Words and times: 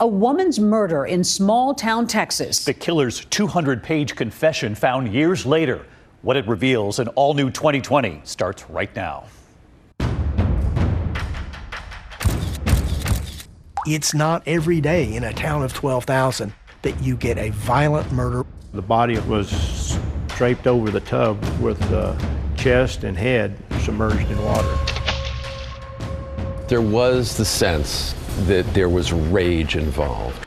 A 0.00 0.06
woman's 0.06 0.60
murder 0.60 1.06
in 1.06 1.24
small 1.24 1.74
town 1.74 2.06
Texas. 2.06 2.64
The 2.64 2.72
killer's 2.72 3.24
200 3.24 3.82
page 3.82 4.14
confession 4.14 4.76
found 4.76 5.12
years 5.12 5.44
later. 5.44 5.84
What 6.22 6.36
it 6.36 6.46
reveals 6.46 7.00
in 7.00 7.08
all 7.08 7.34
new 7.34 7.50
2020 7.50 8.20
starts 8.22 8.70
right 8.70 8.94
now. 8.94 9.24
It's 13.88 14.14
not 14.14 14.44
every 14.46 14.80
day 14.80 15.16
in 15.16 15.24
a 15.24 15.32
town 15.32 15.64
of 15.64 15.74
12,000 15.74 16.52
that 16.82 17.02
you 17.02 17.16
get 17.16 17.36
a 17.36 17.50
violent 17.50 18.12
murder. 18.12 18.46
The 18.72 18.82
body 18.82 19.18
was 19.20 19.98
draped 20.28 20.68
over 20.68 20.92
the 20.92 21.00
tub 21.00 21.42
with 21.58 21.80
the 21.90 22.16
chest 22.56 23.02
and 23.02 23.18
head 23.18 23.60
submerged 23.80 24.30
in 24.30 24.40
water. 24.44 24.78
There 26.68 26.82
was 26.82 27.36
the 27.36 27.44
sense 27.44 28.14
that 28.46 28.72
there 28.74 28.88
was 28.88 29.12
rage 29.12 29.76
involved. 29.76 30.46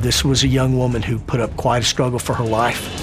This 0.00 0.24
was 0.24 0.44
a 0.44 0.48
young 0.48 0.76
woman 0.76 1.02
who 1.02 1.18
put 1.18 1.40
up 1.40 1.56
quite 1.56 1.82
a 1.82 1.86
struggle 1.86 2.18
for 2.18 2.34
her 2.34 2.44
life. 2.44 3.00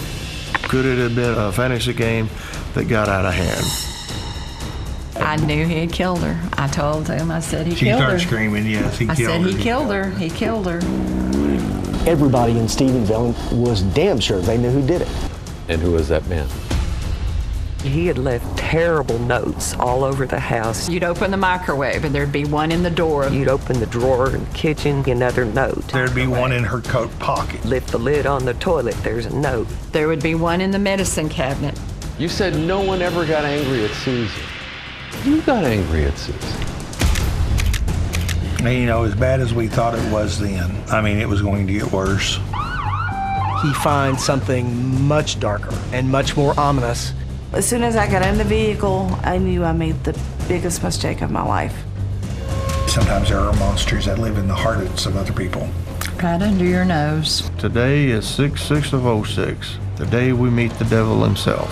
Could 0.70 0.86
it 0.86 0.98
have 1.00 1.16
been 1.16 1.38
a 1.38 1.52
fantasy 1.52 1.94
game 1.94 2.30
that 2.74 2.86
got 2.86 3.10
out 3.10 3.26
of 3.26 3.34
hand? 3.34 3.66
I 5.18 5.36
knew 5.38 5.66
he 5.66 5.80
had 5.80 5.92
killed 5.92 6.20
her. 6.20 6.40
I 6.58 6.68
told 6.68 7.08
him, 7.08 7.32
I 7.32 7.40
said 7.40 7.68
he 7.68 7.76
she 7.76 7.86
killed 7.86 8.02
her. 8.02 8.18
She 8.20 8.26
started 8.26 8.28
screaming, 8.28 8.66
yes, 8.66 8.98
he 8.98 9.08
I 9.10 9.16
killed 9.16 9.28
her. 9.30 9.40
her. 9.40 9.48
I 9.48 9.52
said 9.52 9.58
he 9.58 9.64
killed 9.64 9.92
her. 9.92 10.10
He 10.12 10.30
killed 10.30 10.66
her. 10.68 10.80
Everybody 12.08 12.54
in 12.58 12.66
Stephenville 12.66 13.36
was 13.54 13.84
damn 13.84 14.20
sure 14.20 14.40
they 14.40 14.58
knew 14.58 14.72
who 14.72 14.86
did 14.86 15.02
it. 15.04 15.10
And 15.70 15.82
who 15.82 15.92
was 15.92 16.08
that 16.10 16.26
man? 16.28 16.48
He 17.84 18.06
had 18.06 18.20
left 18.20 18.58
terrible 18.58 19.18
notes 19.18 19.74
all 19.74 20.04
over 20.04 20.28
the 20.28 20.40
house. 20.40 20.88
You'd 20.88 21.04
open 21.04 21.32
the 21.32 21.38
microwave 21.38 22.06
and 22.06 22.14
there'd 22.14 22.32
be 22.32 22.46
one 22.46 22.72
in 22.72 22.84
the 22.84 22.92
door. 22.92 23.28
You'd 23.28 23.48
open 23.48 23.80
the 23.80 23.88
drawer 23.88 24.36
in 24.36 24.46
the 24.46 24.52
kitchen, 24.52 25.04
another 25.10 25.46
note. 25.46 25.88
There'd 25.88 26.14
be 26.14 26.28
one 26.28 26.52
in 26.52 26.64
her 26.64 26.82
coat 26.82 27.18
pocket. 27.18 27.66
Lift 27.66 27.92
the 27.92 27.98
lid 27.98 28.28
on 28.28 28.46
the 28.46 28.54
toilet, 28.56 28.96
there's 29.04 29.26
a 29.26 29.36
note. 29.36 29.68
There 29.92 30.08
would 30.08 30.22
be 30.22 30.36
one 30.36 30.62
in 30.62 30.70
the 30.70 30.78
medicine 30.78 31.28
cabinet. 31.28 31.78
You 32.20 32.30
said 32.30 32.56
no 32.56 32.82
one 32.82 33.02
ever 33.02 33.26
got 33.26 33.46
angry 33.46 33.84
at 33.84 33.92
Susan. 33.92 34.44
You 35.24 35.42
got 35.42 35.64
angry 35.64 36.06
at 36.06 36.16
Susan. 36.20 36.68
And, 38.64 38.78
you 38.78 38.86
know, 38.86 39.06
as 39.06 39.16
bad 39.16 39.40
as 39.40 39.56
we 39.56 39.68
thought 39.68 39.96
it 39.96 40.12
was 40.12 40.40
then, 40.40 40.84
I 40.90 41.02
mean, 41.02 41.18
it 41.18 41.28
was 41.28 41.42
going 41.42 41.66
to 41.66 41.74
get 41.74 41.92
worse. 41.92 42.38
He 43.64 43.74
finds 43.74 44.24
something 44.24 45.02
much 45.08 45.40
darker 45.40 45.76
and 45.92 46.08
much 46.08 46.38
more 46.38 46.54
ominous 46.60 47.14
as 47.54 47.68
soon 47.68 47.84
as 47.84 47.96
I 47.96 48.10
got 48.10 48.26
in 48.26 48.38
the 48.38 48.44
vehicle, 48.44 49.10
I 49.24 49.38
knew 49.38 49.64
I 49.64 49.74
made 49.74 50.04
the 50.04 50.18
biggest 50.48 50.84
mistake 50.84 51.22
of 51.22 51.32
my 51.32 51.44
life. 51.44 51.76
Sometimes 52.88 53.30
there 53.30 53.40
are 53.40 53.54
monsters 53.54 54.06
that 54.06 54.20
live 54.20 54.38
in 54.38 54.48
the 54.48 54.56
hearts 54.56 55.06
of 55.06 55.16
other 55.16 55.34
people. 55.34 55.70
Right 56.22 56.42
under 56.42 56.66
your 56.66 56.86
nose. 56.86 57.50
Today 57.58 58.08
is 58.08 58.28
6 58.28 58.62
6 58.62 58.94
of 58.94 59.28
06, 59.28 59.78
the 59.98 60.06
day 60.06 60.34
we 60.34 60.50
meet 60.50 60.72
the 60.74 60.86
devil 60.86 61.24
himself. 61.24 61.70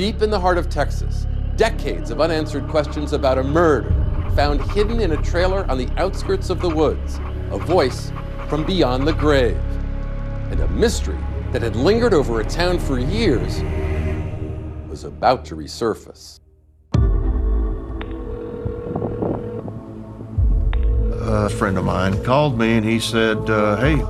Deep 0.00 0.22
in 0.22 0.30
the 0.30 0.40
heart 0.40 0.56
of 0.56 0.70
Texas, 0.70 1.26
decades 1.56 2.10
of 2.10 2.22
unanswered 2.22 2.66
questions 2.68 3.12
about 3.12 3.36
a 3.36 3.42
murder 3.42 3.90
found 4.34 4.58
hidden 4.70 4.98
in 4.98 5.12
a 5.12 5.16
trailer 5.18 5.70
on 5.70 5.76
the 5.76 5.90
outskirts 5.98 6.48
of 6.48 6.58
the 6.62 6.68
woods, 6.70 7.20
a 7.50 7.58
voice 7.58 8.10
from 8.48 8.64
beyond 8.64 9.06
the 9.06 9.12
grave, 9.12 9.60
and 10.50 10.58
a 10.60 10.68
mystery 10.68 11.18
that 11.52 11.60
had 11.60 11.76
lingered 11.76 12.14
over 12.14 12.40
a 12.40 12.44
town 12.44 12.78
for 12.78 12.98
years 12.98 13.60
was 14.88 15.04
about 15.04 15.44
to 15.44 15.54
resurface. 15.54 16.40
A 21.20 21.50
friend 21.50 21.76
of 21.76 21.84
mine 21.84 22.24
called 22.24 22.58
me 22.58 22.78
and 22.78 22.86
he 22.86 23.00
said, 23.00 23.50
uh, 23.50 23.76
Hey, 23.76 24.02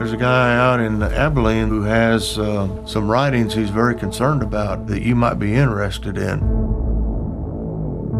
there's 0.00 0.12
a 0.12 0.16
guy 0.16 0.56
out 0.56 0.80
in 0.80 1.02
Abilene 1.02 1.68
who 1.68 1.82
has 1.82 2.38
uh, 2.38 2.86
some 2.86 3.10
writings 3.10 3.52
he's 3.52 3.68
very 3.68 3.94
concerned 3.94 4.42
about 4.42 4.86
that 4.86 5.02
you 5.02 5.14
might 5.14 5.34
be 5.34 5.54
interested 5.54 6.16
in. 6.16 6.38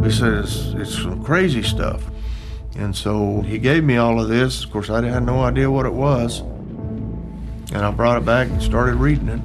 He 0.05 0.11
says 0.11 0.75
it's 0.75 0.95
some 0.95 1.25
crazy 1.25 1.63
stuff. 1.63 2.05
And 2.77 2.95
so 2.95 3.41
he 3.41 3.57
gave 3.57 3.83
me 3.83 3.97
all 3.97 4.21
of 4.21 4.29
this. 4.29 4.63
Of 4.63 4.73
course, 4.73 4.91
I 4.91 5.03
had 5.03 5.23
no 5.23 5.41
idea 5.41 5.71
what 5.71 5.87
it 5.87 5.95
was. 5.95 6.41
And 6.41 7.79
I 7.79 7.91
brought 7.93 8.19
it 8.19 8.27
back 8.27 8.49
and 8.49 8.63
started 8.63 8.97
reading 8.97 9.29
it. 9.31 9.41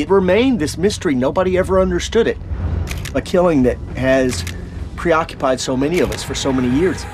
It 0.00 0.08
remained 0.08 0.60
this 0.60 0.78
mystery. 0.78 1.16
Nobody 1.16 1.58
ever 1.58 1.80
understood 1.80 2.28
it 2.28 2.38
a 3.14 3.20
killing 3.20 3.62
that 3.64 3.76
has 3.96 4.44
preoccupied 4.96 5.60
so 5.60 5.76
many 5.76 6.00
of 6.00 6.10
us 6.12 6.22
for 6.22 6.34
so 6.34 6.52
many 6.52 6.68
years. 6.68 7.04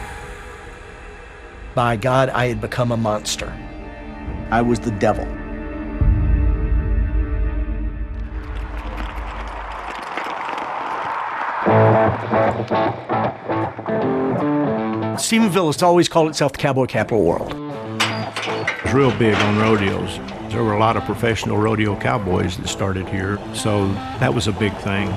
By 1.74 1.96
God, 1.96 2.30
I 2.30 2.46
had 2.46 2.60
become 2.60 2.92
a 2.92 2.96
monster. 2.96 3.52
I 4.50 4.62
was 4.62 4.80
the 4.80 4.90
devil. 4.92 5.26
Stephenville 15.16 15.66
has 15.66 15.82
always 15.82 16.08
called 16.08 16.28
itself 16.28 16.52
the 16.52 16.58
cowboy 16.58 16.86
capital 16.86 17.24
world. 17.24 17.52
It's 18.84 18.94
real 18.94 19.16
big 19.18 19.34
on 19.34 19.58
rodeos. 19.58 20.18
There 20.50 20.62
were 20.62 20.74
a 20.74 20.78
lot 20.78 20.96
of 20.96 21.04
professional 21.04 21.58
rodeo 21.58 21.98
cowboys 21.98 22.56
that 22.58 22.68
started 22.68 23.08
here, 23.08 23.38
so 23.54 23.88
that 24.20 24.32
was 24.32 24.46
a 24.46 24.52
big 24.52 24.74
thing. 24.78 25.08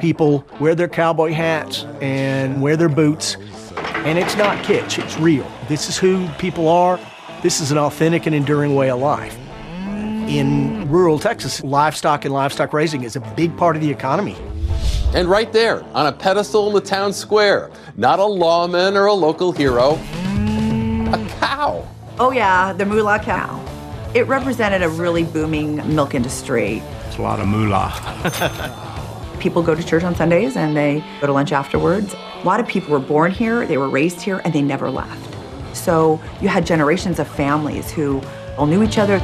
People 0.00 0.44
wear 0.60 0.74
their 0.74 0.88
cowboy 0.88 1.32
hats 1.32 1.84
and 2.00 2.60
wear 2.60 2.76
their 2.76 2.88
boots, 2.88 3.36
and 4.04 4.18
it's 4.18 4.36
not 4.36 4.62
kitsch, 4.64 5.02
it's 5.02 5.16
real. 5.18 5.50
This 5.68 5.88
is 5.88 5.96
who 5.96 6.28
people 6.38 6.68
are. 6.68 7.00
This 7.42 7.60
is 7.60 7.70
an 7.70 7.78
authentic 7.78 8.26
and 8.26 8.34
enduring 8.34 8.74
way 8.74 8.90
of 8.90 9.00
life. 9.00 9.36
In 10.28 10.88
rural 10.90 11.18
Texas, 11.18 11.62
livestock 11.62 12.24
and 12.24 12.34
livestock 12.34 12.72
raising 12.72 13.04
is 13.04 13.16
a 13.16 13.20
big 13.20 13.56
part 13.56 13.76
of 13.76 13.82
the 13.82 13.90
economy. 13.90 14.36
And 15.14 15.28
right 15.28 15.52
there, 15.52 15.84
on 15.94 16.06
a 16.06 16.12
pedestal 16.12 16.68
in 16.68 16.74
the 16.74 16.80
town 16.80 17.12
square, 17.12 17.70
not 17.96 18.18
a 18.18 18.24
lawman 18.24 18.96
or 18.96 19.06
a 19.06 19.12
local 19.14 19.52
hero, 19.52 19.92
a 19.92 21.26
cow. 21.38 21.86
Oh, 22.18 22.30
yeah, 22.30 22.72
the 22.72 22.84
moolah 22.84 23.20
cow. 23.20 23.73
It 24.14 24.28
represented 24.28 24.82
a 24.84 24.88
really 24.88 25.24
booming 25.24 25.76
milk 25.92 26.14
industry. 26.14 26.80
It's 27.08 27.18
a 27.18 27.22
lot 27.22 27.40
of 27.40 27.48
moolah. 27.48 27.92
people 29.40 29.60
go 29.60 29.74
to 29.74 29.82
church 29.82 30.04
on 30.04 30.14
Sundays 30.14 30.56
and 30.56 30.76
they 30.76 31.02
go 31.20 31.26
to 31.26 31.32
lunch 31.32 31.50
afterwards. 31.50 32.14
A 32.14 32.46
lot 32.46 32.60
of 32.60 32.68
people 32.68 32.92
were 32.92 33.00
born 33.00 33.32
here, 33.32 33.66
they 33.66 33.76
were 33.76 33.88
raised 33.88 34.20
here, 34.20 34.40
and 34.44 34.54
they 34.54 34.62
never 34.62 34.88
left. 34.88 35.34
So 35.74 36.20
you 36.40 36.46
had 36.46 36.64
generations 36.64 37.18
of 37.18 37.26
families 37.26 37.90
who 37.90 38.22
all 38.56 38.66
knew 38.66 38.84
each 38.84 38.98
other. 38.98 39.18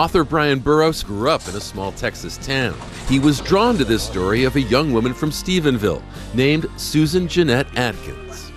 Author 0.00 0.24
Bryan 0.24 0.60
Burrough 0.60 1.04
grew 1.04 1.28
up 1.28 1.46
in 1.46 1.54
a 1.56 1.60
small 1.60 1.92
Texas 1.92 2.38
town. 2.38 2.74
He 3.06 3.18
was 3.18 3.38
drawn 3.42 3.76
to 3.76 3.84
this 3.84 4.02
story 4.02 4.44
of 4.44 4.56
a 4.56 4.62
young 4.62 4.94
woman 4.94 5.12
from 5.12 5.28
Stephenville 5.28 6.02
named 6.32 6.66
Susan 6.78 7.28
Jeanette 7.28 7.66
Atkins. 7.76 8.50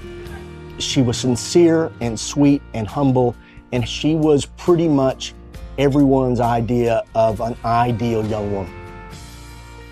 She 0.77 1.01
was 1.01 1.17
sincere 1.17 1.91
and 1.99 2.17
sweet 2.17 2.61
and 2.73 2.87
humble, 2.87 3.35
and 3.73 3.85
she 3.85 4.15
was 4.15 4.45
pretty 4.45 4.87
much 4.87 5.33
everyone's 5.77 6.39
idea 6.39 7.03
of 7.13 7.41
an 7.41 7.57
ideal 7.65 8.25
young 8.25 8.53
woman. 8.53 8.73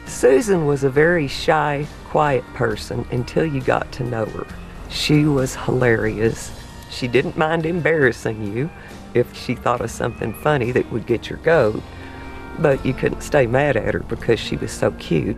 Susan 0.05 0.65
was 0.65 0.85
a 0.85 0.89
very 0.89 1.27
shy, 1.27 1.85
quiet 2.05 2.45
person 2.53 3.05
until 3.11 3.45
you 3.45 3.59
got 3.59 3.91
to 3.91 4.05
know 4.05 4.23
her. 4.23 4.47
She 4.89 5.25
was 5.25 5.57
hilarious. 5.57 6.49
She 6.89 7.09
didn't 7.09 7.35
mind 7.35 7.65
embarrassing 7.65 8.55
you 8.55 8.69
if 9.13 9.35
she 9.35 9.55
thought 9.55 9.81
of 9.81 9.91
something 9.91 10.33
funny 10.33 10.71
that 10.71 10.89
would 10.91 11.05
get 11.05 11.29
your 11.29 11.39
goat, 11.39 11.81
but 12.59 12.85
you 12.85 12.93
couldn't 12.93 13.21
stay 13.21 13.47
mad 13.47 13.77
at 13.77 13.93
her 13.93 14.01
because 14.01 14.39
she 14.39 14.55
was 14.57 14.71
so 14.71 14.91
cute. 14.91 15.37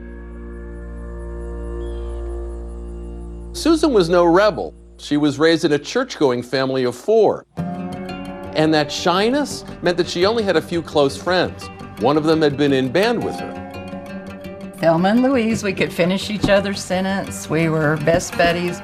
Susan 3.55 3.93
was 3.93 4.09
no 4.09 4.25
rebel. 4.25 4.73
She 4.97 5.17
was 5.17 5.37
raised 5.37 5.63
in 5.63 5.73
a 5.73 5.79
church 5.79 6.17
going 6.17 6.41
family 6.41 6.83
of 6.85 6.95
four. 6.95 7.45
And 7.57 8.73
that 8.73 8.91
shyness 8.91 9.63
meant 9.81 9.97
that 9.97 10.07
she 10.07 10.25
only 10.25 10.43
had 10.43 10.55
a 10.55 10.61
few 10.61 10.81
close 10.81 11.15
friends. 11.15 11.69
One 11.99 12.17
of 12.17 12.23
them 12.23 12.41
had 12.41 12.57
been 12.57 12.73
in 12.73 12.91
band 12.91 13.23
with 13.23 13.35
her. 13.35 14.73
Thelma 14.77 15.09
and 15.09 15.23
Louise, 15.23 15.63
we 15.63 15.73
could 15.73 15.93
finish 15.93 16.29
each 16.29 16.49
other's 16.49 16.83
sentence. 16.83 17.49
We 17.49 17.69
were 17.69 17.97
best 17.97 18.37
buddies. 18.37 18.79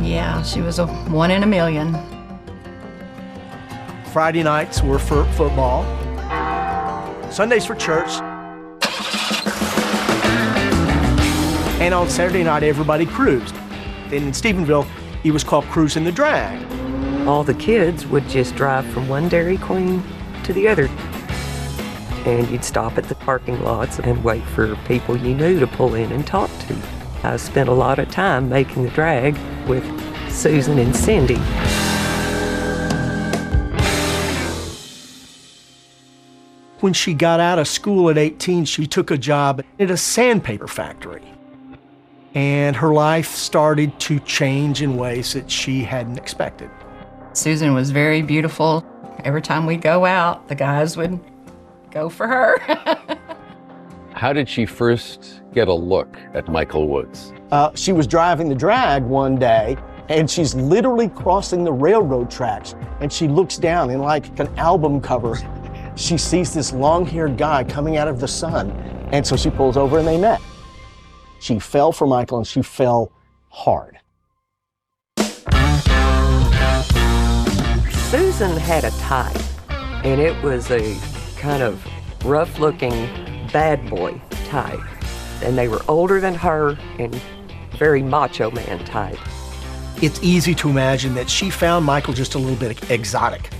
Yeah, 0.00 0.42
she 0.42 0.60
was 0.60 0.78
a 0.78 0.86
one 0.86 1.30
in 1.30 1.42
a 1.42 1.46
million. 1.46 1.94
Friday 4.14 4.44
nights 4.44 4.80
were 4.80 5.00
for 5.00 5.24
football, 5.32 5.82
Sundays 7.32 7.66
for 7.66 7.74
church, 7.74 8.10
and 11.80 11.92
on 11.92 12.08
Saturday 12.08 12.44
night, 12.44 12.62
everybody 12.62 13.06
cruised. 13.06 13.56
In 14.12 14.30
Stephenville, 14.30 14.86
he 15.24 15.32
was 15.32 15.42
called 15.42 15.64
Cruising 15.64 16.04
the 16.04 16.12
Drag. 16.12 16.64
All 17.26 17.42
the 17.42 17.54
kids 17.54 18.06
would 18.06 18.28
just 18.28 18.54
drive 18.54 18.86
from 18.92 19.08
one 19.08 19.28
Dairy 19.28 19.58
Queen 19.58 20.00
to 20.44 20.52
the 20.52 20.68
other. 20.68 20.86
And 22.24 22.48
you'd 22.50 22.62
stop 22.62 22.96
at 22.96 23.08
the 23.08 23.16
parking 23.16 23.64
lots 23.64 23.98
and 23.98 24.22
wait 24.22 24.44
for 24.44 24.76
people 24.86 25.16
you 25.16 25.34
knew 25.34 25.58
to 25.58 25.66
pull 25.66 25.96
in 25.96 26.12
and 26.12 26.24
talk 26.24 26.50
to. 26.68 26.76
I 27.24 27.36
spent 27.36 27.68
a 27.68 27.72
lot 27.72 27.98
of 27.98 28.08
time 28.12 28.48
making 28.48 28.84
the 28.84 28.90
drag 28.90 29.36
with 29.66 29.84
Susan 30.30 30.78
and 30.78 30.94
Cindy. 30.94 31.40
When 36.84 36.92
she 36.92 37.14
got 37.14 37.40
out 37.40 37.58
of 37.58 37.66
school 37.66 38.10
at 38.10 38.18
18, 38.18 38.66
she 38.66 38.86
took 38.86 39.10
a 39.10 39.16
job 39.16 39.64
at 39.80 39.90
a 39.90 39.96
sandpaper 39.96 40.68
factory. 40.68 41.22
And 42.34 42.76
her 42.76 42.92
life 42.92 43.28
started 43.28 43.98
to 44.00 44.20
change 44.20 44.82
in 44.82 44.98
ways 44.98 45.32
that 45.32 45.50
she 45.50 45.82
hadn't 45.82 46.18
expected. 46.18 46.68
Susan 47.32 47.72
was 47.72 47.90
very 47.90 48.20
beautiful. 48.20 48.84
Every 49.24 49.40
time 49.40 49.64
we'd 49.64 49.80
go 49.80 50.04
out, 50.04 50.46
the 50.46 50.54
guys 50.54 50.94
would 50.98 51.18
go 51.90 52.10
for 52.10 52.26
her. 52.26 52.58
How 54.12 54.34
did 54.34 54.46
she 54.46 54.66
first 54.66 55.40
get 55.54 55.68
a 55.68 55.74
look 55.74 56.18
at 56.34 56.48
Michael 56.48 56.86
Woods? 56.86 57.32
Uh, 57.50 57.70
she 57.74 57.94
was 57.94 58.06
driving 58.06 58.50
the 58.50 58.54
drag 58.54 59.02
one 59.04 59.36
day 59.36 59.78
and 60.10 60.30
she's 60.30 60.54
literally 60.54 61.08
crossing 61.08 61.64
the 61.64 61.72
railroad 61.72 62.30
tracks 62.30 62.74
and 63.00 63.10
she 63.10 63.26
looks 63.26 63.56
down 63.56 63.88
and 63.88 64.02
like 64.02 64.38
an 64.38 64.54
album 64.58 65.00
cover 65.00 65.38
she 65.96 66.18
sees 66.18 66.52
this 66.52 66.72
long-haired 66.72 67.36
guy 67.36 67.64
coming 67.64 67.96
out 67.96 68.08
of 68.08 68.20
the 68.20 68.28
sun 68.28 68.70
and 69.12 69.26
so 69.26 69.36
she 69.36 69.50
pulls 69.50 69.76
over 69.76 69.98
and 69.98 70.08
they 70.08 70.18
met. 70.18 70.40
She 71.40 71.58
fell 71.58 71.92
for 71.92 72.06
michael 72.06 72.38
and 72.38 72.46
she 72.46 72.62
fell 72.62 73.12
hard. 73.48 73.98
Susan 78.10 78.56
had 78.56 78.84
a 78.84 78.90
type 79.00 79.36
and 80.04 80.20
it 80.20 80.40
was 80.42 80.70
a 80.70 80.96
kind 81.36 81.62
of 81.62 81.84
rough-looking 82.24 83.08
bad 83.52 83.88
boy 83.88 84.20
type. 84.46 84.80
And 85.42 85.56
they 85.56 85.68
were 85.68 85.80
older 85.88 86.20
than 86.20 86.34
her 86.34 86.78
and 86.98 87.14
very 87.78 88.02
macho 88.02 88.50
man 88.50 88.84
type. 88.84 89.18
It's 90.02 90.22
easy 90.22 90.54
to 90.56 90.68
imagine 90.68 91.14
that 91.14 91.30
she 91.30 91.50
found 91.50 91.84
Michael 91.84 92.14
just 92.14 92.34
a 92.34 92.38
little 92.38 92.56
bit 92.56 92.90
exotic. 92.90 93.50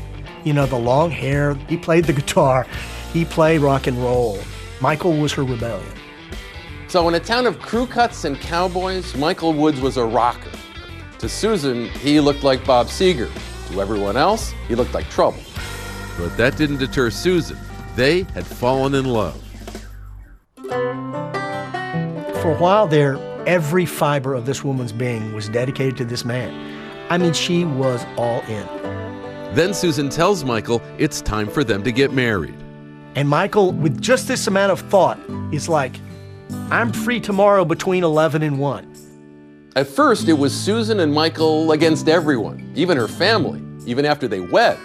You 0.44 0.52
know, 0.52 0.66
the 0.66 0.78
long 0.78 1.10
hair, 1.10 1.54
he 1.68 1.76
played 1.78 2.04
the 2.04 2.12
guitar, 2.12 2.66
he 3.12 3.24
played 3.24 3.60
rock 3.60 3.86
and 3.86 3.96
roll. 3.98 4.38
Michael 4.80 5.16
was 5.16 5.32
her 5.32 5.42
rebellion. 5.42 5.90
So, 6.88 7.08
in 7.08 7.14
a 7.14 7.20
town 7.20 7.46
of 7.46 7.58
crew 7.58 7.86
cuts 7.86 8.24
and 8.24 8.38
cowboys, 8.38 9.16
Michael 9.16 9.54
Woods 9.54 9.80
was 9.80 9.96
a 9.96 10.04
rocker. 10.04 10.50
To 11.18 11.28
Susan, 11.28 11.88
he 11.88 12.20
looked 12.20 12.44
like 12.44 12.66
Bob 12.66 12.88
Seger. 12.88 13.30
To 13.70 13.80
everyone 13.80 14.18
else, 14.18 14.52
he 14.68 14.74
looked 14.74 14.92
like 14.92 15.08
trouble. 15.08 15.40
But 16.18 16.36
that 16.36 16.58
didn't 16.58 16.76
deter 16.76 17.08
Susan. 17.08 17.58
They 17.96 18.24
had 18.34 18.46
fallen 18.46 18.94
in 18.94 19.06
love. 19.06 19.40
For 22.42 22.52
a 22.52 22.56
while 22.58 22.86
there, 22.86 23.16
every 23.46 23.86
fiber 23.86 24.34
of 24.34 24.44
this 24.44 24.62
woman's 24.62 24.92
being 24.92 25.32
was 25.32 25.48
dedicated 25.48 25.96
to 25.96 26.04
this 26.04 26.24
man. 26.24 26.52
I 27.10 27.16
mean, 27.16 27.32
she 27.32 27.64
was 27.64 28.04
all 28.18 28.42
in. 28.42 28.83
Then 29.54 29.72
Susan 29.72 30.08
tells 30.08 30.44
Michael 30.44 30.82
it's 30.98 31.20
time 31.20 31.48
for 31.48 31.62
them 31.62 31.84
to 31.84 31.92
get 31.92 32.12
married. 32.12 32.56
And 33.14 33.28
Michael, 33.28 33.70
with 33.70 34.00
just 34.00 34.26
this 34.26 34.48
amount 34.48 34.72
of 34.72 34.80
thought, 34.80 35.16
is 35.52 35.68
like, 35.68 35.94
I'm 36.70 36.92
free 36.92 37.20
tomorrow 37.20 37.64
between 37.64 38.02
11 38.02 38.42
and 38.42 38.58
1. 38.58 39.70
At 39.76 39.86
first, 39.86 40.28
it 40.28 40.32
was 40.32 40.52
Susan 40.52 40.98
and 40.98 41.14
Michael 41.14 41.70
against 41.70 42.08
everyone, 42.08 42.72
even 42.74 42.96
her 42.96 43.06
family, 43.06 43.62
even 43.86 44.04
after 44.04 44.26
they 44.26 44.40
wed. 44.40 44.76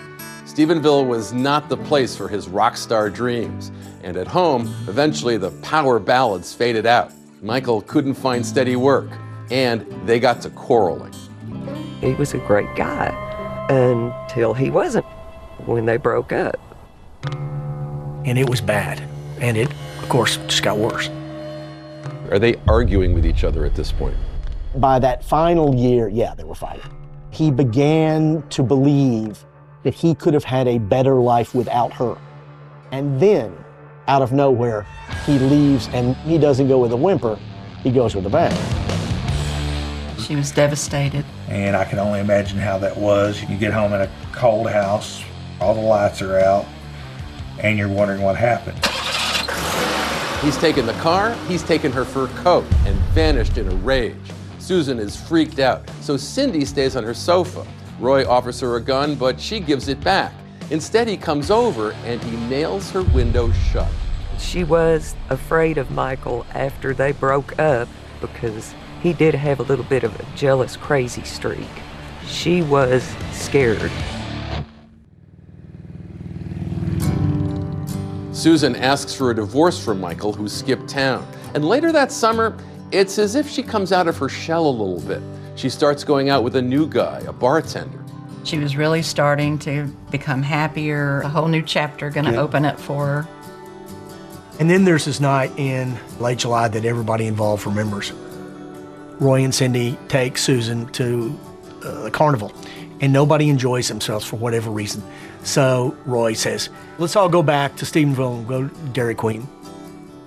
Stephenville 0.45 1.07
was 1.07 1.33
not 1.33 1.67
the 1.67 1.77
place 1.77 2.15
for 2.15 2.27
his 2.27 2.47
rock 2.47 2.77
star 2.77 3.09
dreams. 3.09 3.71
And 4.03 4.17
at 4.17 4.27
home, 4.27 4.67
eventually 4.87 5.37
the 5.37 5.49
power 5.63 5.97
ballads 5.97 6.53
faded 6.53 6.85
out. 6.85 7.11
Michael 7.41 7.81
couldn't 7.81 8.13
find 8.13 8.45
steady 8.45 8.75
work, 8.75 9.09
and 9.49 9.83
they 10.07 10.19
got 10.19 10.41
to 10.41 10.51
quarreling. 10.51 11.13
He 12.01 12.13
was 12.13 12.35
a 12.35 12.37
great 12.37 12.75
guy 12.75 13.15
until 14.29 14.53
he 14.53 14.69
wasn't 14.69 15.05
when 15.65 15.85
they 15.85 15.97
broke 15.97 16.31
up. 16.31 16.59
And 18.25 18.37
it 18.37 18.47
was 18.47 18.61
bad. 18.61 19.01
And 19.39 19.57
it, 19.57 19.71
of 20.01 20.07
course, 20.07 20.37
just 20.47 20.61
got 20.61 20.77
worse. 20.77 21.09
Are 22.29 22.37
they 22.37 22.55
arguing 22.67 23.13
with 23.13 23.25
each 23.25 23.43
other 23.43 23.65
at 23.65 23.73
this 23.73 23.91
point? 23.91 24.15
By 24.75 24.99
that 24.99 25.25
final 25.25 25.73
year, 25.73 26.09
yeah, 26.09 26.35
they 26.35 26.43
were 26.43 26.53
fighting. 26.53 26.91
He 27.31 27.49
began 27.49 28.47
to 28.49 28.61
believe 28.61 29.43
that 29.81 29.95
he 29.95 30.13
could 30.13 30.35
have 30.35 30.43
had 30.43 30.67
a 30.67 30.77
better 30.77 31.15
life 31.15 31.55
without 31.55 31.91
her. 31.93 32.15
And 32.91 33.19
then, 33.19 33.57
out 34.07 34.21
of 34.21 34.31
nowhere, 34.31 34.85
he 35.25 35.39
leaves 35.39 35.87
and 35.91 36.15
he 36.17 36.37
doesn't 36.37 36.67
go 36.67 36.77
with 36.77 36.91
a 36.91 36.97
whimper, 36.97 37.39
he 37.81 37.91
goes 37.91 38.13
with 38.13 38.27
a 38.27 38.29
bang. 38.29 38.88
She 40.29 40.35
was 40.35 40.51
devastated. 40.51 41.25
And 41.47 41.75
I 41.75 41.85
can 41.85 41.97
only 41.97 42.19
imagine 42.19 42.59
how 42.59 42.77
that 42.77 42.95
was. 42.95 43.41
You 43.49 43.57
get 43.57 43.73
home 43.73 43.93
in 43.93 44.01
a 44.01 44.11
cold 44.31 44.69
house, 44.69 45.23
all 45.59 45.73
the 45.73 45.81
lights 45.81 46.21
are 46.21 46.37
out, 46.37 46.67
and 47.57 47.79
you're 47.79 47.89
wondering 47.89 48.21
what 48.21 48.35
happened. 48.35 48.77
He's 50.43 50.55
taken 50.57 50.85
the 50.85 50.93
car, 51.01 51.33
he's 51.47 51.63
taken 51.63 51.91
her 51.93 52.05
fur 52.05 52.27
coat, 52.43 52.63
and 52.85 52.95
vanished 53.15 53.57
in 53.57 53.69
a 53.69 53.75
rage. 53.77 54.15
Susan 54.59 54.99
is 54.99 55.15
freaked 55.15 55.57
out, 55.57 55.89
so 55.99 56.15
Cindy 56.15 56.63
stays 56.63 56.95
on 56.95 57.03
her 57.03 57.15
sofa. 57.15 57.65
Roy 57.99 58.23
offers 58.29 58.59
her 58.59 58.75
a 58.75 58.81
gun, 58.81 59.15
but 59.15 59.39
she 59.39 59.59
gives 59.59 59.87
it 59.87 59.99
back. 60.01 60.31
Instead, 60.69 61.07
he 61.07 61.17
comes 61.17 61.49
over 61.49 61.93
and 62.05 62.23
he 62.23 62.37
nails 62.45 62.91
her 62.91 63.01
window 63.01 63.51
shut. 63.51 63.91
She 64.37 64.63
was 64.63 65.15
afraid 65.31 65.79
of 65.79 65.89
Michael 65.89 66.45
after 66.53 66.93
they 66.93 67.13
broke 67.13 67.57
up 67.57 67.89
because 68.21 68.75
he 69.01 69.13
did 69.13 69.33
have 69.35 69.59
a 69.59 69.63
little 69.63 69.85
bit 69.85 70.03
of 70.03 70.17
a 70.19 70.25
jealous, 70.35 70.75
crazy 70.77 71.23
streak. 71.23 71.67
She 72.27 72.61
was 72.61 73.03
scared. 73.31 73.91
Susan 78.31 78.75
asks 78.75 79.13
for 79.13 79.31
a 79.31 79.35
divorce 79.35 79.83
from 79.83 79.99
Michael, 79.99 80.31
who 80.31 80.47
skipped 80.47 80.87
town. 80.87 81.27
And 81.53 81.65
later 81.65 81.91
that 81.91 82.11
summer, 82.11 82.55
it's 82.91 83.19
as 83.19 83.35
if 83.35 83.49
she 83.49 83.61
comes 83.63 83.91
out 83.91 84.07
of 84.07 84.17
her 84.17 84.29
shell 84.29 84.67
a 84.67 84.69
little 84.69 85.01
bit. 85.01 85.21
She 85.55 85.69
starts 85.69 86.03
going 86.03 86.29
out 86.29 86.43
with 86.43 86.55
a 86.55 86.61
new 86.61 86.87
guy, 86.87 87.19
a 87.27 87.33
bartender. 87.33 87.99
She 88.45 88.57
was 88.57 88.77
really 88.77 89.01
starting 89.01 89.59
to 89.59 89.87
become 90.11 90.41
happier, 90.41 91.19
a 91.21 91.27
whole 91.27 91.47
new 91.49 91.61
chapter 91.61 92.09
going 92.09 92.25
to 92.25 92.31
Yeah. 92.33 92.39
open 92.41 92.63
up 92.63 92.79
for 92.79 93.05
her. 93.05 93.27
And 94.59 94.69
then 94.69 94.85
there's 94.85 95.05
this 95.05 95.19
night 95.19 95.51
in 95.57 95.97
late 96.19 96.37
July 96.37 96.67
that 96.69 96.85
everybody 96.85 97.27
involved 97.27 97.65
remembers. 97.65 98.13
Roy 99.19 99.43
and 99.43 99.53
Cindy 99.53 99.97
take 100.07 100.37
Susan 100.37 100.87
to 100.93 101.37
uh, 101.83 102.03
the 102.03 102.11
carnival, 102.11 102.53
and 103.01 103.11
nobody 103.11 103.49
enjoys 103.49 103.87
themselves 103.87 104.25
for 104.25 104.37
whatever 104.37 104.69
reason. 104.69 105.03
So 105.43 105.95
Roy 106.05 106.33
says, 106.33 106.69
Let's 106.97 107.15
all 107.15 107.29
go 107.29 107.43
back 107.43 107.75
to 107.77 107.85
Stephenville 107.85 108.39
and 108.39 108.47
go 108.47 108.67
to 108.67 108.75
Dairy 108.93 109.15
Queen. 109.15 109.47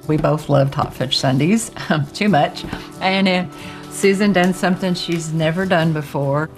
We 0.09 0.17
both 0.17 0.49
loved 0.49 0.75
hot 0.75 0.93
fudge 0.95 1.17
sundaes, 1.17 1.71
too 2.13 2.29
much. 2.29 2.65
And 3.01 3.29
uh, 3.29 3.47
Susan 3.91 4.33
done 4.33 4.53
something 4.53 4.95
she's 4.95 5.33
never 5.33 5.65
done 5.65 5.93
before. 5.93 6.51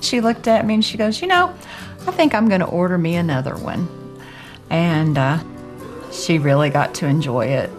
She 0.00 0.20
looked 0.20 0.48
at 0.48 0.66
me 0.66 0.74
and 0.74 0.84
she 0.84 0.96
goes, 0.96 1.20
You 1.22 1.28
know, 1.28 1.54
I 2.06 2.10
think 2.12 2.34
I'm 2.34 2.48
going 2.48 2.60
to 2.60 2.66
order 2.66 2.98
me 2.98 3.16
another 3.16 3.56
one. 3.56 3.88
And 4.70 5.16
uh, 5.18 5.42
she 6.12 6.38
really 6.38 6.70
got 6.70 6.94
to 6.96 7.06
enjoy 7.06 7.46
it. 7.46 7.70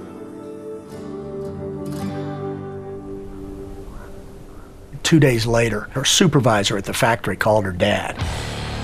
Two 5.12 5.20
days 5.20 5.46
later, 5.46 5.90
her 5.92 6.06
supervisor 6.06 6.78
at 6.78 6.86
the 6.86 6.94
factory 6.94 7.36
called 7.36 7.66
her 7.66 7.74
dad 7.74 8.16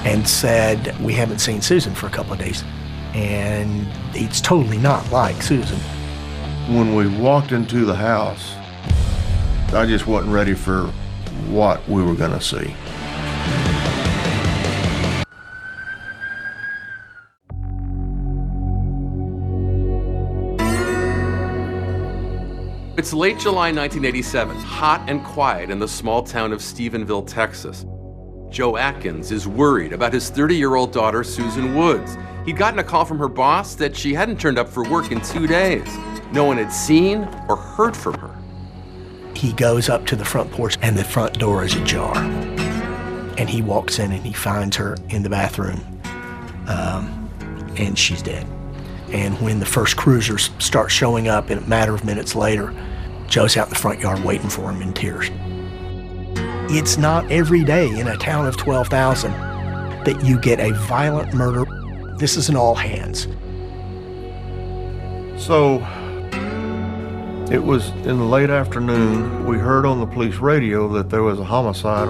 and 0.06 0.28
said, 0.28 0.94
We 1.00 1.14
haven't 1.14 1.40
seen 1.40 1.62
Susan 1.62 1.96
for 1.96 2.08
a 2.08 2.10
couple 2.10 2.34
of 2.34 2.40
days. 2.40 2.66
And 3.14 3.88
it's 4.14 4.42
totally 4.42 4.78
not 4.78 5.10
like 5.10 5.42
Susan. 5.42 5.78
When 6.68 6.96
we 6.96 7.08
walked 7.08 7.54
into 7.54 7.86
the 7.86 7.96
house, 7.96 8.56
I 9.74 9.86
just 9.86 10.06
wasn't 10.06 10.34
ready 10.34 10.54
for 10.54 10.88
what 11.48 11.88
we 11.88 12.04
were 12.04 12.14
going 12.14 12.38
to 12.38 12.42
see. 12.42 12.76
It's 22.98 23.14
late 23.14 23.38
July 23.38 23.72
1987, 23.72 24.58
hot 24.58 25.08
and 25.08 25.24
quiet 25.24 25.70
in 25.70 25.78
the 25.78 25.88
small 25.88 26.24
town 26.24 26.52
of 26.52 26.62
Stephenville, 26.62 27.28
Texas. 27.28 27.86
Joe 28.50 28.76
Atkins 28.76 29.32
is 29.32 29.48
worried 29.48 29.94
about 29.94 30.14
his 30.14 30.32
30 30.32 30.56
year 30.56 30.74
old 30.74 30.94
daughter, 30.94 31.24
Susan 31.24 31.76
Woods. 31.76 32.18
He'd 32.44 32.58
gotten 32.58 32.80
a 32.80 32.84
call 32.84 33.06
from 33.06 33.20
her 33.20 33.28
boss 33.28 33.76
that 33.76 33.96
she 33.96 34.16
hadn't 34.16 34.42
turned 34.42 34.58
up 34.58 34.68
for 34.68 34.84
work 34.90 35.12
in 35.12 35.22
two 35.22 35.46
days. 35.46 35.88
No 36.32 36.46
one 36.46 36.58
had 36.58 36.74
seen 36.74 37.26
or 37.48 37.56
heard 37.56 37.96
from 37.96 38.16
her. 38.16 38.36
He 39.36 39.54
goes 39.54 39.90
up 39.90 40.08
to 40.08 40.16
the 40.16 40.26
front 40.26 40.50
porch, 40.50 40.80
and 40.82 40.98
the 40.98 41.04
front 41.04 41.38
door 41.38 41.64
is 41.64 41.76
ajar. 41.76 42.18
And 42.18 43.48
he 43.48 43.62
walks 43.62 44.00
in 44.00 44.12
and 44.12 44.26
he 44.26 44.34
finds 44.34 44.76
her 44.78 44.98
in 45.10 45.22
the 45.22 45.30
bathroom, 45.30 46.02
um, 46.68 47.30
and 47.78 47.96
she's 47.96 48.24
dead. 48.24 48.48
And 49.12 49.40
when 49.40 49.60
the 49.60 49.66
first 49.66 49.96
cruisers 49.96 50.50
start 50.60 50.92
showing 50.92 51.28
up, 51.28 51.50
in 51.50 51.60
a 51.60 51.68
matter 51.68 51.94
of 51.94 52.04
minutes 52.04 52.36
later, 52.36 52.74
Joe's 53.28 53.58
out 53.58 53.68
in 53.68 53.74
the 53.74 53.80
front 53.80 54.00
yard 54.00 54.24
waiting 54.24 54.50
for 54.50 54.72
him 54.72 54.82
in 54.82 54.94
tears. 54.94 55.30
It's 56.70 56.98
not 56.98 57.32
every 57.32 57.64
day 57.64 57.88
in 57.98 58.08
a 58.08 58.18
town 58.18 58.46
of 58.46 58.58
12,000 58.58 59.32
that 60.04 60.22
you 60.24 60.40
get 60.40 60.60
a 60.60 60.74
violent 60.74 61.34
murder. 61.34 61.66
This 62.18 62.36
is 62.36 62.50
an 62.50 62.58
all 62.58 62.76
hands. 62.76 63.28
So 65.42 65.78
it 67.50 67.64
was 67.64 67.90
in 67.90 68.18
the 68.18 68.26
late 68.26 68.50
afternoon. 68.50 69.46
We 69.46 69.58
heard 69.58 69.86
on 69.86 70.00
the 70.00 70.06
police 70.06 70.36
radio 70.36 70.90
that 70.90 71.10
there 71.10 71.24
was 71.24 71.40
a 71.40 71.46
homicide. 71.46 72.10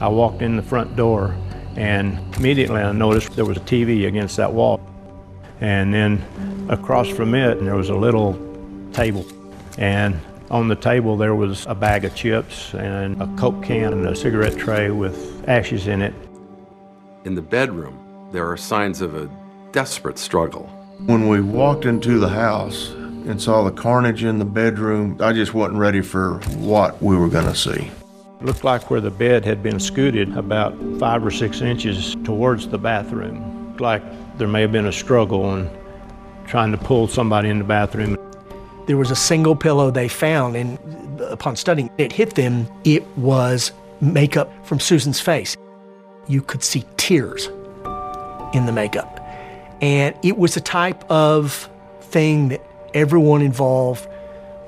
I 0.00 0.08
walked 0.08 0.40
in 0.40 0.56
the 0.56 0.62
front 0.62 0.96
door 0.96 1.36
and 1.76 2.18
immediately 2.36 2.80
I 2.80 2.92
noticed 2.92 3.36
there 3.36 3.44
was 3.44 3.56
a 3.56 3.60
TV 3.60 4.06
against 4.06 4.36
that 4.38 4.52
wall. 4.52 4.80
And 5.62 5.94
then 5.94 6.66
across 6.68 7.08
from 7.08 7.36
it, 7.36 7.60
there 7.60 7.76
was 7.76 7.88
a 7.88 7.94
little 7.94 8.36
table. 8.92 9.24
And 9.78 10.18
on 10.50 10.66
the 10.66 10.74
table, 10.74 11.16
there 11.16 11.36
was 11.36 11.66
a 11.66 11.74
bag 11.74 12.04
of 12.04 12.16
chips 12.16 12.74
and 12.74 13.22
a 13.22 13.28
Coke 13.38 13.62
can 13.62 13.92
and 13.92 14.08
a 14.08 14.16
cigarette 14.16 14.56
tray 14.58 14.90
with 14.90 15.48
ashes 15.48 15.86
in 15.86 16.02
it. 16.02 16.14
In 17.24 17.36
the 17.36 17.42
bedroom, 17.42 18.28
there 18.32 18.50
are 18.50 18.56
signs 18.56 19.00
of 19.00 19.14
a 19.14 19.30
desperate 19.70 20.18
struggle. 20.18 20.64
When 21.06 21.28
we 21.28 21.40
walked 21.40 21.84
into 21.84 22.18
the 22.18 22.28
house 22.28 22.90
and 22.90 23.40
saw 23.40 23.62
the 23.62 23.70
carnage 23.70 24.24
in 24.24 24.40
the 24.40 24.44
bedroom, 24.44 25.16
I 25.20 25.32
just 25.32 25.54
wasn't 25.54 25.78
ready 25.78 26.00
for 26.00 26.38
what 26.58 27.00
we 27.00 27.16
were 27.16 27.28
going 27.28 27.46
to 27.46 27.54
see. 27.54 27.88
It 28.40 28.44
looked 28.44 28.64
like 28.64 28.90
where 28.90 29.00
the 29.00 29.12
bed 29.12 29.44
had 29.44 29.62
been 29.62 29.78
scooted 29.78 30.36
about 30.36 30.76
five 30.98 31.24
or 31.24 31.30
six 31.30 31.60
inches 31.60 32.16
towards 32.24 32.66
the 32.66 32.78
bathroom. 32.78 33.68
Looked 33.68 33.80
like 33.80 34.02
there 34.36 34.48
may 34.48 34.60
have 34.60 34.72
been 34.72 34.86
a 34.86 34.92
struggle 34.92 35.56
in 35.56 35.70
trying 36.46 36.72
to 36.72 36.78
pull 36.78 37.08
somebody 37.08 37.48
in 37.48 37.58
the 37.58 37.64
bathroom. 37.64 38.16
There 38.86 38.96
was 38.96 39.10
a 39.10 39.16
single 39.16 39.54
pillow 39.54 39.90
they 39.90 40.08
found, 40.08 40.56
and 40.56 40.78
upon 41.20 41.56
studying, 41.56 41.90
it 41.98 42.12
hit 42.12 42.34
them. 42.34 42.66
It 42.84 43.06
was 43.16 43.72
makeup 44.00 44.50
from 44.66 44.80
Susan's 44.80 45.20
face. 45.20 45.56
You 46.26 46.42
could 46.42 46.62
see 46.62 46.84
tears 46.96 47.46
in 48.54 48.66
the 48.66 48.72
makeup. 48.72 49.20
And 49.80 50.14
it 50.22 50.36
was 50.36 50.56
a 50.56 50.60
type 50.60 51.08
of 51.10 51.68
thing 52.00 52.48
that 52.48 52.64
everyone 52.94 53.42
involved, 53.42 54.06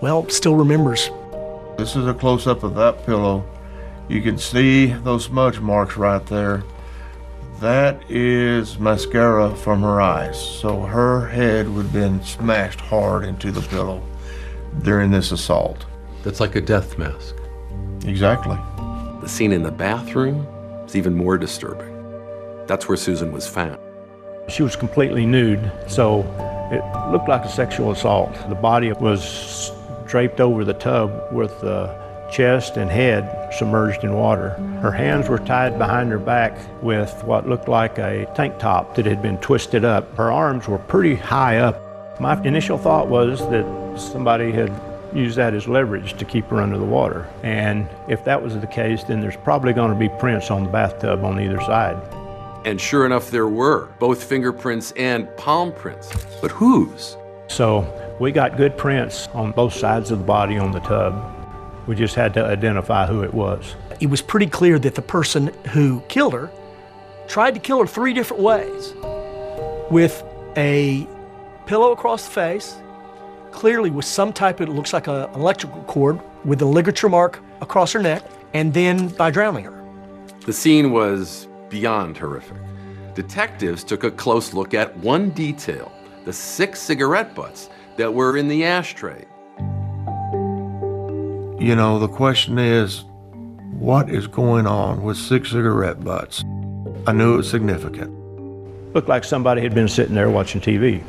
well, 0.01 0.29
still 0.29 0.55
remembers. 0.55 1.11
This 1.77 1.97
is 1.97 2.07
a 2.07 2.15
close 2.15 2.47
up 2.47 2.63
of 2.63 2.75
that 2.77 3.05
pillow. 3.05 3.45
You 4.09 4.23
can 4.23 4.39
see 4.39 4.87
those 4.87 5.25
smudge 5.25 5.61
marks 5.61 5.97
right 5.97 6.25
there. 6.27 6.63
That 7.61 8.03
is 8.11 8.79
mascara 8.79 9.55
from 9.55 9.83
her 9.83 10.01
eyes. 10.01 10.39
So 10.39 10.83
her 10.83 11.29
head 11.29 11.69
would 11.69 11.85
have 11.85 11.93
been 11.93 12.23
smashed 12.23 12.81
hard 12.81 13.25
into 13.25 13.53
the 13.53 13.63
pillow 13.63 14.03
during 14.83 15.11
this 15.11 15.33
assault. 15.33 15.87
That's 16.23 16.41
like 16.41 16.57
a 16.57 16.61
death 16.61 16.99
mask. 16.99 17.37
Exactly. 18.05 18.59
The 19.21 19.29
scene 19.29 19.53
in 19.53 19.63
the 19.63 19.71
bathroom 19.71 20.47
is 20.85 20.97
even 20.97 21.15
more 21.15 21.39
disturbing. 21.39 21.93
That's 22.67 22.89
where 22.89 22.97
Susan 22.97 23.33
was 23.33 23.47
found. 23.47 23.79
She 24.49 24.63
was 24.63 24.77
completely 24.77 25.25
nude, 25.25 25.71
so 25.87 26.21
it 26.71 26.83
looked 27.13 27.29
like 27.29 27.45
a 27.45 27.49
sexual 27.49 27.93
assault. 27.93 28.35
The 28.49 28.55
body 28.55 28.93
was 28.93 29.71
draped 30.07 30.41
over 30.41 30.65
the 30.65 30.75
tub 30.75 31.33
with 31.33 31.59
the 31.61 32.04
chest 32.31 32.77
and 32.77 32.91
head 32.91 33.53
submerged 33.53 34.05
in 34.05 34.15
water. 34.15 34.51
Her 34.51 34.91
mm-hmm. 34.91 34.97
hands 34.97 35.29
were 35.29 35.39
tied 35.39 35.79
behind 35.79 36.11
her 36.11 36.19
back 36.19 36.59
with 36.83 37.23
what 37.25 37.49
looked 37.49 37.69
like 37.69 37.99
a 37.99 38.27
tank 38.35 38.59
top 38.59 38.95
that 38.97 39.07
had 39.07 39.23
been 39.23 39.39
twisted 39.39 39.85
up. 39.85 40.17
Her 40.17 40.31
arms 40.31 40.69
were 40.69 40.79
pretty 40.79 41.15
high 41.15 41.59
up. 41.59 41.81
My 42.21 42.41
initial 42.45 42.79
thought 42.79 43.09
was 43.09 43.41
that 43.51 43.99
somebody 43.99 44.53
had 44.53 44.73
used 45.15 45.37
that 45.37 45.55
as 45.55 45.69
leverage 45.69 46.15
to 46.19 46.25
keep 46.25 46.47
her 46.47 46.61
under 46.61 46.79
the 46.79 46.85
water. 46.85 47.29
And 47.43 47.89
if 48.09 48.25
that 48.25 48.43
was 48.43 48.59
the 48.59 48.67
case, 48.67 49.05
then 49.05 49.21
there's 49.21 49.37
probably 49.37 49.73
going 49.73 49.93
to 49.93 49.99
be 49.99 50.09
prints 50.09 50.51
on 50.51 50.65
the 50.65 50.71
bathtub 50.71 51.25
on 51.25 51.41
either 51.41 51.61
side. 51.61 51.97
And 52.65 52.81
sure 52.81 53.05
enough, 53.05 53.31
there 53.31 53.47
were 53.47 53.91
both 53.99 54.25
fingerprints 54.25 54.93
and 54.93 55.35
palm 55.37 55.73
prints. 55.73 56.11
But 56.41 56.51
whose? 56.51 57.17
So 57.47 58.17
we 58.19 58.33
got 58.33 58.57
good 58.57 58.77
prints 58.77 59.29
on 59.29 59.53
both 59.53 59.75
sides 59.75 60.11
of 60.11 60.19
the 60.19 60.25
body 60.25 60.57
on 60.57 60.73
the 60.73 60.81
tub. 60.81 61.44
We 61.87 61.95
just 61.95 62.15
had 62.15 62.35
to 62.35 62.45
identify 62.45 63.07
who 63.07 63.23
it 63.23 63.35
was. 63.35 63.75
It 64.01 64.07
was 64.07 64.23
pretty 64.23 64.47
clear 64.47 64.79
that 64.79 64.95
the 64.95 65.03
person 65.03 65.49
who 65.73 66.01
killed 66.09 66.33
her 66.33 66.51
tried 67.29 67.55
to 67.55 67.61
kill 67.61 67.81
her 67.81 67.87
three 67.87 68.13
different 68.13 68.43
ways 68.43 68.95
with 69.91 70.23
a 70.57 71.07
pillow 71.67 71.93
across 71.93 72.25
the 72.25 72.31
face, 72.31 72.77
clearly 73.51 73.91
with 73.91 74.05
some 74.05 74.33
type 74.33 74.61
of, 74.61 74.69
it 74.69 74.73
looks 74.73 74.93
like 74.93 75.07
a, 75.07 75.27
an 75.27 75.41
electrical 75.41 75.83
cord 75.85 76.21
with 76.45 76.61
a 76.63 76.67
ligature 76.67 77.09
mark 77.09 77.41
across 77.61 77.93
her 77.93 78.01
neck, 78.01 78.23
and 78.53 78.73
then 78.73 79.09
by 79.09 79.31
drowning 79.31 79.65
her. 79.65 79.85
The 80.47 80.53
scene 80.53 80.93
was 80.93 81.49
beyond 81.69 82.17
horrific. 82.19 82.57
Detectives 83.15 83.85
took 83.85 84.05
a 84.05 84.11
close 84.11 84.53
look 84.53 84.75
at 84.75 84.97
one 84.99 85.31
detail 85.31 85.91
the 86.25 86.33
six 86.33 86.81
cigarette 86.81 87.35
butts 87.35 87.69
that 87.97 88.13
were 88.13 88.39
in 88.39 88.49
the 88.49 88.65
ashtray. 88.65 89.27
You 91.59 91.77
know, 91.77 92.01
the 92.01 92.09
question 92.09 92.59
is 92.59 93.05
what 93.79 94.11
is 94.11 94.27
going 94.27 94.67
on 94.67 95.05
with 95.05 95.17
six 95.17 95.53
cigarette 95.53 96.03
butts? 96.03 96.43
I 97.07 97.13
knew 97.13 97.35
it 97.35 97.37
was 97.39 97.51
significant. 97.51 98.13
Looked 98.93 99.09
like 99.09 99.23
somebody 99.23 99.63
had 99.63 99.73
been 99.73 99.87
sitting 99.87 100.17
there 100.17 100.29
watching 100.31 100.61
TV 100.61 101.01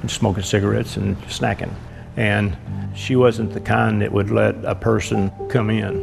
and 0.00 0.10
smoking 0.10 0.44
cigarettes 0.44 0.96
and 0.96 1.16
snacking. 1.22 1.72
And 2.16 2.56
she 2.94 3.16
wasn't 3.16 3.54
the 3.54 3.60
kind 3.60 4.00
that 4.02 4.12
would 4.12 4.30
let 4.30 4.54
a 4.64 4.76
person 4.76 5.32
come 5.48 5.68
in, 5.68 5.96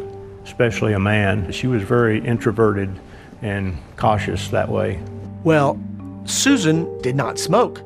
especially 0.44 0.92
a 0.92 1.00
man. 1.00 1.50
She 1.54 1.68
was 1.68 1.82
very 1.82 2.20
introverted 2.20 3.00
and 3.42 3.78
cautious 3.96 4.50
that 4.50 4.68
way. 4.68 5.02
Well, 5.46 5.82
Susan 6.26 7.02
did 7.02 7.16
not 7.16 7.40
smoke, 7.40 7.82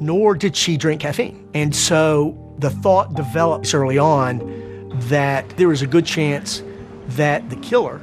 nor 0.00 0.34
did 0.34 0.54
she 0.54 0.76
drink 0.76 1.00
caffeine. 1.00 1.48
And 1.54 1.74
so 1.74 2.36
the 2.58 2.70
thought 2.70 3.14
developed 3.14 3.74
early 3.74 3.96
on 3.96 4.59
that 4.94 5.48
there 5.50 5.68
was 5.68 5.82
a 5.82 5.86
good 5.86 6.06
chance 6.06 6.62
that 7.08 7.48
the 7.50 7.56
killer 7.56 8.00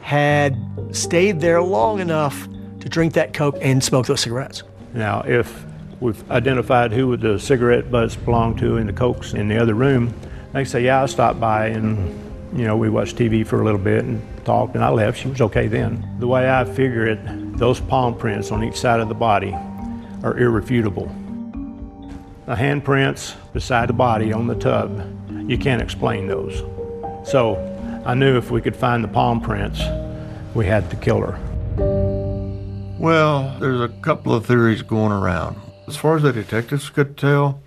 had 0.00 0.56
stayed 0.92 1.40
there 1.40 1.62
long 1.62 2.00
enough 2.00 2.48
to 2.80 2.88
drink 2.88 3.14
that 3.14 3.32
Coke 3.32 3.56
and 3.60 3.82
smoke 3.82 4.06
those 4.06 4.20
cigarettes. 4.20 4.62
Now, 4.92 5.22
if 5.22 5.64
we've 6.00 6.30
identified 6.30 6.92
who 6.92 7.16
the 7.16 7.38
cigarette 7.38 7.90
butts 7.90 8.14
belonged 8.14 8.58
to 8.58 8.76
and 8.76 8.88
the 8.88 8.92
Cokes 8.92 9.32
in 9.32 9.48
the 9.48 9.56
other 9.60 9.74
room, 9.74 10.12
they 10.52 10.64
say, 10.64 10.84
yeah, 10.84 11.02
I 11.02 11.06
stopped 11.06 11.40
by 11.40 11.68
and, 11.68 11.98
you 12.56 12.64
know, 12.64 12.76
we 12.76 12.90
watched 12.90 13.16
TV 13.16 13.46
for 13.46 13.62
a 13.62 13.64
little 13.64 13.80
bit 13.80 14.04
and 14.04 14.22
talked 14.44 14.74
and 14.74 14.84
I 14.84 14.90
left. 14.90 15.18
She 15.18 15.28
was 15.28 15.40
okay 15.40 15.66
then. 15.66 16.06
The 16.18 16.28
way 16.28 16.50
I 16.50 16.64
figure 16.64 17.06
it, 17.06 17.18
those 17.58 17.80
palm 17.80 18.16
prints 18.16 18.52
on 18.52 18.62
each 18.62 18.76
side 18.76 19.00
of 19.00 19.08
the 19.08 19.14
body 19.14 19.52
are 20.22 20.38
irrefutable. 20.38 21.06
The 22.46 22.54
handprints 22.54 23.34
beside 23.54 23.88
the 23.88 23.94
body 23.94 24.32
on 24.32 24.46
the 24.46 24.54
tub 24.54 25.02
you 25.46 25.58
can't 25.58 25.82
explain 25.82 26.26
those. 26.26 26.58
So 27.28 27.56
I 28.04 28.14
knew 28.14 28.36
if 28.36 28.50
we 28.50 28.60
could 28.60 28.76
find 28.76 29.02
the 29.02 29.08
palm 29.08 29.40
prints, 29.40 29.80
we 30.54 30.66
had 30.66 30.88
the 30.90 30.96
killer. 30.96 31.38
Well, 32.98 33.56
there's 33.60 33.80
a 33.80 33.88
couple 34.00 34.34
of 34.34 34.46
theories 34.46 34.82
going 34.82 35.12
around. 35.12 35.56
As 35.86 35.96
far 35.96 36.16
as 36.16 36.22
the 36.22 36.32
detectives 36.32 36.88
could 36.88 37.18
tell, 37.18 37.60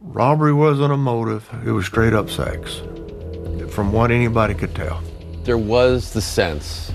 robbery 0.00 0.52
wasn't 0.52 0.92
a 0.92 0.96
motive, 0.96 1.48
it 1.66 1.72
was 1.72 1.86
straight 1.86 2.12
up 2.12 2.30
sex, 2.30 2.82
from 3.70 3.92
what 3.92 4.10
anybody 4.10 4.54
could 4.54 4.74
tell. 4.74 5.02
There 5.44 5.58
was 5.58 6.12
the 6.12 6.20
sense 6.20 6.92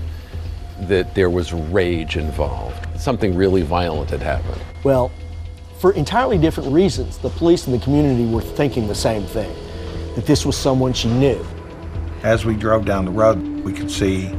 that 0.82 1.14
there 1.14 1.28
was 1.28 1.52
rage 1.52 2.16
involved. 2.16 2.86
Something 2.98 3.34
really 3.34 3.62
violent 3.62 4.10
had 4.10 4.22
happened. 4.22 4.60
Well, 4.84 5.10
for 5.78 5.92
entirely 5.92 6.38
different 6.38 6.72
reasons, 6.72 7.18
the 7.18 7.30
police 7.30 7.66
and 7.66 7.74
the 7.78 7.84
community 7.84 8.26
were 8.26 8.40
thinking 8.42 8.88
the 8.88 8.94
same 8.94 9.22
thing 9.24 9.54
that 10.14 10.26
this 10.26 10.44
was 10.44 10.56
someone 10.56 10.92
she 10.92 11.08
knew. 11.08 11.44
As 12.22 12.44
we 12.44 12.54
drove 12.56 12.84
down 12.84 13.04
the 13.04 13.10
road, 13.12 13.38
we 13.62 13.72
could 13.72 13.90
see 13.90 14.30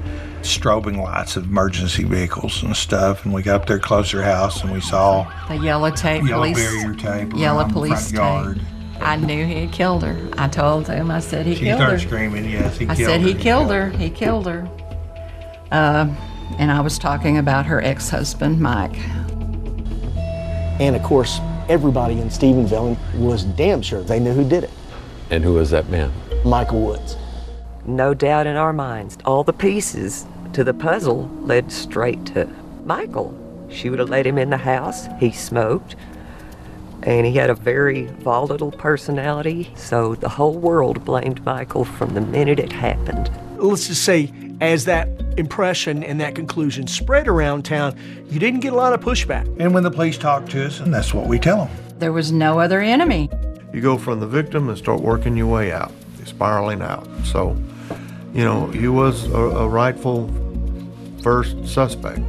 strobing 0.41 1.01
lights 1.01 1.35
of 1.37 1.45
emergency 1.45 2.03
vehicles 2.03 2.61
and 2.63 2.75
stuff. 2.75 3.23
And 3.25 3.33
we 3.33 3.41
got 3.41 3.61
up 3.61 3.67
there 3.67 3.79
close 3.79 4.11
to 4.11 4.17
her 4.17 4.23
house 4.23 4.63
and 4.63 4.71
we 4.73 4.81
saw 4.81 5.31
The 5.47 5.57
yellow 5.57 5.91
tape 5.91 6.23
yellow 6.27 6.43
police. 6.51 6.57
barrier 6.57 6.93
tape 6.95 7.33
Yellow 7.35 7.59
around 7.59 7.67
the 7.69 7.73
police 7.73 8.11
front 8.11 8.13
yard. 8.45 8.55
tape. 8.57 8.65
I 9.01 9.15
knew 9.15 9.45
he 9.45 9.61
had 9.61 9.71
killed 9.71 10.03
her. 10.03 10.29
I 10.37 10.49
told 10.49 10.87
him, 10.87 11.09
I 11.09 11.19
said 11.21 11.45
he 11.45 11.55
She 11.55 11.65
killed 11.65 11.77
started 11.79 12.01
her. 12.01 12.07
screaming, 12.07 12.49
yes, 12.49 12.77
he 12.77 12.85
killed 12.85 12.89
her. 12.89 12.91
I 12.91 12.95
killed 12.95 13.09
said 13.09 13.21
her. 13.21 13.27
he 13.27 13.33
killed 13.33 13.71
her. 13.71 13.89
He 13.91 14.09
killed 14.09 14.45
her. 14.45 14.69
Uh, 15.71 16.07
and 16.57 16.69
I 16.71 16.81
was 16.81 16.97
talking 16.99 17.37
about 17.37 17.65
her 17.67 17.81
ex-husband, 17.81 18.59
Mike. 18.59 18.97
And 20.79 20.95
of 20.95 21.03
course, 21.03 21.39
everybody 21.67 22.19
in 22.19 22.29
Stephenville 22.29 22.97
was 23.15 23.43
damn 23.43 23.81
sure 23.81 24.01
they 24.01 24.19
knew 24.19 24.33
who 24.33 24.47
did 24.47 24.63
it 24.63 24.71
And 25.29 25.43
who 25.43 25.53
was 25.53 25.69
that 25.71 25.89
man? 25.89 26.11
Michael 26.45 26.81
Woods. 26.81 27.17
No 27.85 28.13
doubt 28.13 28.47
in 28.47 28.55
our 28.55 28.73
minds, 28.73 29.17
all 29.25 29.43
the 29.43 29.53
pieces 29.53 30.25
to 30.53 30.63
the 30.63 30.73
puzzle 30.73 31.29
led 31.41 31.71
straight 31.71 32.25
to 32.27 32.47
Michael. 32.85 33.37
She 33.69 33.89
would 33.89 33.99
have 33.99 34.09
let 34.09 34.25
him 34.25 34.37
in 34.37 34.49
the 34.49 34.57
house. 34.57 35.07
He 35.19 35.31
smoked. 35.31 35.95
And 37.03 37.25
he 37.25 37.33
had 37.33 37.49
a 37.49 37.55
very 37.55 38.07
volatile 38.07 38.71
personality, 38.71 39.71
so 39.75 40.15
the 40.15 40.27
whole 40.27 40.57
world 40.57 41.05
blamed 41.05 41.45
Michael 41.45 41.85
from 41.85 42.13
the 42.13 42.21
minute 42.21 42.59
it 42.59 42.73
happened. 42.73 43.31
Let's 43.57 43.87
just 43.87 44.03
say, 44.03 44.31
as 44.61 44.85
that 44.85 45.07
impression 45.37 46.03
and 46.03 46.19
that 46.19 46.35
conclusion 46.35 46.85
spread 46.87 47.27
around 47.27 47.63
town, 47.63 47.95
you 48.29 48.39
didn't 48.39 48.59
get 48.59 48.73
a 48.73 48.75
lot 48.75 48.93
of 48.93 48.99
pushback. 48.99 49.45
And 49.59 49.73
when 49.73 49.83
the 49.83 49.91
police 49.91 50.17
talk 50.17 50.47
to 50.49 50.65
us, 50.65 50.79
and 50.79 50.93
that's 50.93 51.13
what 51.13 51.27
we 51.27 51.39
tell 51.39 51.65
them. 51.65 51.77
There 51.99 52.11
was 52.11 52.31
no 52.31 52.59
other 52.59 52.81
enemy. 52.81 53.29
You 53.73 53.81
go 53.81 53.97
from 53.97 54.19
the 54.19 54.27
victim 54.27 54.69
and 54.69 54.77
start 54.77 55.01
working 55.01 55.37
your 55.37 55.47
way 55.47 55.71
out, 55.71 55.91
spiraling 56.25 56.81
out. 56.81 57.07
So, 57.23 57.55
you 58.33 58.43
know, 58.43 58.67
he 58.67 58.87
was 58.87 59.25
a, 59.27 59.37
a 59.37 59.67
rightful 59.67 60.29
first 61.21 61.67
suspect. 61.67 62.21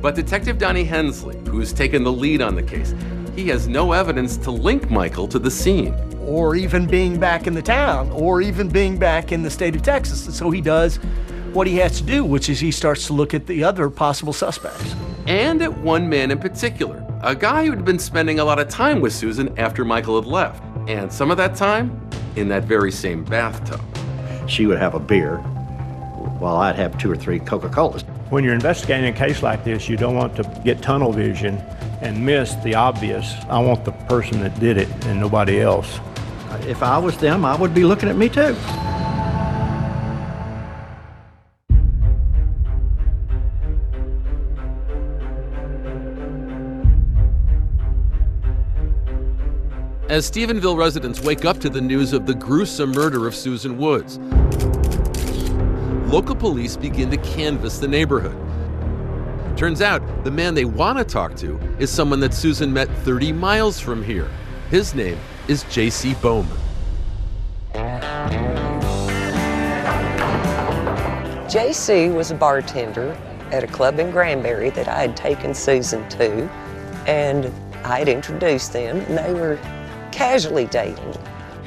But 0.00 0.14
Detective 0.14 0.58
Donnie 0.58 0.84
Hensley, 0.84 1.38
who 1.48 1.60
has 1.60 1.72
taken 1.72 2.02
the 2.04 2.12
lead 2.12 2.42
on 2.42 2.54
the 2.56 2.62
case, 2.62 2.94
he 3.34 3.48
has 3.48 3.68
no 3.68 3.92
evidence 3.92 4.36
to 4.38 4.50
link 4.50 4.90
Michael 4.90 5.26
to 5.28 5.38
the 5.38 5.50
scene. 5.50 5.94
or 6.26 6.54
even 6.54 6.86
being 6.86 7.18
back 7.18 7.46
in 7.46 7.54
the 7.54 7.62
town, 7.62 8.10
or 8.12 8.40
even 8.40 8.68
being 8.68 8.96
back 8.98 9.32
in 9.32 9.42
the 9.42 9.50
state 9.50 9.74
of 9.74 9.82
Texas. 9.82 10.26
And 10.26 10.34
so 10.34 10.50
he 10.50 10.60
does 10.60 10.98
what 11.52 11.66
he 11.66 11.76
has 11.76 11.98
to 11.98 12.02
do, 12.04 12.24
which 12.24 12.48
is 12.48 12.60
he 12.60 12.70
starts 12.70 13.06
to 13.06 13.12
look 13.12 13.34
at 13.34 13.46
the 13.46 13.62
other 13.62 13.90
possible 13.90 14.32
suspects. 14.32 14.94
And 15.26 15.62
at 15.62 15.76
one 15.78 16.08
man 16.08 16.30
in 16.30 16.38
particular, 16.38 17.06
a 17.22 17.34
guy 17.34 17.66
who'd 17.66 17.84
been 17.84 17.98
spending 17.98 18.40
a 18.40 18.44
lot 18.44 18.58
of 18.58 18.68
time 18.68 19.00
with 19.00 19.12
Susan 19.12 19.56
after 19.58 19.84
Michael 19.84 20.20
had 20.20 20.28
left. 20.28 20.62
And 20.88 21.12
some 21.12 21.30
of 21.30 21.36
that 21.36 21.54
time 21.54 22.10
in 22.36 22.48
that 22.48 22.64
very 22.64 22.90
same 22.90 23.24
bathtub. 23.24 23.80
She 24.48 24.66
would 24.66 24.78
have 24.78 24.94
a 24.94 25.00
beer 25.00 25.36
while 26.38 26.56
I'd 26.56 26.76
have 26.76 26.98
two 26.98 27.10
or 27.10 27.16
three 27.16 27.38
Coca 27.38 27.68
Colas. 27.68 28.02
When 28.30 28.42
you're 28.42 28.54
investigating 28.54 29.14
a 29.14 29.16
case 29.16 29.42
like 29.42 29.62
this, 29.62 29.88
you 29.88 29.96
don't 29.96 30.16
want 30.16 30.34
to 30.36 30.62
get 30.64 30.82
tunnel 30.82 31.12
vision 31.12 31.58
and 32.00 32.24
miss 32.24 32.54
the 32.56 32.74
obvious. 32.74 33.34
I 33.48 33.60
want 33.60 33.84
the 33.84 33.92
person 33.92 34.40
that 34.40 34.58
did 34.58 34.76
it 34.76 34.88
and 35.06 35.20
nobody 35.20 35.60
else. 35.60 36.00
If 36.66 36.82
I 36.82 36.98
was 36.98 37.16
them, 37.18 37.44
I 37.44 37.54
would 37.54 37.74
be 37.74 37.84
looking 37.84 38.08
at 38.08 38.16
me 38.16 38.28
too. 38.28 38.56
As 50.12 50.30
Stephenville 50.30 50.76
residents 50.76 51.22
wake 51.22 51.46
up 51.46 51.58
to 51.60 51.70
the 51.70 51.80
news 51.80 52.12
of 52.12 52.26
the 52.26 52.34
gruesome 52.34 52.92
murder 52.92 53.26
of 53.26 53.34
Susan 53.34 53.78
Woods, 53.78 54.18
local 56.12 56.36
police 56.36 56.76
begin 56.76 57.10
to 57.10 57.16
canvass 57.16 57.78
the 57.78 57.88
neighborhood. 57.88 58.36
Turns 59.56 59.80
out 59.80 60.02
the 60.22 60.30
man 60.30 60.52
they 60.52 60.66
want 60.66 60.98
to 60.98 61.04
talk 61.04 61.34
to 61.36 61.58
is 61.78 61.88
someone 61.88 62.20
that 62.20 62.34
Susan 62.34 62.70
met 62.70 62.90
30 62.90 63.32
miles 63.32 63.80
from 63.80 64.04
here. 64.04 64.30
His 64.68 64.94
name 64.94 65.18
is 65.48 65.64
J.C. 65.70 66.12
Bowman. 66.20 66.58
JC 71.48 72.14
was 72.14 72.30
a 72.30 72.34
bartender 72.34 73.16
at 73.50 73.64
a 73.64 73.66
club 73.66 73.98
in 73.98 74.10
Granbury 74.10 74.68
that 74.68 74.88
I 74.88 75.00
had 75.00 75.16
taken 75.16 75.54
Susan 75.54 76.06
to, 76.10 76.50
and 77.06 77.46
I 77.82 78.00
had 78.00 78.10
introduced 78.10 78.74
them, 78.74 78.98
and 78.98 79.16
they 79.16 79.32
were 79.32 79.58
casually 80.12 80.66
dating. 80.66 81.14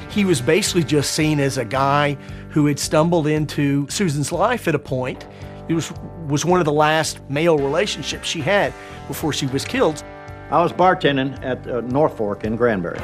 He 0.09 0.23
was 0.23 0.41
basically 0.41 0.83
just 0.83 1.13
seen 1.13 1.39
as 1.39 1.57
a 1.57 1.65
guy 1.65 2.17
who 2.49 2.67
had 2.67 2.79
stumbled 2.79 3.27
into 3.27 3.85
Susan's 3.89 4.31
life 4.31 4.67
at 4.67 4.75
a 4.75 4.79
point. 4.79 5.27
It 5.67 5.73
was 5.73 5.91
was 6.27 6.45
one 6.45 6.59
of 6.59 6.65
the 6.65 6.73
last 6.73 7.19
male 7.29 7.57
relationships 7.57 8.27
she 8.27 8.41
had 8.41 8.73
before 9.07 9.33
she 9.33 9.45
was 9.47 9.65
killed. 9.65 10.03
I 10.49 10.61
was 10.61 10.71
bartending 10.71 11.43
at 11.43 11.67
uh, 11.67 11.81
North 11.81 12.17
Fork 12.17 12.43
in 12.43 12.55
Granbury. 12.55 12.99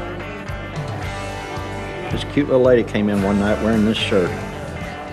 This 2.12 2.23
cute 2.34 2.47
little 2.47 2.62
lady 2.62 2.84
came 2.84 3.10
in 3.10 3.21
one 3.23 3.39
night 3.39 3.62
wearing 3.63 3.86
this 3.86 3.97
shirt. 3.97 4.30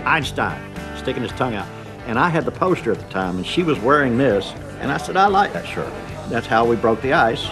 Einstein, 0.07 0.61
sticking 0.97 1.23
his 1.23 1.33
tongue 1.33 1.55
out. 1.55 1.69
And 2.07 2.19
I 2.19 2.29
had 2.29 2.45
the 2.45 2.51
poster 2.51 2.93
at 2.93 2.99
the 2.99 3.09
time, 3.09 3.37
and 3.37 3.47
she 3.47 3.62
was 3.62 3.79
wearing 3.79 4.19
this. 4.19 4.53
And 4.81 4.91
I 4.91 4.97
said, 4.97 5.17
I 5.17 5.27
like 5.27 5.53
that 5.53 5.67
shirt. 5.67 5.93
That's 6.29 6.47
how 6.47 6.64
we 6.64 6.77
broke 6.77 7.01
the 7.03 7.12
ice. 7.12 7.47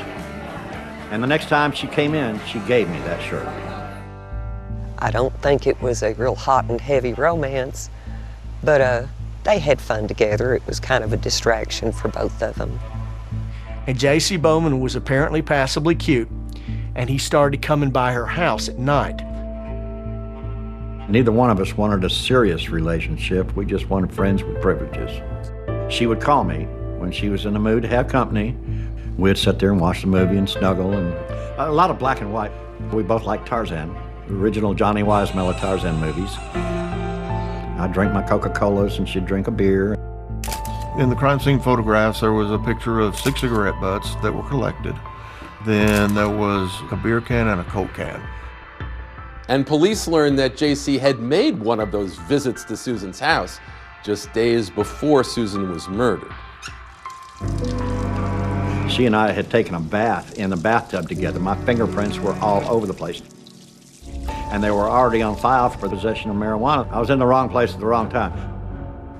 And 1.11 1.23
the 1.23 1.27
next 1.27 1.49
time 1.49 1.73
she 1.73 1.87
came 1.87 2.15
in, 2.15 2.41
she 2.47 2.59
gave 2.61 2.89
me 2.89 2.99
that 3.01 3.23
shirt. 3.23 3.47
I 4.99 5.11
don't 5.11 5.35
think 5.41 5.67
it 5.67 5.81
was 5.81 6.03
a 6.03 6.15
real 6.15 6.35
hot 6.35 6.69
and 6.69 6.81
heavy 6.81 7.13
romance, 7.13 7.91
but 8.63 8.81
uh, 8.81 9.07
they 9.45 9.59
had 9.59 9.81
fun 9.81 10.09
together. 10.09 10.55
It 10.55 10.67
was 10.67 10.81
kind 10.81 11.05
of 11.05 11.13
a 11.13 11.17
distraction 11.17 11.93
for 11.93 12.09
both 12.09 12.43
of 12.43 12.57
them. 12.57 12.79
And 13.87 13.99
J.C. 13.99 14.37
Bowman 14.37 14.81
was 14.81 14.97
apparently 14.97 15.43
passably 15.43 15.95
cute, 15.95 16.29
and 16.97 17.09
he 17.09 17.19
started 17.19 17.63
coming 17.63 17.91
by 17.91 18.13
her 18.13 18.27
house 18.27 18.69
at 18.69 18.79
night. 18.79 19.23
Neither 21.09 21.31
one 21.31 21.51
of 21.51 21.61
us 21.61 21.77
wanted 21.77 22.03
a 22.03 22.11
serious 22.11 22.69
relationship. 22.69 23.55
We 23.55 23.65
just 23.65 23.89
wanted 23.89 24.13
friends 24.13 24.43
with 24.43 24.61
privileges. 24.61 25.23
She 25.89 26.07
would 26.07 26.21
call 26.21 26.43
me 26.43 26.65
when 26.99 27.13
she 27.13 27.29
was 27.29 27.47
in 27.47 27.53
the 27.53 27.61
mood 27.61 27.83
to 27.83 27.89
have 27.89 28.09
company. 28.09 28.57
We'd 29.19 29.39
sit 29.39 29.59
there 29.59 29.73
and 29.73 29.81
watch 29.81 30.03
the 30.03 30.09
movie 30.09 30.37
and 30.37 30.49
snuggle, 30.49 30.93
and 30.93 31.13
a 31.59 31.73
lot 31.73 31.91
of 31.91 31.99
black 31.99 32.21
and 32.21 32.35
white. 32.35 32.53
We 32.93 33.03
both 33.03 33.25
liked 33.25 33.47
Tarzan, 33.47 33.97
the 34.29 34.35
original 34.35 34.75
Johnny 34.75 35.03
Weissmuller 35.03 35.59
Tarzan 35.59 35.99
movies. 35.99 36.37
I'd 37.79 37.93
drink 37.95 38.13
my 38.13 38.23
Coca 38.23 38.51
Colas, 38.51 38.99
and 38.99 39.09
she'd 39.09 39.25
drink 39.25 39.47
a 39.47 39.51
beer. 39.51 39.95
In 40.99 41.09
the 41.09 41.17
crime 41.17 41.41
scene 41.41 41.59
photographs, 41.61 42.21
there 42.21 42.35
was 42.35 42.51
a 42.51 42.59
picture 42.59 43.01
of 43.01 43.17
six 43.17 43.41
cigarette 43.41 43.81
butts 43.81 44.15
that 44.17 44.33
were 44.33 44.47
collected. 44.49 44.95
Then 45.65 46.15
there 46.15 46.29
was 46.29 46.71
a 46.91 46.97
beer 46.97 47.23
can 47.23 47.49
and 47.49 47.61
a 47.61 47.65
Coke 47.65 47.95
can. 47.95 48.23
And 49.49 49.67
police 49.67 50.07
learned 50.07 50.39
that 50.39 50.57
JC 50.57 50.99
had 50.99 51.21
made 51.21 51.59
one 51.59 51.81
of 51.81 51.91
those 51.91 52.17
visits 52.17 52.65
to 52.65 52.77
Susan's 52.77 53.21
house 53.21 53.61
just 54.05 54.33
days 54.35 54.69
before 54.69 55.25
Susan 55.25 55.71
was 55.71 55.89
murdered. 55.89 56.33
She 58.89 59.05
and 59.05 59.15
I 59.15 59.33
had 59.33 59.51
taken 59.51 59.75
a 59.75 59.81
bath 59.81 60.39
in 60.39 60.51
the 60.51 60.57
bathtub 60.57 61.09
together. 61.09 61.39
My 61.41 61.57
fingerprints 61.65 62.19
were 62.19 62.35
all 62.37 62.65
over 62.69 62.87
the 62.87 62.95
place. 62.95 63.21
And 64.29 64.63
they 64.63 64.71
were 64.71 64.89
already 64.89 65.23
on 65.23 65.37
file 65.37 65.69
for 65.71 65.89
possession 65.89 66.31
of 66.31 66.37
marijuana. 66.37 66.91
I 66.91 67.01
was 67.01 67.11
in 67.11 67.19
the 67.19 67.27
wrong 67.27 67.49
place 67.49 67.75
at 67.75 67.81
the 67.81 67.87
wrong 67.87 68.09
time. 68.09 68.33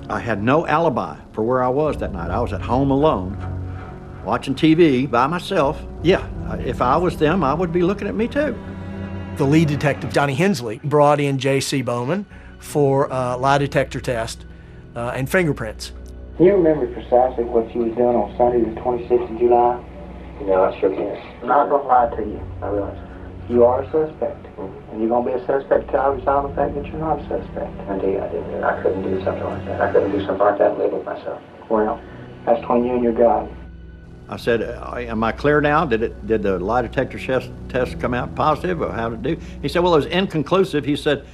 I 0.09 0.19
had 0.19 0.41
no 0.41 0.65
alibi 0.65 1.17
for 1.33 1.43
where 1.43 1.61
I 1.61 1.67
was 1.67 1.97
that 1.97 2.13
night. 2.13 2.31
I 2.31 2.39
was 2.39 2.53
at 2.53 2.61
home 2.61 2.91
alone, 2.91 3.37
watching 4.25 4.55
TV 4.55 5.09
by 5.09 5.27
myself. 5.27 5.79
Yeah, 6.01 6.25
if 6.59 6.81
I 6.81 6.95
was 6.95 7.17
them, 7.17 7.43
I 7.43 7.53
would 7.53 7.73
be 7.73 7.83
looking 7.83 8.07
at 8.07 8.15
me 8.15 8.27
too. 8.27 8.57
The 9.35 9.45
lead 9.45 9.67
detective, 9.67 10.13
Donnie 10.13 10.33
Hensley, 10.33 10.79
brought 10.83 11.19
in 11.19 11.37
J.C. 11.37 11.81
Bowman 11.81 12.25
for 12.57 13.07
a 13.11 13.35
lie 13.35 13.57
detector 13.57 13.99
test 13.99 14.45
uh, 14.95 15.11
and 15.13 15.29
fingerprints. 15.29 15.91
Do 16.37 16.43
you 16.45 16.53
remember 16.53 16.85
precisely 16.93 17.45
what 17.45 17.73
you 17.73 17.81
was 17.81 17.95
doing 17.97 18.13
on 18.13 18.29
Sunday, 18.37 18.61
the 18.61 18.79
26th 18.79 19.33
of 19.33 19.39
July? 19.39 19.83
No, 20.45 20.65
I 20.65 20.79
sure 20.79 20.93
can't. 20.93 21.17
I'm 21.41 21.47
not 21.47 21.67
going 21.67 21.81
to 21.81 21.87
lie 21.87 22.15
to 22.15 22.21
you. 22.21 22.39
I 22.61 22.69
realize. 22.69 22.99
You 23.49 23.65
are 23.65 23.81
a 23.81 23.85
suspect. 23.89 24.45
And 24.91 25.01
you're 25.01 25.09
going 25.09 25.25
to 25.25 25.33
be 25.33 25.41
a 25.41 25.45
suspect 25.47 25.85
until 25.85 25.99
I 25.99 26.07
resolve 26.09 26.49
the 26.49 26.55
fact 26.55 26.75
that 26.75 26.85
you're 26.85 26.99
not 26.99 27.17
a 27.17 27.23
suspect. 27.23 27.73
Indeed, 27.89 28.19
I 28.19 28.29
didn't. 28.29 28.63
I 28.63 28.83
couldn't 28.83 29.01
do 29.01 29.23
something 29.23 29.43
like 29.43 29.65
that. 29.65 29.81
I 29.81 29.91
couldn't 29.91 30.11
do 30.11 30.19
something 30.27 30.45
like 30.45 30.59
that 30.59 30.71
and 30.71 30.77
live 30.77 30.93
with 30.93 31.05
myself. 31.05 31.41
Well, 31.69 31.99
that's 32.45 32.61
between 32.61 32.85
you 32.85 32.93
and 32.93 33.03
your 33.03 33.13
God. 33.13 33.49
I 34.29 34.37
said, 34.37 34.61
"Uh, 34.61 34.93
"Am 34.95 35.23
I 35.23 35.31
clear 35.31 35.59
now? 35.59 35.85
Did 35.85 36.03
it? 36.03 36.27
Did 36.27 36.43
the 36.43 36.59
lie 36.59 36.83
detector 36.83 37.17
test 37.17 37.49
test 37.69 37.99
come 37.99 38.13
out 38.13 38.35
positive, 38.35 38.81
or 38.81 38.91
how 38.91 39.09
did 39.09 39.25
it 39.25 39.39
do?" 39.39 39.45
He 39.63 39.69
said, 39.69 39.81
"Well, 39.81 39.93
it 39.93 39.97
was 39.97 40.05
inconclusive." 40.05 40.85
He 40.85 40.97
said, 40.97 41.25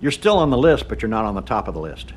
"You're 0.00 0.12
still 0.12 0.38
on 0.38 0.48
the 0.48 0.56
list, 0.56 0.88
but 0.88 1.02
you're 1.02 1.10
not 1.10 1.26
on 1.26 1.34
the 1.34 1.42
top 1.42 1.68
of 1.68 1.74
the 1.74 1.80
list." 1.80 2.14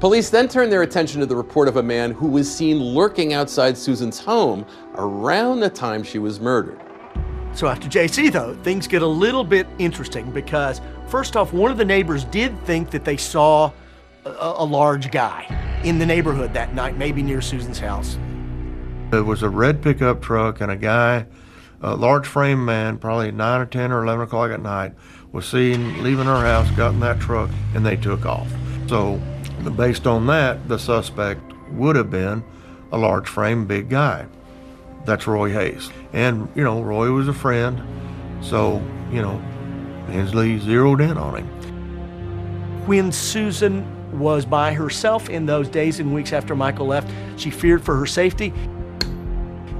Police 0.00 0.30
then 0.30 0.48
turned 0.48 0.70
their 0.70 0.82
attention 0.82 1.20
to 1.20 1.26
the 1.26 1.36
report 1.36 1.68
of 1.68 1.76
a 1.76 1.82
man 1.82 2.10
who 2.10 2.28
was 2.28 2.54
seen 2.54 2.78
lurking 2.78 3.32
outside 3.32 3.78
Susan's 3.78 4.18
home 4.18 4.66
around 4.96 5.60
the 5.60 5.70
time 5.70 6.02
she 6.02 6.18
was 6.18 6.38
murdered. 6.38 6.80
So 7.54 7.66
after 7.66 7.88
JC, 7.88 8.30
though, 8.30 8.54
things 8.62 8.86
get 8.86 9.00
a 9.00 9.06
little 9.06 9.42
bit 9.42 9.66
interesting 9.78 10.30
because 10.30 10.82
First 11.06 11.36
off, 11.36 11.52
one 11.52 11.70
of 11.70 11.78
the 11.78 11.84
neighbors 11.84 12.24
did 12.24 12.58
think 12.64 12.90
that 12.90 13.04
they 13.04 13.16
saw 13.16 13.70
a, 14.24 14.30
a 14.30 14.64
large 14.64 15.12
guy 15.12 15.46
in 15.84 15.98
the 15.98 16.06
neighborhood 16.06 16.52
that 16.54 16.74
night, 16.74 16.96
maybe 16.96 17.22
near 17.22 17.40
Susan's 17.40 17.78
house. 17.78 18.18
It 19.12 19.24
was 19.24 19.44
a 19.44 19.48
red 19.48 19.82
pickup 19.82 20.20
truck 20.20 20.60
and 20.60 20.72
a 20.72 20.76
guy, 20.76 21.26
a 21.80 21.94
large 21.94 22.26
frame 22.26 22.64
man, 22.64 22.98
probably 22.98 23.30
9 23.30 23.60
or 23.60 23.66
10 23.66 23.92
or 23.92 24.02
11 24.02 24.24
o'clock 24.24 24.50
at 24.50 24.60
night, 24.60 24.94
was 25.30 25.46
seen 25.46 26.02
leaving 26.02 26.26
her 26.26 26.40
house, 26.40 26.68
got 26.72 26.92
in 26.92 27.00
that 27.00 27.20
truck, 27.20 27.50
and 27.74 27.86
they 27.86 27.96
took 27.96 28.26
off. 28.26 28.48
So, 28.88 29.20
based 29.70 30.06
on 30.06 30.26
that, 30.26 30.68
the 30.68 30.78
suspect 30.78 31.40
would 31.70 31.96
have 31.96 32.10
been 32.10 32.44
a 32.92 32.98
large 32.98 33.28
frame, 33.28 33.66
big 33.66 33.88
guy. 33.88 34.26
That's 35.04 35.26
Roy 35.26 35.50
Hayes. 35.52 35.90
And, 36.12 36.48
you 36.54 36.64
know, 36.64 36.82
Roy 36.82 37.10
was 37.10 37.28
a 37.28 37.32
friend, 37.32 37.82
so, 38.40 38.82
you 39.10 39.22
know, 39.22 39.38
Hensley 40.08 40.58
zeroed 40.58 41.00
in 41.00 41.16
on 41.16 41.36
him. 41.36 42.86
When 42.86 43.10
Susan 43.10 43.84
was 44.18 44.44
by 44.44 44.72
herself 44.72 45.28
in 45.28 45.46
those 45.46 45.68
days 45.68 46.00
and 46.00 46.14
weeks 46.14 46.32
after 46.32 46.54
Michael 46.54 46.86
left, 46.86 47.10
she 47.36 47.50
feared 47.50 47.84
for 47.84 47.96
her 47.96 48.06
safety. 48.06 48.52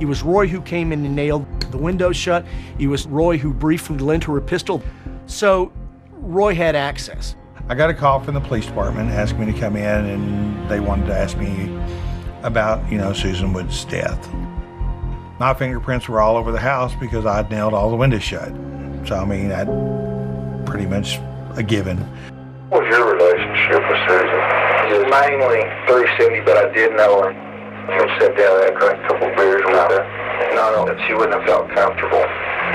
It 0.01 0.07
was 0.07 0.23
Roy 0.23 0.47
who 0.47 0.61
came 0.61 0.93
in 0.93 1.05
and 1.07 1.17
nailed 1.17 1.47
the 1.71 1.79
window 1.79 2.13
shut. 2.13 2.45
It 2.79 2.89
was 2.89 3.07
Roy 3.07 3.39
who 3.39 3.53
briefly 3.53 3.99
lent 3.99 4.25
her 4.25 4.37
a 4.37 4.43
pistol. 4.43 4.83
So 5.27 5.73
Roy 6.13 6.55
had 6.55 6.77
access. 6.77 7.35
I 7.69 7.75
got 7.75 7.91
a 7.91 7.95
call 7.95 8.21
from 8.21 8.35
the 8.35 8.41
police 8.41 8.65
department 8.65 9.11
asking 9.11 9.45
me 9.45 9.53
to 9.53 9.59
come 9.59 9.75
in, 9.75 10.05
and 10.07 10.71
they 10.71 10.79
wanted 10.79 11.07
to 11.07 11.19
ask 11.19 11.37
me 11.37 11.77
about, 12.45 12.89
you 12.89 12.97
know, 12.97 13.13
Susan 13.13 13.53
Wood's 13.53 13.85
death. 13.87 14.33
My 15.41 15.53
fingerprints 15.53 16.09
were 16.09 16.21
all 16.21 16.37
over 16.37 16.53
the 16.53 16.61
house 16.61 16.95
because 16.95 17.27
I'd 17.27 17.51
nailed 17.51 17.75
all 17.75 17.91
the 17.91 17.97
windows 17.97 18.23
shut. 18.23 18.55
So, 19.05 19.17
I 19.17 19.25
mean, 19.25 19.51
I'd 19.51 19.67
pretty 20.65 20.87
much 20.87 21.19
a 21.57 21.63
given. 21.63 21.99
What 22.71 22.87
was 22.87 22.91
your 22.95 23.03
relationship 23.03 23.83
with 23.83 23.99
Susan? 24.07 24.43
It 24.87 25.03
was 25.03 25.11
mainly 25.11 25.67
370, 25.91 26.47
but 26.47 26.57
I 26.57 26.71
did 26.71 26.95
know 26.95 27.19
her. 27.19 27.35
I 27.35 27.99
would 27.99 28.15
sit 28.23 28.39
down 28.39 28.63
and 28.63 28.79
drink 28.79 28.95
a 28.95 29.09
couple 29.11 29.27
beers 29.35 29.67
with 29.67 29.91
her. 29.91 30.07
And 30.07 30.55
I 30.55 30.71
know 30.71 30.87
that 30.87 31.03
she 31.09 31.15
wouldn't 31.15 31.35
have 31.35 31.43
felt 31.43 31.67
comfortable. 31.75 32.23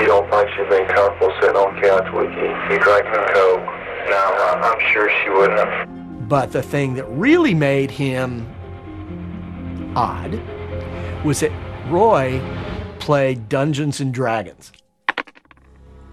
You 0.04 0.12
don't 0.12 0.28
think 0.28 0.52
she'd 0.52 0.68
been 0.68 0.84
comfortable 0.92 1.32
sitting 1.40 1.56
on 1.56 1.76
the 1.76 1.80
couch 1.80 2.12
with 2.12 2.28
you? 2.36 2.52
You 2.68 2.76
drinking 2.76 3.24
Coke? 3.32 3.81
No, 4.08 4.16
I'm 4.16 4.92
sure 4.92 5.10
she 5.22 5.30
wouldn't 5.30 5.58
have. 5.58 6.28
But 6.28 6.52
the 6.52 6.62
thing 6.62 6.94
that 6.94 7.04
really 7.10 7.54
made 7.54 7.90
him 7.90 8.48
odd 9.96 10.40
was 11.24 11.40
that 11.40 11.52
Roy 11.88 12.40
played 12.98 13.48
Dungeons 13.48 14.00
and 14.00 14.12
Dragons. 14.14 14.72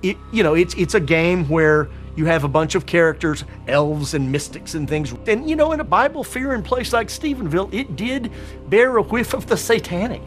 It, 0.02 0.18
you 0.32 0.44
know, 0.44 0.54
it's 0.54 0.74
it's 0.76 0.94
a 0.94 1.00
game 1.00 1.48
where 1.50 1.90
you 2.16 2.26
have 2.26 2.44
a 2.44 2.48
bunch 2.48 2.76
of 2.76 2.86
characters, 2.86 3.44
elves 3.68 4.14
and 4.14 4.32
mystics 4.32 4.76
and 4.76 4.90
things. 4.90 5.14
And 5.28 5.50
you 5.50 5.56
know, 5.56 5.72
in 5.72 5.80
a 5.80 5.86
Bible 5.86 6.24
fearing 6.24 6.64
place 6.64 6.94
like 6.94 7.08
Stephenville, 7.08 7.74
it 7.74 7.96
did 7.96 8.32
bear 8.70 8.98
a 8.98 9.02
whiff 9.02 9.34
of 9.34 9.48
the 9.48 9.58
satanic. 9.58 10.22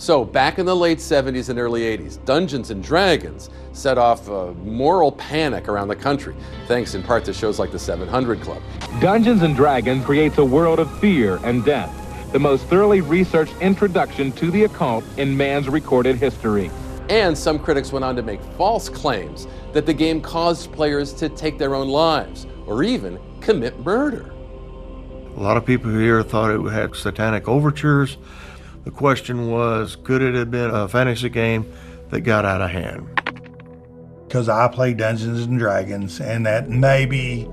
So, 0.00 0.24
back 0.24 0.60
in 0.60 0.64
the 0.64 0.76
late 0.76 0.98
70s 0.98 1.48
and 1.48 1.58
early 1.58 1.80
80s, 1.80 2.24
Dungeons 2.24 2.70
and 2.70 2.80
Dragons 2.80 3.50
set 3.72 3.98
off 3.98 4.28
a 4.28 4.54
moral 4.54 5.10
panic 5.10 5.66
around 5.66 5.88
the 5.88 5.96
country, 5.96 6.36
thanks 6.68 6.94
in 6.94 7.02
part 7.02 7.24
to 7.24 7.34
shows 7.34 7.58
like 7.58 7.72
the 7.72 7.80
700 7.80 8.40
Club. 8.40 8.62
Dungeons 9.00 9.42
and 9.42 9.56
Dragons 9.56 10.04
creates 10.04 10.38
a 10.38 10.44
world 10.44 10.78
of 10.78 11.00
fear 11.00 11.40
and 11.42 11.64
death, 11.64 11.92
the 12.30 12.38
most 12.38 12.66
thoroughly 12.66 13.00
researched 13.00 13.52
introduction 13.60 14.30
to 14.32 14.52
the 14.52 14.62
occult 14.64 15.04
in 15.16 15.36
man's 15.36 15.68
recorded 15.68 16.14
history. 16.14 16.70
And 17.08 17.36
some 17.36 17.58
critics 17.58 17.90
went 17.90 18.04
on 18.04 18.14
to 18.14 18.22
make 18.22 18.40
false 18.56 18.88
claims 18.88 19.48
that 19.72 19.84
the 19.84 19.94
game 19.94 20.20
caused 20.20 20.70
players 20.70 21.12
to 21.14 21.28
take 21.28 21.58
their 21.58 21.74
own 21.74 21.88
lives 21.88 22.46
or 22.68 22.84
even 22.84 23.18
commit 23.40 23.76
murder. 23.80 24.30
A 25.36 25.40
lot 25.40 25.56
of 25.56 25.66
people 25.66 25.90
here 25.90 26.22
thought 26.22 26.52
it 26.52 26.60
had 26.70 26.94
satanic 26.94 27.48
overtures. 27.48 28.16
The 28.88 28.94
question 28.94 29.50
was 29.50 29.96
could 29.96 30.22
it 30.22 30.34
have 30.34 30.50
been 30.50 30.70
a 30.70 30.88
fantasy 30.88 31.28
game 31.28 31.70
that 32.08 32.22
got 32.22 32.46
out 32.46 32.62
of 32.62 32.70
hand? 32.70 33.06
Because 34.26 34.48
I 34.48 34.66
play 34.68 34.94
Dungeons 34.94 35.42
and 35.42 35.58
Dragons, 35.58 36.22
and 36.22 36.46
that 36.46 36.70
maybe 36.70 37.46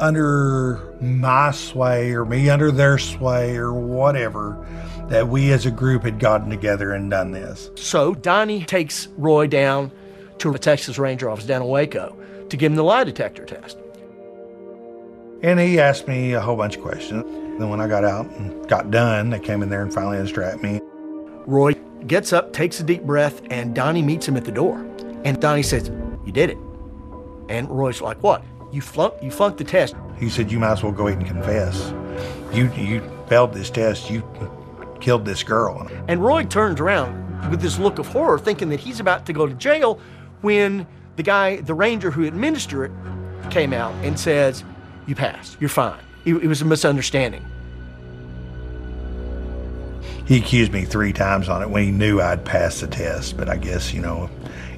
under 0.00 0.98
my 1.00 1.52
sway 1.52 2.10
or 2.10 2.24
me 2.24 2.50
under 2.50 2.72
their 2.72 2.98
sway 2.98 3.54
or 3.54 3.72
whatever, 3.72 4.66
that 5.10 5.28
we 5.28 5.52
as 5.52 5.64
a 5.64 5.70
group 5.70 6.02
had 6.02 6.18
gotten 6.18 6.50
together 6.50 6.92
and 6.92 7.08
done 7.08 7.30
this. 7.30 7.70
So 7.76 8.14
Donnie 8.14 8.64
takes 8.64 9.06
Roy 9.16 9.46
down 9.46 9.92
to 10.38 10.50
the 10.50 10.58
Texas 10.58 10.98
Ranger 10.98 11.30
office 11.30 11.46
down 11.46 11.62
in 11.62 11.68
Waco 11.68 12.16
to 12.48 12.56
give 12.56 12.72
him 12.72 12.76
the 12.76 12.82
lie 12.82 13.04
detector 13.04 13.44
test. 13.44 13.78
And 15.40 15.60
he 15.60 15.78
asked 15.78 16.08
me 16.08 16.32
a 16.32 16.40
whole 16.40 16.56
bunch 16.56 16.74
of 16.74 16.82
questions. 16.82 17.49
Then 17.60 17.68
when 17.68 17.78
I 17.78 17.88
got 17.88 18.06
out 18.06 18.24
and 18.24 18.66
got 18.66 18.90
done, 18.90 19.28
they 19.28 19.38
came 19.38 19.62
in 19.62 19.68
there 19.68 19.82
and 19.82 19.92
finally 19.92 20.16
instructed 20.16 20.62
me. 20.62 20.80
Roy 21.46 21.74
gets 22.06 22.32
up, 22.32 22.54
takes 22.54 22.80
a 22.80 22.82
deep 22.82 23.02
breath, 23.02 23.42
and 23.50 23.74
Donnie 23.74 24.00
meets 24.00 24.26
him 24.26 24.38
at 24.38 24.46
the 24.46 24.50
door. 24.50 24.78
And 25.26 25.38
Donnie 25.38 25.62
says, 25.62 25.90
You 26.24 26.32
did 26.32 26.48
it. 26.48 26.56
And 27.50 27.68
Roy's 27.68 28.00
like, 28.00 28.22
What? 28.22 28.42
You 28.72 28.80
flunked 28.80 29.22
you 29.22 29.30
flunked 29.30 29.58
the 29.58 29.64
test. 29.64 29.94
He 30.18 30.30
said, 30.30 30.50
You 30.50 30.58
might 30.58 30.72
as 30.72 30.82
well 30.82 30.90
go 30.90 31.08
ahead 31.08 31.18
and 31.18 31.28
confess. 31.28 31.92
You 32.50 32.72
you 32.72 33.02
failed 33.28 33.52
this 33.52 33.68
test, 33.68 34.08
you 34.08 34.22
killed 34.98 35.26
this 35.26 35.42
girl. 35.42 35.86
And 36.08 36.24
Roy 36.24 36.46
turns 36.46 36.80
around 36.80 37.50
with 37.50 37.60
this 37.60 37.78
look 37.78 37.98
of 37.98 38.06
horror, 38.06 38.38
thinking 38.38 38.70
that 38.70 38.80
he's 38.80 39.00
about 39.00 39.26
to 39.26 39.34
go 39.34 39.46
to 39.46 39.52
jail 39.52 40.00
when 40.40 40.86
the 41.16 41.22
guy, 41.22 41.56
the 41.56 41.74
ranger 41.74 42.10
who 42.10 42.24
administered 42.24 42.90
it, 42.90 43.50
came 43.50 43.74
out 43.74 43.92
and 44.02 44.18
says, 44.18 44.64
You 45.06 45.14
passed. 45.14 45.58
You're 45.60 45.68
fine. 45.68 46.00
It, 46.30 46.44
it 46.44 46.46
was 46.46 46.62
a 46.62 46.64
misunderstanding. 46.64 47.44
He 50.26 50.38
accused 50.38 50.72
me 50.72 50.84
three 50.84 51.12
times 51.12 51.48
on 51.48 51.60
it 51.60 51.68
when 51.70 51.82
he 51.82 51.90
knew 51.90 52.20
I'd 52.20 52.44
passed 52.44 52.82
the 52.82 52.86
test, 52.86 53.36
but 53.36 53.48
I 53.48 53.56
guess, 53.56 53.92
you 53.92 54.00
know, 54.00 54.30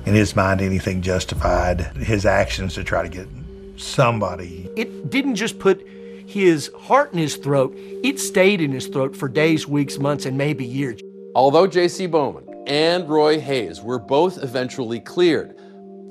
in 0.06 0.14
his 0.14 0.34
mind, 0.34 0.62
anything 0.62 1.02
justified 1.02 1.80
his 1.98 2.24
actions 2.24 2.74
to 2.74 2.84
try 2.84 3.02
to 3.02 3.08
get 3.08 3.28
somebody. 3.76 4.70
It 4.76 5.10
didn't 5.10 5.34
just 5.34 5.58
put 5.58 5.86
his 6.26 6.70
heart 6.78 7.12
in 7.12 7.18
his 7.18 7.36
throat, 7.36 7.74
it 7.76 8.18
stayed 8.18 8.62
in 8.62 8.72
his 8.72 8.86
throat 8.86 9.14
for 9.14 9.28
days, 9.28 9.68
weeks, 9.68 9.98
months, 9.98 10.24
and 10.24 10.38
maybe 10.38 10.64
years. 10.64 11.00
Although 11.34 11.66
J.C. 11.66 12.06
Bowman 12.06 12.46
and 12.66 13.08
Roy 13.08 13.38
Hayes 13.38 13.82
were 13.82 13.98
both 13.98 14.42
eventually 14.42 15.00
cleared, 15.00 15.54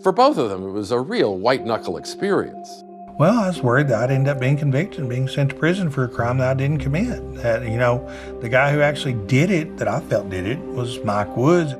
for 0.04 0.12
both 0.12 0.38
of 0.38 0.50
them 0.50 0.64
it 0.64 0.72
was 0.72 0.92
a 0.92 1.00
real 1.00 1.38
white 1.38 1.66
knuckle 1.66 1.98
experience. 1.98 2.84
Well, 3.22 3.38
I 3.38 3.50
was 3.50 3.62
worried 3.62 3.88
that 3.90 4.02
I'd 4.02 4.10
end 4.10 4.28
up 4.28 4.40
being 4.40 4.58
convicted 4.58 5.02
and 5.02 5.08
being 5.08 5.28
sent 5.28 5.52
to 5.52 5.56
prison 5.56 5.92
for 5.92 6.06
a 6.06 6.08
crime 6.08 6.40
that 6.40 6.48
I 6.50 6.54
didn't 6.56 6.80
commit. 6.80 7.36
That, 7.36 7.62
you 7.62 7.78
know, 7.78 8.10
the 8.42 8.50
guy 8.50 8.74
who 8.74 8.82
actually 8.82 9.14
did 9.14 9.52
it, 9.52 9.78
that 9.78 9.88
I 9.88 10.00
felt 10.00 10.32
did 10.32 10.48
it, 10.48 10.58
was 10.58 10.98
Mike 11.04 11.38
Woods. 11.38 11.74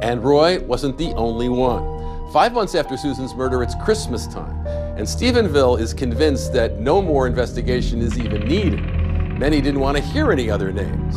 And 0.00 0.22
Roy 0.22 0.60
wasn't 0.60 0.96
the 0.96 1.12
only 1.14 1.48
one. 1.48 1.82
Five 2.32 2.52
months 2.52 2.76
after 2.76 2.96
Susan's 2.96 3.34
murder, 3.34 3.64
it's 3.64 3.74
Christmas 3.82 4.28
time, 4.28 4.64
and 4.96 5.04
Stephenville 5.08 5.80
is 5.80 5.92
convinced 5.92 6.52
that 6.52 6.78
no 6.78 7.02
more 7.02 7.26
investigation 7.26 8.00
is 8.02 8.16
even 8.16 8.46
needed. 8.46 8.80
Many 9.40 9.60
didn't 9.60 9.80
want 9.80 9.96
to 9.96 10.04
hear 10.04 10.30
any 10.30 10.48
other 10.48 10.70
names. 10.70 11.16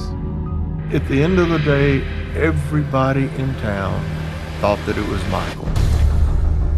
At 0.95 1.07
the 1.07 1.21
end 1.21 1.37
of 1.37 1.49
the 1.49 1.59
day, 1.59 2.01
everybody 2.35 3.25
in 3.37 3.53
town 3.57 4.03
thought 4.61 4.83
that 4.87 4.97
it 4.97 5.07
was 5.09 5.23
Michael. 5.27 5.82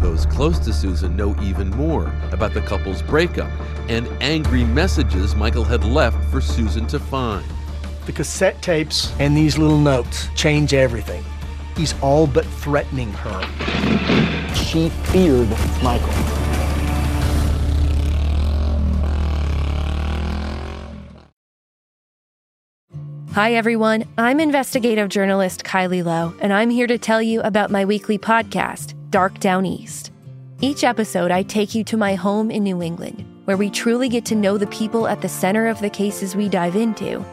Those 0.06 0.24
close 0.24 0.60
to 0.60 0.72
Susan 0.72 1.16
know 1.16 1.34
even 1.42 1.68
more 1.70 2.14
about 2.30 2.54
the 2.54 2.60
couple's 2.60 3.02
breakup 3.02 3.50
and 3.88 4.06
angry 4.20 4.62
messages 4.62 5.34
Michael 5.34 5.64
had 5.64 5.82
left 5.82 6.24
for 6.30 6.40
Susan 6.40 6.86
to 6.86 7.00
find. 7.00 7.44
The 8.06 8.12
cassette 8.12 8.62
tapes 8.62 9.12
and 9.18 9.36
these 9.36 9.58
little 9.58 9.80
notes 9.80 10.28
change 10.36 10.74
everything. 10.74 11.24
He's 11.76 12.00
all 12.02 12.28
but 12.28 12.44
threatening 12.46 13.12
her. 13.14 14.54
She 14.54 14.90
feared 15.10 15.50
Michael. 15.82 16.36
Hi, 23.36 23.52
everyone. 23.52 24.04
I'm 24.16 24.40
investigative 24.40 25.10
journalist 25.10 25.62
Kylie 25.62 26.02
Low, 26.02 26.32
and 26.40 26.54
I'm 26.54 26.70
here 26.70 26.86
to 26.86 26.96
tell 26.96 27.20
you 27.20 27.42
about 27.42 27.70
my 27.70 27.84
weekly 27.84 28.18
podcast, 28.18 28.94
Dark 29.10 29.38
Down 29.38 29.64
East. 29.64 30.10
Each 30.60 30.82
episode, 30.82 31.30
I 31.30 31.42
take 31.42 31.74
you 31.74 31.84
to 31.84 31.96
my 31.96 32.14
home 32.14 32.50
in 32.50 32.64
New 32.64 32.82
England, 32.82 33.24
where 33.44 33.56
we 33.56 33.70
truly 33.70 34.08
get 34.08 34.24
to 34.26 34.34
know 34.34 34.58
the 34.58 34.66
people 34.66 35.06
at 35.06 35.22
the 35.22 35.28
center 35.28 35.68
of 35.68 35.80
the 35.80 35.90
cases 35.90 36.34
we 36.34 36.48
dive 36.48 36.74
into. 36.74 37.24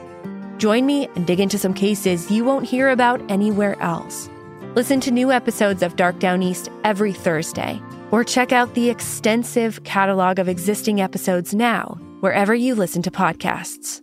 Join 0.58 0.86
me 0.86 1.08
and 1.16 1.26
dig 1.26 1.40
into 1.40 1.58
some 1.58 1.74
cases 1.74 2.30
you 2.30 2.46
won't 2.46 2.68
hear 2.68 2.90
about 2.90 3.22
anywhere 3.32 3.82
else. 3.82 4.30
Listen 4.76 5.00
to 5.02 5.12
new 5.12 5.32
episodes 5.32 5.82
of 5.82 5.96
Dark 5.96 6.20
Down 6.20 6.44
East 6.44 6.70
every 6.84 7.12
Thursday, 7.12 7.82
or 8.12 8.24
check 8.24 8.52
out 8.52 8.76
the 8.76 8.92
extensive 8.92 9.84
catalog 9.84 10.38
of 10.38 10.48
existing 10.48 11.02
episodes 11.02 11.56
now, 11.56 11.98
wherever 12.20 12.54
you 12.54 12.76
listen 12.76 13.02
to 13.02 13.12
podcasts. 13.12 14.03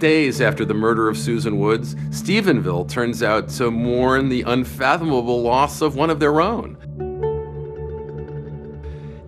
Days 0.00 0.40
after 0.40 0.64
the 0.64 0.72
murder 0.72 1.10
of 1.10 1.18
Susan 1.18 1.58
Woods, 1.58 1.94
Stephenville 2.08 2.88
turns 2.88 3.22
out 3.22 3.50
to 3.50 3.70
mourn 3.70 4.30
the 4.30 4.40
unfathomable 4.42 5.42
loss 5.42 5.82
of 5.82 5.94
one 5.94 6.08
of 6.08 6.18
their 6.18 6.40
own. 6.40 6.78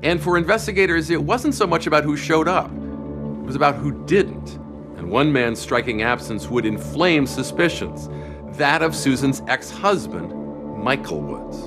And 0.02 0.18
for 0.18 0.38
investigators, 0.38 1.10
it 1.10 1.22
wasn't 1.22 1.54
so 1.54 1.66
much 1.66 1.86
about 1.86 2.04
who 2.04 2.16
showed 2.16 2.48
up, 2.48 2.70
it 2.70 3.44
was 3.44 3.54
about 3.54 3.74
who 3.74 4.02
didn't. 4.06 4.54
And 4.96 5.10
one 5.10 5.30
man's 5.30 5.60
striking 5.60 6.00
absence 6.00 6.48
would 6.48 6.64
inflame 6.64 7.26
suspicions 7.26 8.08
that 8.56 8.80
of 8.80 8.96
Susan's 8.96 9.42
ex 9.48 9.70
husband, 9.70 10.32
Michael 10.82 11.20
Woods. 11.20 11.58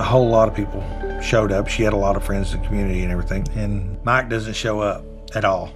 A 0.00 0.04
whole 0.04 0.28
lot 0.28 0.48
of 0.48 0.56
people 0.56 0.82
showed 1.22 1.52
up. 1.52 1.68
She 1.68 1.84
had 1.84 1.92
a 1.92 1.96
lot 1.96 2.16
of 2.16 2.24
friends 2.24 2.52
in 2.52 2.60
the 2.60 2.66
community 2.66 3.04
and 3.04 3.12
everything. 3.12 3.46
And 3.54 4.04
Mike 4.04 4.28
doesn't 4.28 4.54
show 4.54 4.80
up 4.80 5.04
at 5.36 5.44
all. 5.44 5.72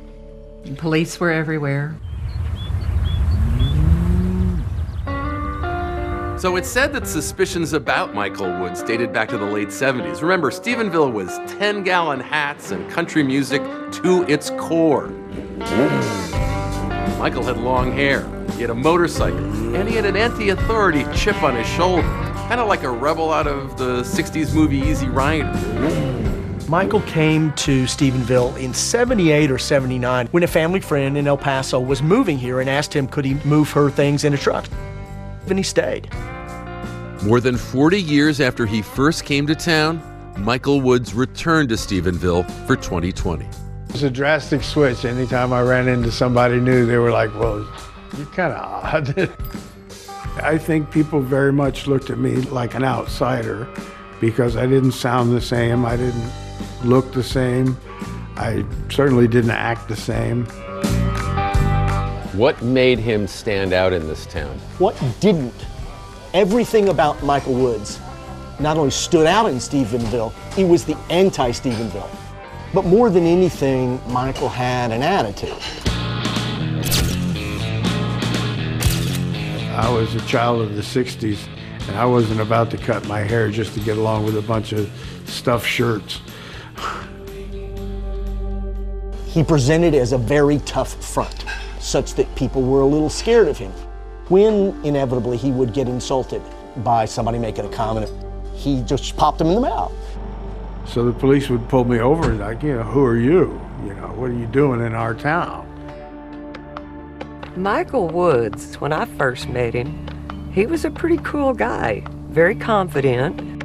Police 0.76 1.18
were 1.18 1.30
everywhere. 1.30 1.96
So 6.38 6.56
it's 6.56 6.68
said 6.68 6.94
that 6.94 7.06
suspicions 7.06 7.74
about 7.74 8.14
Michael 8.14 8.50
Woods 8.60 8.82
dated 8.82 9.12
back 9.12 9.28
to 9.28 9.36
the 9.36 9.44
late 9.44 9.68
70s. 9.68 10.22
Remember, 10.22 10.50
Stephenville 10.50 11.12
was 11.12 11.38
10 11.58 11.82
gallon 11.82 12.18
hats 12.18 12.70
and 12.70 12.90
country 12.90 13.22
music 13.22 13.60
to 13.92 14.24
its 14.26 14.48
core. 14.50 15.08
Michael 17.18 17.42
had 17.42 17.58
long 17.58 17.92
hair, 17.92 18.26
he 18.52 18.62
had 18.62 18.70
a 18.70 18.74
motorcycle, 18.74 19.76
and 19.76 19.86
he 19.86 19.94
had 19.94 20.06
an 20.06 20.16
anti 20.16 20.48
authority 20.48 21.04
chip 21.14 21.42
on 21.42 21.54
his 21.56 21.66
shoulder, 21.66 22.08
kind 22.48 22.58
of 22.58 22.68
like 22.68 22.84
a 22.84 22.90
rebel 22.90 23.32
out 23.32 23.46
of 23.46 23.76
the 23.76 24.00
60s 24.00 24.54
movie 24.54 24.78
Easy 24.78 25.08
Rider. 25.08 25.52
Michael 26.70 27.00
came 27.00 27.52
to 27.54 27.82
Stephenville 27.82 28.56
in 28.56 28.72
78 28.72 29.50
or 29.50 29.58
79 29.58 30.28
when 30.28 30.44
a 30.44 30.46
family 30.46 30.78
friend 30.78 31.18
in 31.18 31.26
El 31.26 31.36
Paso 31.36 31.80
was 31.80 32.00
moving 32.00 32.38
here 32.38 32.60
and 32.60 32.70
asked 32.70 32.94
him 32.94 33.08
could 33.08 33.24
he 33.24 33.34
move 33.44 33.68
her 33.72 33.90
things 33.90 34.22
in 34.22 34.34
a 34.34 34.38
truck. 34.38 34.68
And 35.48 35.58
he 35.58 35.64
stayed. 35.64 36.08
More 37.24 37.40
than 37.40 37.56
40 37.56 38.00
years 38.00 38.40
after 38.40 38.66
he 38.66 38.82
first 38.82 39.24
came 39.24 39.48
to 39.48 39.56
town, 39.56 40.00
Michael 40.38 40.80
Woods 40.80 41.12
returned 41.12 41.70
to 41.70 41.74
Stephenville 41.74 42.48
for 42.68 42.76
2020. 42.76 43.44
It 43.44 43.50
was 43.90 44.04
a 44.04 44.10
drastic 44.10 44.62
switch. 44.62 45.04
Anytime 45.04 45.52
I 45.52 45.62
ran 45.62 45.88
into 45.88 46.12
somebody 46.12 46.60
new, 46.60 46.86
they 46.86 46.98
were 46.98 47.10
like, 47.10 47.34
well, 47.34 47.68
you're 48.16 48.26
kind 48.26 48.52
of 48.52 48.60
odd. 48.60 49.36
I 50.40 50.56
think 50.56 50.92
people 50.92 51.20
very 51.20 51.52
much 51.52 51.88
looked 51.88 52.10
at 52.10 52.18
me 52.18 52.36
like 52.36 52.76
an 52.76 52.84
outsider 52.84 53.66
because 54.20 54.56
I 54.56 54.68
didn't 54.68 54.92
sound 54.92 55.32
the 55.32 55.40
same. 55.40 55.84
I 55.84 55.96
didn't 55.96 56.30
look 56.84 57.12
the 57.12 57.22
same. 57.22 57.76
I 58.36 58.64
certainly 58.88 59.28
didn't 59.28 59.50
act 59.50 59.88
the 59.88 59.96
same. 59.96 60.46
What 62.36 62.62
made 62.62 62.98
him 62.98 63.26
stand 63.26 63.72
out 63.72 63.92
in 63.92 64.06
this 64.06 64.24
town? 64.26 64.58
What 64.78 64.96
didn't? 65.20 65.54
Everything 66.32 66.88
about 66.88 67.22
Michael 67.22 67.54
Woods 67.54 68.00
not 68.60 68.76
only 68.76 68.90
stood 68.90 69.26
out 69.26 69.46
in 69.46 69.56
Stephenville, 69.56 70.32
he 70.54 70.64
was 70.64 70.84
the 70.84 70.96
anti 71.08 71.50
Stephenville. 71.50 72.08
But 72.72 72.84
more 72.84 73.10
than 73.10 73.24
anything, 73.24 74.00
Michael 74.06 74.48
had 74.48 74.92
an 74.92 75.02
attitude. 75.02 75.58
I 79.76 79.90
was 79.90 80.14
a 80.14 80.20
child 80.26 80.60
of 80.60 80.76
the 80.76 80.82
60s, 80.82 81.38
and 81.88 81.96
I 81.96 82.04
wasn't 82.04 82.40
about 82.40 82.70
to 82.72 82.76
cut 82.76 83.06
my 83.06 83.20
hair 83.20 83.50
just 83.50 83.74
to 83.74 83.80
get 83.80 83.96
along 83.96 84.24
with 84.24 84.36
a 84.36 84.42
bunch 84.42 84.72
of 84.72 84.90
stuffed 85.24 85.66
shirts. 85.66 86.20
He 89.32 89.44
presented 89.44 89.94
as 89.94 90.12
a 90.12 90.18
very 90.18 90.58
tough 90.60 90.92
front, 91.04 91.44
such 91.78 92.14
that 92.14 92.34
people 92.34 92.62
were 92.62 92.80
a 92.80 92.86
little 92.86 93.08
scared 93.08 93.46
of 93.46 93.56
him. 93.56 93.70
When 94.28 94.78
inevitably 94.84 95.36
he 95.36 95.52
would 95.52 95.72
get 95.72 95.88
insulted 95.88 96.42
by 96.78 97.04
somebody 97.04 97.38
making 97.38 97.64
a 97.64 97.68
comment, 97.68 98.10
he 98.56 98.82
just 98.82 99.16
popped 99.16 99.40
him 99.40 99.46
in 99.46 99.54
the 99.54 99.60
mouth. 99.60 99.92
So 100.84 101.04
the 101.04 101.12
police 101.12 101.48
would 101.48 101.68
pull 101.68 101.84
me 101.84 102.00
over 102.00 102.30
and 102.30 102.40
like, 102.40 102.60
you 102.64 102.74
know, 102.74 102.82
who 102.82 103.04
are 103.04 103.16
you? 103.16 103.60
You 103.84 103.94
know, 103.94 104.08
what 104.16 104.30
are 104.30 104.34
you 104.34 104.46
doing 104.46 104.80
in 104.84 104.94
our 104.94 105.14
town? 105.14 105.66
Michael 107.54 108.08
Woods, 108.08 108.80
when 108.80 108.92
I 108.92 109.04
first 109.04 109.48
met 109.48 109.74
him, 109.74 110.08
he 110.52 110.66
was 110.66 110.84
a 110.84 110.90
pretty 110.90 111.18
cool 111.18 111.52
guy, 111.52 112.02
very 112.30 112.56
confident. 112.56 113.59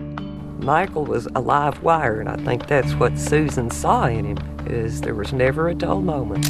Michael 0.60 1.06
was 1.06 1.28
a 1.36 1.42
live 1.42 1.84
wire, 1.84 2.20
and 2.20 2.30
I 2.30 2.38
think 2.38 2.68
that's 2.68 2.94
what 2.94 3.18
Susan 3.18 3.70
saw 3.70 4.08
in 4.08 4.26
him, 4.26 4.38
is 4.68 5.02
there 5.02 5.14
was 5.14 5.34
never 5.34 5.68
a 5.68 5.76
dull 5.76 6.02
moment. 6.02 6.46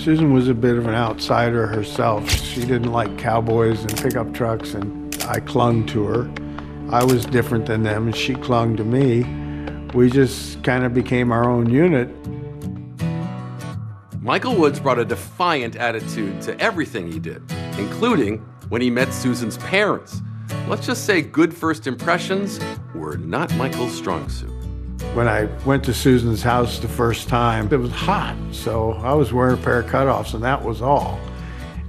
Susan 0.00 0.32
was 0.32 0.48
a 0.48 0.54
bit 0.54 0.76
of 0.76 0.86
an 0.86 0.94
outsider 0.94 1.66
herself. 1.66 2.28
She 2.30 2.60
didn't 2.60 2.92
like 2.92 3.16
cowboys 3.18 3.80
and 3.80 3.96
pickup 3.96 4.34
trucks, 4.34 4.74
and 4.74 5.16
I 5.24 5.40
clung 5.40 5.86
to 5.86 6.04
her. 6.04 6.30
I 6.90 7.02
was 7.02 7.24
different 7.24 7.66
than 7.66 7.82
them, 7.82 8.06
and 8.06 8.16
she 8.16 8.34
clung 8.34 8.76
to 8.76 8.84
me. 8.84 9.24
We 9.94 10.10
just 10.10 10.62
kind 10.62 10.84
of 10.84 10.92
became 10.92 11.32
our 11.32 11.48
own 11.48 11.70
unit. 11.70 12.08
Michael 14.20 14.56
Woods 14.56 14.80
brought 14.80 14.98
a 14.98 15.04
defiant 15.04 15.76
attitude 15.76 16.40
to 16.42 16.58
everything 16.60 17.10
he 17.10 17.18
did, 17.18 17.42
including 17.78 18.38
when 18.68 18.82
he 18.82 18.90
met 18.90 19.12
Susan's 19.12 19.56
parents. 19.58 20.20
Let's 20.66 20.86
just 20.86 21.04
say 21.04 21.20
good 21.20 21.52
first 21.52 21.86
impressions 21.86 22.58
were 22.94 23.18
not 23.18 23.54
Michael's 23.56 23.94
strong 23.94 24.30
suit. 24.30 24.48
When 25.12 25.28
I 25.28 25.44
went 25.66 25.84
to 25.84 25.92
Susan's 25.92 26.42
house 26.42 26.78
the 26.78 26.88
first 26.88 27.28
time, 27.28 27.68
it 27.70 27.76
was 27.76 27.90
hot, 27.90 28.34
so 28.50 28.92
I 28.92 29.12
was 29.12 29.30
wearing 29.30 29.58
a 29.58 29.62
pair 29.62 29.80
of 29.80 29.86
cutoffs, 29.90 30.32
and 30.32 30.42
that 30.42 30.64
was 30.64 30.80
all. 30.80 31.20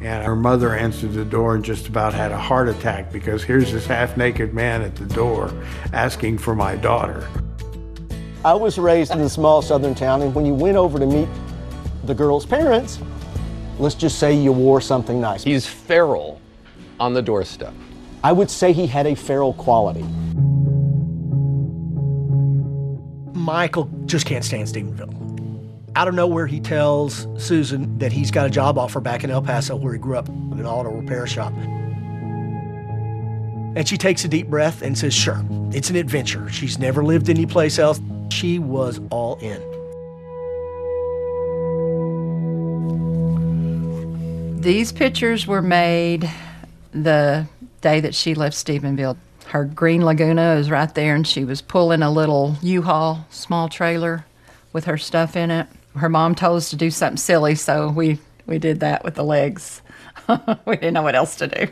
And 0.01 0.25
her 0.25 0.35
mother 0.35 0.75
answered 0.75 1.13
the 1.13 1.23
door 1.23 1.55
and 1.55 1.63
just 1.63 1.87
about 1.87 2.13
had 2.13 2.33
a 2.33 2.37
heart 2.37 2.67
attack 2.67 3.13
because 3.13 3.45
here's 3.45 3.71
this 3.71 3.85
half 3.85 4.17
naked 4.17 4.53
man 4.53 4.81
at 4.81 4.97
the 4.97 5.05
door 5.05 5.53
asking 5.93 6.39
for 6.39 6.53
my 6.53 6.75
daughter. 6.75 7.25
I 8.43 8.55
was 8.55 8.77
raised 8.77 9.13
in 9.13 9.21
a 9.21 9.29
small 9.29 9.61
southern 9.61 9.95
town, 9.95 10.21
and 10.21 10.35
when 10.35 10.45
you 10.45 10.53
went 10.53 10.75
over 10.75 10.99
to 10.99 11.05
meet 11.05 11.29
the 12.03 12.13
girl's 12.13 12.45
parents, 12.45 12.99
let's 13.79 13.95
just 13.95 14.19
say 14.19 14.33
you 14.33 14.51
wore 14.51 14.81
something 14.81 15.21
nice. 15.21 15.45
He's 15.45 15.65
feral 15.65 16.41
on 16.99 17.13
the 17.13 17.21
doorstep. 17.21 17.73
I 18.25 18.31
would 18.31 18.49
say 18.49 18.73
he 18.73 18.87
had 18.87 19.05
a 19.05 19.13
feral 19.13 19.53
quality. 19.53 20.01
Michael 23.37 23.87
just 24.07 24.25
can't 24.25 24.43
stand 24.43 24.67
Stephenville. 24.67 25.13
Out 25.95 26.07
of 26.07 26.15
nowhere, 26.15 26.47
he 26.47 26.59
tells 26.59 27.27
Susan 27.37 27.99
that 27.99 28.11
he's 28.11 28.31
got 28.31 28.47
a 28.47 28.49
job 28.49 28.79
offer 28.79 28.99
back 28.99 29.23
in 29.23 29.29
El 29.29 29.43
Paso 29.43 29.75
where 29.75 29.93
he 29.93 29.99
grew 29.99 30.17
up 30.17 30.27
in 30.27 30.53
an 30.53 30.65
auto 30.65 30.89
repair 30.89 31.27
shop. 31.27 31.53
And 33.75 33.87
she 33.87 33.95
takes 33.95 34.25
a 34.25 34.27
deep 34.27 34.47
breath 34.47 34.81
and 34.81 34.97
says, 34.97 35.13
Sure, 35.13 35.45
it's 35.71 35.91
an 35.91 35.95
adventure. 35.95 36.49
She's 36.49 36.79
never 36.79 37.03
lived 37.03 37.29
anyplace 37.29 37.77
else. 37.77 38.01
She 38.31 38.57
was 38.57 38.99
all 39.11 39.35
in. 39.35 39.61
These 44.61 44.91
pictures 44.93 45.45
were 45.45 45.61
made 45.61 46.27
the 46.91 47.45
day 47.85 47.99
that 47.99 48.15
she 48.15 48.33
left 48.33 48.55
Stephenville. 48.55 49.15
Her 49.45 49.63
green 49.63 50.03
Laguna 50.03 50.55
is 50.55 50.71
right 50.71 50.91
there, 50.95 51.13
and 51.13 51.25
she 51.25 51.45
was 51.45 51.61
pulling 51.61 52.01
a 52.01 52.09
little 52.09 52.55
U-Haul 52.63 53.27
small 53.29 53.69
trailer 53.69 54.25
with 54.73 54.85
her 54.85 54.97
stuff 54.97 55.35
in 55.35 55.51
it. 55.51 55.67
Her 55.95 56.09
mom 56.09 56.33
told 56.33 56.57
us 56.57 56.71
to 56.71 56.75
do 56.75 56.89
something 56.89 57.17
silly, 57.17 57.53
so 57.53 57.89
we, 57.89 58.17
we 58.47 58.57
did 58.57 58.79
that 58.79 59.03
with 59.03 59.13
the 59.13 59.23
legs. 59.23 59.83
we 60.65 60.77
didn't 60.77 60.95
know 60.95 61.03
what 61.03 61.13
else 61.13 61.35
to 61.35 61.47
do. 61.47 61.67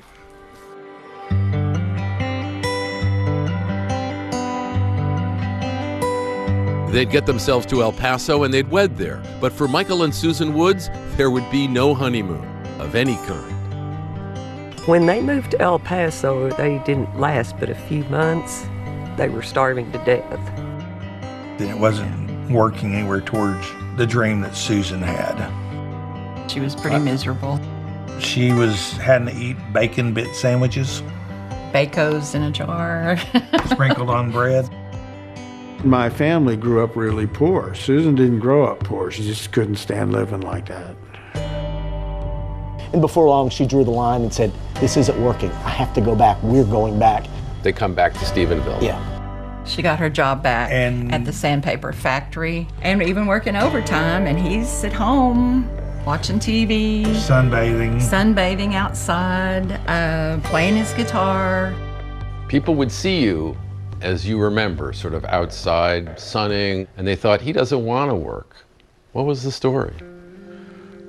They'd 6.94 7.10
get 7.10 7.26
themselves 7.26 7.66
to 7.66 7.82
El 7.82 7.92
Paso 7.92 8.44
and 8.44 8.54
they'd 8.54 8.70
wed 8.70 8.98
there. 8.98 9.24
But 9.42 9.52
for 9.52 9.68
Michael 9.68 10.04
and 10.04 10.14
Susan 10.14 10.54
Woods, 10.54 10.92
there 11.18 11.32
would 11.32 11.50
be 11.50 11.68
no 11.68 11.96
honeymoon 11.96 12.46
of 12.80 12.94
any 12.94 13.16
kind. 13.16 13.53
When 14.86 15.06
they 15.06 15.22
moved 15.22 15.52
to 15.52 15.62
El 15.62 15.80
Paso, 15.80 16.50
they 16.52 16.80
didn't 16.80 17.20
last 17.20 17.58
but 17.60 17.70
a 17.70 17.76
few 17.76 18.04
months. 18.06 18.68
They 19.18 19.30
were 19.30 19.42
starving 19.42 19.92
to 19.94 19.98
death. 20.00 20.58
Then 21.58 21.70
it 21.70 21.80
wasn't 21.80 22.52
working 22.52 22.94
anywhere 22.94 23.22
towards 23.22 23.66
the 23.96 24.06
dream 24.06 24.42
that 24.42 24.56
Susan 24.56 25.02
had. 25.02 25.50
She 26.50 26.60
was 26.60 26.76
pretty 26.76 26.98
uh, 26.98 27.00
miserable. 27.00 27.60
She 28.20 28.52
was 28.52 28.92
having 28.94 29.34
to 29.34 29.42
eat 29.42 29.58
bacon 29.74 30.14
bit 30.14 30.36
sandwiches 30.36 31.02
Bacos 31.74 32.36
in 32.36 32.44
a 32.44 32.52
jar. 32.52 33.18
sprinkled 33.66 34.10
on 34.12 34.32
bread. 34.32 34.70
My 35.84 36.08
family 36.08 36.56
grew 36.56 36.84
up 36.84 36.96
really 36.96 37.26
poor. 37.26 37.74
Susan 37.74 38.14
didn't 38.14 38.40
grow 38.40 38.64
up 38.66 38.82
poor. 38.82 39.10
She 39.10 39.24
just 39.24 39.52
couldn't 39.52 39.78
stand 39.78 40.12
living 40.12 40.42
like 40.42 40.68
that. 40.68 40.96
And 42.94 43.02
before 43.02 43.28
long, 43.28 43.50
she 43.50 43.66
drew 43.66 43.84
the 43.84 43.92
line 43.92 44.22
and 44.22 44.32
said, 44.32 44.52
This 44.76 44.98
isn't 44.98 45.20
working. 45.20 45.52
I 45.52 45.70
have 45.70 45.94
to 45.96 46.02
go 46.02 46.16
back. 46.16 46.42
We're 46.44 46.64
going 46.64 47.00
back. 47.00 47.26
They 47.64 47.74
come 47.74 47.94
back 47.96 48.14
to 48.14 48.20
Stephenville. 48.20 48.82
Yeah. 48.82 49.10
She 49.66 49.82
got 49.82 49.98
her 50.00 50.10
job 50.10 50.44
back 50.44 50.72
at 50.72 51.26
the 51.26 51.34
sandpaper 51.34 51.92
factory 51.94 52.68
and 52.82 53.02
even 53.02 53.26
working 53.26 53.56
overtime. 53.56 54.28
And 54.28 54.40
he's 54.40 54.84
at 54.84 54.94
home 54.94 55.70
watching 56.06 56.38
TV, 56.38 57.06
Sunbathing. 57.06 57.96
sunbathing 57.96 58.74
outside, 58.74 59.72
uh, 59.88 60.40
playing 60.48 60.76
his 60.76 60.94
guitar. 60.94 61.74
People 62.50 62.76
would 62.76 62.92
see 62.92 63.22
you 63.24 63.58
as 64.02 64.28
you 64.28 64.38
remember, 64.38 64.92
sort 64.92 65.14
of 65.14 65.24
outside, 65.26 66.20
sunning, 66.20 66.88
and 66.98 67.08
they 67.08 67.16
thought 67.16 67.40
he 67.40 67.54
doesn't 67.54 67.86
want 67.86 68.12
to 68.12 68.16
work. 68.16 68.58
What 69.14 69.26
was 69.26 69.44
the 69.44 69.52
story? 69.52 69.94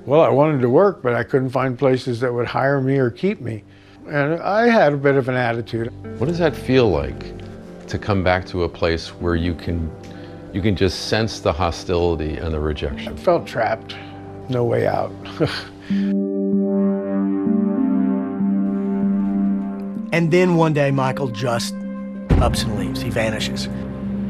Well, 0.05 0.21
I 0.21 0.29
wanted 0.29 0.61
to 0.61 0.69
work, 0.69 1.01
but 1.01 1.15
I 1.15 1.23
couldn't 1.23 1.49
find 1.49 1.77
places 1.77 2.19
that 2.19 2.31
would 2.31 2.45
hire 2.45 2.79
me 2.79 2.97
or 2.97 3.09
keep 3.09 3.41
me. 3.41 3.63
And 4.07 4.39
I 4.39 4.67
had 4.67 4.93
a 4.93 4.97
bit 4.97 5.15
of 5.15 5.29
an 5.29 5.35
attitude. 5.35 5.91
What 6.19 6.27
does 6.27 6.37
that 6.37 6.55
feel 6.55 6.89
like 6.89 7.33
to 7.87 7.97
come 7.97 8.23
back 8.23 8.45
to 8.47 8.63
a 8.63 8.69
place 8.69 9.09
where 9.09 9.35
you 9.35 9.55
can 9.55 9.91
you 10.53 10.61
can 10.61 10.75
just 10.75 11.07
sense 11.07 11.39
the 11.39 11.51
hostility 11.51 12.37
and 12.37 12.53
the 12.53 12.59
rejection? 12.59 13.13
I 13.13 13.15
felt 13.15 13.47
trapped. 13.47 13.95
No 14.47 14.63
way 14.63 14.87
out. 14.87 15.11
And 20.15 20.31
then 20.31 20.55
one 20.55 20.71
day, 20.71 20.91
Michael 20.91 21.27
just 21.27 21.75
ups 22.39 22.63
and 22.63 22.79
leaves. 22.79 23.01
He 23.01 23.09
vanishes. 23.09 23.67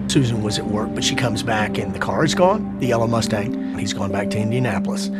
Susan 0.07 0.41
was 0.41 0.57
at 0.57 0.65
work, 0.65 0.89
but 0.95 1.03
she 1.03 1.13
comes 1.13 1.43
back 1.43 1.77
and 1.77 1.93
the 1.93 1.99
car 1.99 2.25
is 2.25 2.33
gone, 2.33 2.79
the 2.79 2.87
yellow 2.87 3.05
Mustang. 3.05 3.77
He's 3.77 3.93
gone 3.93 4.11
back 4.11 4.31
to 4.31 4.39
Indianapolis. 4.39 5.11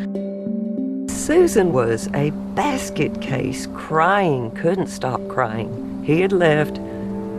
Susan 1.26 1.74
was 1.74 2.08
a 2.14 2.30
basket 2.54 3.20
case, 3.20 3.66
crying, 3.74 4.52
couldn't 4.52 4.86
stop 4.86 5.20
crying. 5.28 6.04
He 6.06 6.22
had 6.22 6.32
left, 6.32 6.80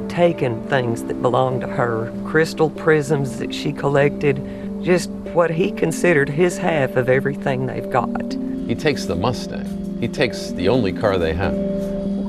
taken 0.09 0.61
things 0.67 1.05
that 1.05 1.23
belonged 1.23 1.61
to 1.61 1.69
her, 1.69 2.13
crystal 2.25 2.69
prisms 2.69 3.39
that 3.39 3.55
she 3.55 3.73
collected, 3.73 4.43
just 4.83 5.09
what 5.33 5.53
he 5.53 5.71
considered 5.71 6.29
his 6.29 6.59
half 6.59 6.97
of 6.97 7.09
everything 7.09 7.67
they've 7.67 7.89
got. 7.89 8.33
He 8.67 8.75
takes 8.75 9.05
the 9.05 9.15
Mustang. 9.15 10.01
He 10.01 10.09
takes 10.09 10.51
the 10.51 10.69
only 10.69 10.93
car 10.93 11.17
they 11.17 11.35
have. 11.35 11.55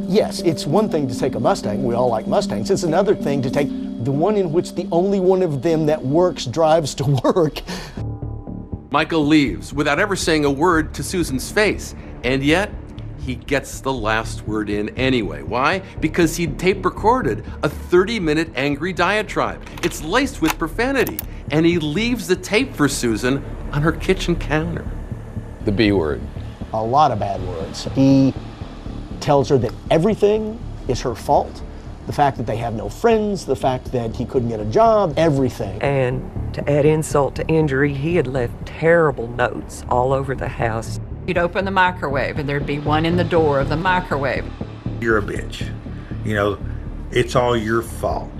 Yes, 0.07 0.41
it's 0.41 0.67
one 0.67 0.89
thing 0.89 1.07
to 1.07 1.19
take 1.19 1.33
a 1.33 1.39
Mustang. 1.39 1.83
We 1.83 1.95
all 1.95 2.09
like 2.09 2.27
Mustangs. 2.27 2.69
It's 2.69 2.83
another 2.83 3.15
thing 3.15 3.41
to 3.41 3.49
take 3.49 3.69
the 4.03 4.11
one 4.11 4.37
in 4.37 4.51
which 4.51 4.75
the 4.75 4.87
only 4.91 5.19
one 5.19 5.41
of 5.41 5.63
them 5.63 5.87
that 5.87 6.05
works 6.05 6.45
drives 6.45 6.93
to 6.93 7.05
work. 7.23 7.63
Michael 8.89 9.25
leaves 9.25 9.73
without 9.73 9.99
ever 9.99 10.15
saying 10.15 10.45
a 10.45 10.51
word 10.51 10.93
to 10.93 11.03
Susan's 11.03 11.51
face, 11.51 11.93
and 12.23 12.41
yet 12.41 12.71
he 13.19 13.35
gets 13.35 13.81
the 13.81 13.91
last 13.91 14.47
word 14.47 14.69
in 14.69 14.89
anyway. 14.97 15.41
Why? 15.41 15.79
Because 15.99 16.37
he'd 16.37 16.57
tape 16.57 16.85
recorded 16.85 17.43
a 17.63 17.67
30 17.67 18.21
minute 18.21 18.49
angry 18.55 18.93
diatribe. 18.93 19.61
It's 19.83 20.01
laced 20.01 20.41
with 20.41 20.57
profanity, 20.57 21.19
and 21.51 21.65
he 21.65 21.79
leaves 21.79 22.27
the 22.27 22.37
tape 22.37 22.73
for 22.73 22.87
Susan 22.87 23.43
on 23.73 23.81
her 23.81 23.91
kitchen 23.91 24.37
counter. 24.37 24.89
The 25.65 25.73
B 25.73 25.91
word. 25.91 26.21
A 26.71 26.81
lot 26.81 27.11
of 27.11 27.19
bad 27.19 27.41
words. 27.41 27.89
He 27.93 28.33
tells 29.19 29.49
her 29.49 29.57
that 29.57 29.73
everything 29.91 30.57
is 30.87 31.01
her 31.01 31.13
fault. 31.13 31.61
The 32.07 32.13
fact 32.13 32.37
that 32.37 32.47
they 32.47 32.57
have 32.57 32.73
no 32.73 32.89
friends, 32.89 33.45
the 33.45 33.55
fact 33.55 33.91
that 33.91 34.15
he 34.15 34.25
couldn't 34.25 34.49
get 34.49 34.59
a 34.59 34.65
job, 34.65 35.13
everything. 35.17 35.81
And 35.81 36.53
to 36.53 36.67
add 36.69 36.85
insult 36.85 37.35
to 37.35 37.47
injury, 37.47 37.93
he 37.93 38.15
had 38.15 38.27
left 38.27 38.65
terrible 38.65 39.27
notes 39.27 39.83
all 39.89 40.13
over 40.13 40.33
the 40.33 40.47
house. 40.47 40.99
You'd 41.27 41.37
open 41.37 41.65
the 41.65 41.71
microwave 41.71 42.39
and 42.39 42.47
there'd 42.47 42.65
be 42.65 42.79
one 42.79 43.05
in 43.05 43.17
the 43.17 43.25
door 43.25 43.59
of 43.59 43.67
the 43.67 43.75
microwave. 43.75 44.45
You're 45.01 45.17
a 45.17 45.21
bitch. 45.21 45.69
You 46.23 46.35
know, 46.35 46.59
it's 47.11 47.35
all 47.35 47.57
your 47.57 47.81
fault. 47.81 48.31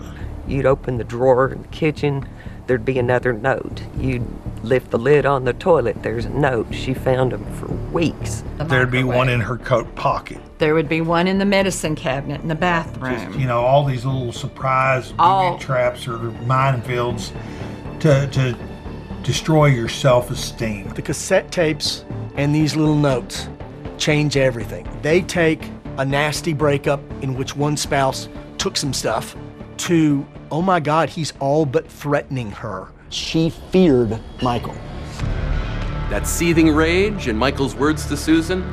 You'd 0.47 0.65
open 0.65 0.97
the 0.97 1.03
drawer 1.03 1.51
in 1.51 1.63
the 1.63 1.67
kitchen, 1.67 2.27
there'd 2.67 2.85
be 2.85 2.97
another 2.97 3.33
note. 3.33 3.83
You'd 3.97 4.25
lift 4.63 4.91
the 4.91 4.97
lid 4.97 5.25
on 5.25 5.45
the 5.45 5.53
toilet, 5.53 6.01
there's 6.03 6.25
a 6.25 6.29
note. 6.29 6.73
She 6.73 6.93
found 6.93 7.31
them 7.31 7.45
for 7.55 7.67
weeks. 7.91 8.43
There'd 8.57 8.91
be 8.91 9.03
one 9.03 9.29
in 9.29 9.39
her 9.39 9.57
coat 9.57 9.93
pocket. 9.95 10.39
There 10.57 10.73
would 10.73 10.89
be 10.89 11.01
one 11.01 11.27
in 11.27 11.37
the 11.37 11.45
medicine 11.45 11.95
cabinet 11.95 12.41
in 12.41 12.47
the 12.47 12.55
bathroom. 12.55 13.39
You 13.39 13.47
know, 13.47 13.61
all 13.61 13.85
these 13.85 14.05
little 14.05 14.31
surprise 14.31 15.13
All- 15.19 15.57
traps 15.59 16.07
or 16.07 16.17
minefields 16.17 17.31
to, 17.99 18.27
to 18.27 18.57
destroy 19.23 19.67
your 19.67 19.89
self 19.89 20.31
esteem. 20.31 20.89
The 20.89 21.01
cassette 21.01 21.51
tapes 21.51 22.05
and 22.35 22.53
these 22.53 22.75
little 22.75 22.95
notes 22.95 23.49
change 23.97 24.37
everything. 24.37 24.87
They 25.01 25.21
take 25.21 25.69
a 25.97 26.05
nasty 26.05 26.53
breakup 26.53 27.01
in 27.21 27.35
which 27.35 27.55
one 27.55 27.75
spouse 27.75 28.29
took 28.57 28.77
some 28.77 28.93
stuff 28.93 29.35
to, 29.77 30.25
oh 30.51 30.61
my 30.61 30.79
God, 30.79 31.09
he's 31.09 31.33
all 31.39 31.65
but 31.65 31.89
threatening 31.89 32.51
her. 32.51 32.87
She 33.09 33.49
feared 33.71 34.19
Michael. 34.41 34.75
That 36.09 36.27
seething 36.27 36.73
rage 36.73 37.27
and 37.27 37.37
Michael's 37.37 37.75
words 37.75 38.05
to 38.07 38.17
Susan, 38.17 38.63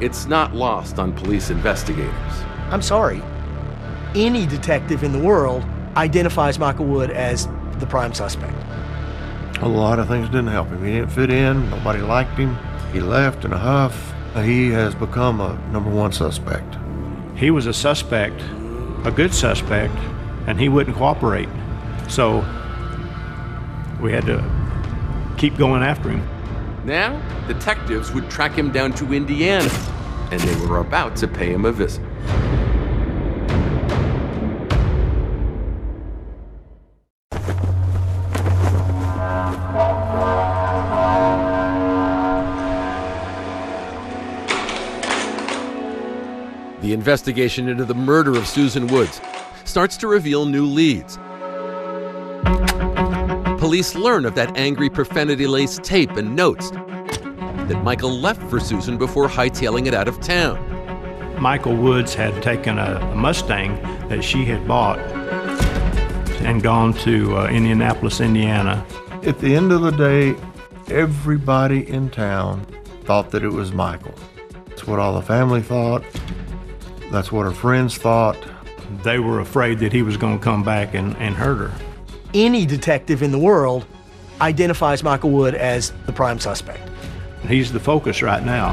it's 0.00 0.26
not 0.26 0.54
lost 0.54 0.98
on 0.98 1.12
police 1.12 1.50
investigators. 1.50 2.12
I'm 2.70 2.82
sorry. 2.82 3.22
Any 4.14 4.46
detective 4.46 5.02
in 5.04 5.12
the 5.12 5.18
world 5.18 5.64
identifies 5.96 6.58
Michael 6.58 6.86
Wood 6.86 7.10
as 7.10 7.48
the 7.78 7.86
prime 7.86 8.12
suspect. 8.14 8.54
A 9.60 9.68
lot 9.68 9.98
of 9.98 10.08
things 10.08 10.26
didn't 10.26 10.48
help 10.48 10.68
him. 10.68 10.84
He 10.84 10.92
didn't 10.92 11.10
fit 11.10 11.30
in. 11.30 11.70
Nobody 11.70 12.00
liked 12.00 12.36
him. 12.38 12.56
He 12.92 13.00
left 13.00 13.44
in 13.44 13.52
a 13.52 13.58
huff. 13.58 14.12
He 14.34 14.70
has 14.70 14.94
become 14.94 15.40
a 15.40 15.56
number 15.70 15.90
one 15.90 16.12
suspect. 16.12 16.76
He 17.36 17.50
was 17.50 17.66
a 17.66 17.72
suspect, 17.72 18.40
a 19.04 19.12
good 19.14 19.32
suspect, 19.32 19.94
and 20.46 20.58
he 20.58 20.68
wouldn't 20.68 20.96
cooperate. 20.96 21.48
So 22.08 22.44
we 24.00 24.12
had 24.12 24.24
to 24.26 24.44
keep 25.38 25.56
going 25.56 25.82
after 25.82 26.10
him. 26.10 26.28
Now, 26.84 27.20
detectives 27.46 28.12
would 28.12 28.30
track 28.30 28.52
him 28.52 28.70
down 28.70 28.92
to 28.94 29.12
Indiana, 29.12 29.70
and 30.30 30.40
they 30.40 30.66
were 30.66 30.78
about 30.78 31.16
to 31.16 31.28
pay 31.28 31.52
him 31.52 31.64
a 31.64 31.72
visit. 31.72 32.02
The 46.82 46.92
investigation 46.92 47.70
into 47.70 47.86
the 47.86 47.94
murder 47.94 48.36
of 48.36 48.46
Susan 48.46 48.86
Woods 48.88 49.22
starts 49.64 49.96
to 49.96 50.06
reveal 50.06 50.44
new 50.44 50.66
leads. 50.66 51.18
Police 53.74 53.96
learn 53.96 54.24
of 54.24 54.36
that 54.36 54.56
angry 54.56 54.88
profanity 54.88 55.48
laced 55.48 55.82
tape 55.82 56.12
and 56.12 56.36
notes 56.36 56.70
that 56.70 57.82
Michael 57.82 58.12
left 58.12 58.40
for 58.48 58.60
Susan 58.60 58.96
before 58.96 59.26
hightailing 59.26 59.86
it 59.86 59.94
out 59.94 60.06
of 60.06 60.20
town. 60.20 60.60
Michael 61.42 61.74
Woods 61.74 62.14
had 62.14 62.40
taken 62.40 62.78
a, 62.78 63.00
a 63.00 63.16
Mustang 63.16 63.74
that 64.08 64.22
she 64.22 64.44
had 64.44 64.68
bought 64.68 65.00
and 66.42 66.62
gone 66.62 66.92
to 66.98 67.36
uh, 67.36 67.48
Indianapolis, 67.48 68.20
Indiana. 68.20 68.86
At 69.24 69.40
the 69.40 69.56
end 69.56 69.72
of 69.72 69.80
the 69.80 69.90
day, 69.90 70.36
everybody 70.86 71.88
in 71.88 72.10
town 72.10 72.64
thought 73.02 73.32
that 73.32 73.42
it 73.42 73.50
was 73.50 73.72
Michael. 73.72 74.14
That's 74.68 74.86
what 74.86 75.00
all 75.00 75.14
the 75.14 75.26
family 75.26 75.62
thought. 75.62 76.04
That's 77.10 77.32
what 77.32 77.42
her 77.44 77.50
friends 77.50 77.96
thought. 77.98 78.38
They 79.02 79.18
were 79.18 79.40
afraid 79.40 79.80
that 79.80 79.92
he 79.92 80.02
was 80.02 80.16
going 80.16 80.38
to 80.38 80.44
come 80.44 80.62
back 80.62 80.94
and, 80.94 81.16
and 81.16 81.34
hurt 81.34 81.56
her. 81.56 81.93
Any 82.34 82.66
detective 82.66 83.22
in 83.22 83.30
the 83.30 83.38
world 83.38 83.86
identifies 84.40 85.04
Michael 85.04 85.30
Wood 85.30 85.54
as 85.54 85.92
the 86.06 86.12
prime 86.12 86.40
suspect. 86.40 86.80
He's 87.46 87.72
the 87.72 87.78
focus 87.78 88.22
right 88.22 88.44
now. 88.44 88.72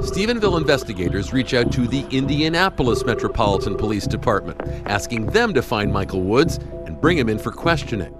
Stephenville 0.00 0.58
investigators 0.58 1.32
reach 1.32 1.54
out 1.54 1.70
to 1.72 1.86
the 1.86 2.04
Indianapolis 2.10 3.04
Metropolitan 3.04 3.76
Police 3.76 4.08
Department, 4.08 4.60
asking 4.86 5.26
them 5.26 5.54
to 5.54 5.62
find 5.62 5.92
Michael 5.92 6.22
Woods 6.22 6.56
and 6.86 7.00
bring 7.00 7.16
him 7.16 7.28
in 7.28 7.38
for 7.38 7.52
questioning. 7.52 8.12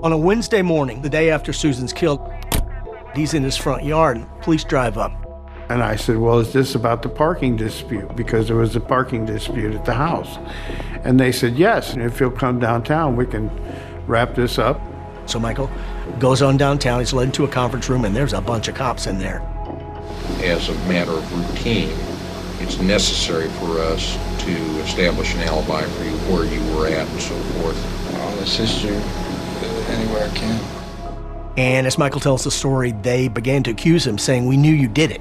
On 0.00 0.12
a 0.12 0.16
Wednesday 0.16 0.62
morning, 0.62 1.02
the 1.02 1.10
day 1.10 1.30
after 1.30 1.52
Susan's 1.52 1.92
killed, 1.92 2.20
he's 3.16 3.34
in 3.34 3.42
his 3.42 3.56
front 3.56 3.84
yard 3.84 4.24
police 4.42 4.62
drive 4.62 4.96
up. 4.96 5.27
And 5.68 5.82
I 5.82 5.96
said, 5.96 6.16
Well, 6.16 6.38
is 6.38 6.52
this 6.52 6.74
about 6.74 7.02
the 7.02 7.08
parking 7.08 7.56
dispute? 7.56 8.16
Because 8.16 8.48
there 8.48 8.56
was 8.56 8.74
a 8.74 8.80
parking 8.80 9.26
dispute 9.26 9.74
at 9.74 9.84
the 9.84 9.94
house. 9.94 10.38
And 11.04 11.20
they 11.20 11.32
said, 11.32 11.56
Yes. 11.56 11.92
And 11.92 12.02
if 12.02 12.20
you'll 12.20 12.30
come 12.30 12.58
downtown, 12.58 13.16
we 13.16 13.26
can 13.26 13.50
wrap 14.06 14.34
this 14.34 14.58
up. 14.58 14.80
So 15.26 15.38
Michael 15.38 15.70
goes 16.18 16.40
on 16.40 16.56
downtown. 16.56 17.00
He's 17.00 17.12
led 17.12 17.24
into 17.24 17.44
a 17.44 17.48
conference 17.48 17.88
room, 17.88 18.06
and 18.06 18.16
there's 18.16 18.32
a 18.32 18.40
bunch 18.40 18.68
of 18.68 18.74
cops 18.74 19.06
in 19.06 19.18
there. 19.18 19.40
As 20.42 20.70
a 20.70 20.74
matter 20.88 21.12
of 21.12 21.50
routine, 21.50 21.90
it's 22.60 22.78
necessary 22.78 23.48
for 23.48 23.78
us 23.80 24.16
to 24.44 24.52
establish 24.80 25.34
an 25.34 25.40
alibi 25.40 25.82
for 25.82 26.04
you, 26.04 26.16
where 26.32 26.44
you 26.44 26.76
were 26.76 26.86
at 26.86 27.06
and 27.06 27.20
so 27.20 27.34
forth. 27.34 28.14
I'll 28.14 28.38
assist 28.38 28.82
you 28.82 28.94
anywhere 29.92 30.24
I 30.24 30.34
can. 30.34 30.78
And 31.58 31.86
as 31.86 31.98
Michael 31.98 32.20
tells 32.20 32.44
the 32.44 32.50
story, 32.50 32.92
they 32.92 33.28
began 33.28 33.62
to 33.64 33.70
accuse 33.70 34.06
him, 34.06 34.16
saying, 34.16 34.46
We 34.46 34.56
knew 34.56 34.72
you 34.72 34.88
did 34.88 35.10
it. 35.10 35.20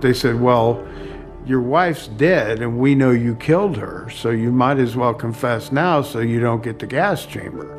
They 0.00 0.14
said, 0.14 0.40
Well, 0.40 0.86
your 1.46 1.60
wife's 1.60 2.06
dead, 2.06 2.60
and 2.60 2.78
we 2.78 2.94
know 2.94 3.10
you 3.10 3.34
killed 3.34 3.76
her, 3.76 4.08
so 4.10 4.30
you 4.30 4.52
might 4.52 4.78
as 4.78 4.96
well 4.96 5.14
confess 5.14 5.72
now 5.72 6.02
so 6.02 6.20
you 6.20 6.40
don't 6.40 6.62
get 6.62 6.78
the 6.78 6.86
gas 6.86 7.26
chamber. 7.26 7.76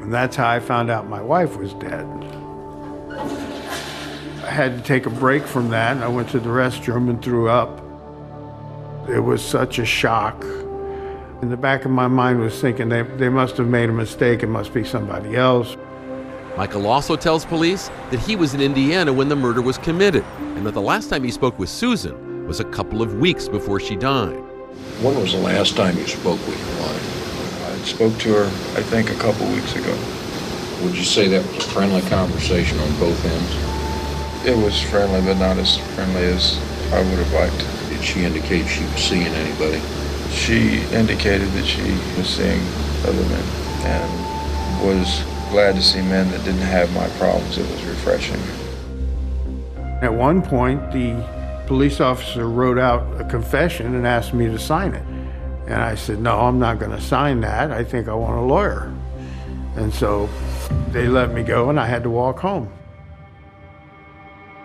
And 0.00 0.12
that's 0.12 0.36
how 0.36 0.48
I 0.48 0.60
found 0.60 0.90
out 0.90 1.08
my 1.08 1.22
wife 1.22 1.56
was 1.56 1.72
dead. 1.74 2.06
I 4.44 4.50
had 4.50 4.76
to 4.76 4.82
take 4.82 5.06
a 5.06 5.10
break 5.10 5.44
from 5.44 5.70
that. 5.70 5.96
I 5.98 6.08
went 6.08 6.28
to 6.30 6.40
the 6.40 6.50
restroom 6.50 7.08
and 7.08 7.22
threw 7.22 7.48
up. 7.48 7.80
It 9.08 9.20
was 9.20 9.42
such 9.42 9.78
a 9.78 9.84
shock. 9.84 10.42
In 11.42 11.50
the 11.50 11.56
back 11.56 11.84
of 11.84 11.90
my 11.90 12.08
mind 12.08 12.40
was 12.40 12.60
thinking 12.60 12.88
they, 12.88 13.02
they 13.02 13.28
must 13.28 13.56
have 13.56 13.66
made 13.66 13.88
a 13.88 13.92
mistake. 13.92 14.42
It 14.42 14.48
must 14.48 14.72
be 14.72 14.84
somebody 14.84 15.36
else. 15.36 15.73
Michael 16.56 16.86
also 16.86 17.16
tells 17.16 17.44
police 17.44 17.88
that 18.10 18.20
he 18.20 18.36
was 18.36 18.54
in 18.54 18.60
Indiana 18.60 19.12
when 19.12 19.28
the 19.28 19.34
murder 19.34 19.60
was 19.60 19.76
committed, 19.76 20.24
and 20.54 20.64
that 20.64 20.74
the 20.74 20.80
last 20.80 21.10
time 21.10 21.24
he 21.24 21.32
spoke 21.32 21.58
with 21.58 21.68
Susan 21.68 22.46
was 22.46 22.60
a 22.60 22.64
couple 22.64 23.02
of 23.02 23.16
weeks 23.16 23.48
before 23.48 23.80
she 23.80 23.96
died. 23.96 24.38
When 25.02 25.18
was 25.20 25.32
the 25.32 25.40
last 25.40 25.76
time 25.76 25.98
you 25.98 26.06
spoke 26.06 26.38
with 26.46 26.56
your 26.56 26.86
wife? 26.86 27.82
I 27.82 27.84
spoke 27.84 28.16
to 28.20 28.34
her, 28.34 28.46
I 28.78 28.82
think, 28.82 29.10
a 29.10 29.16
couple 29.16 29.46
weeks 29.48 29.74
ago. 29.74 29.98
Would 30.84 30.96
you 30.96 31.02
say 31.02 31.26
that 31.26 31.44
was 31.44 31.56
a 31.56 31.70
friendly 31.70 32.02
conversation 32.02 32.78
on 32.78 33.00
both 33.00 33.18
ends? 33.24 34.46
It 34.46 34.56
was 34.56 34.80
friendly, 34.80 35.22
but 35.22 35.38
not 35.38 35.58
as 35.58 35.78
friendly 35.96 36.22
as 36.22 36.60
I 36.92 37.00
would 37.00 37.18
have 37.18 37.32
liked. 37.32 37.66
Did 37.90 38.04
she 38.04 38.22
indicate 38.22 38.68
she 38.68 38.84
was 38.84 39.02
seeing 39.02 39.26
anybody? 39.26 39.80
She 40.30 40.84
indicated 40.94 41.48
that 41.48 41.66
she 41.66 41.82
was 42.16 42.28
seeing 42.28 42.62
other 43.02 43.26
men 43.26 43.44
and 43.90 44.86
was 44.86 45.33
glad 45.54 45.76
to 45.76 45.82
see 45.82 46.02
men 46.02 46.28
that 46.32 46.42
didn't 46.44 46.58
have 46.58 46.92
my 46.96 47.06
problems. 47.10 47.56
It 47.58 47.70
was 47.70 47.84
refreshing. 47.84 48.40
At 50.02 50.12
one 50.12 50.42
point, 50.42 50.90
the 50.90 51.14
police 51.68 52.00
officer 52.00 52.48
wrote 52.48 52.76
out 52.76 53.20
a 53.20 53.24
confession 53.24 53.94
and 53.94 54.04
asked 54.04 54.34
me 54.34 54.46
to 54.46 54.58
sign 54.58 54.94
it. 54.94 55.04
And 55.68 55.74
I 55.74 55.94
said, 55.94 56.18
No, 56.18 56.40
I'm 56.40 56.58
not 56.58 56.80
going 56.80 56.90
to 56.90 57.00
sign 57.00 57.40
that. 57.42 57.70
I 57.70 57.84
think 57.84 58.08
I 58.08 58.14
want 58.14 58.36
a 58.36 58.40
lawyer. 58.40 58.92
And 59.76 59.94
so 59.94 60.28
they 60.90 61.06
let 61.06 61.32
me 61.32 61.44
go, 61.44 61.70
and 61.70 61.78
I 61.78 61.86
had 61.86 62.02
to 62.02 62.10
walk 62.10 62.40
home. 62.40 62.68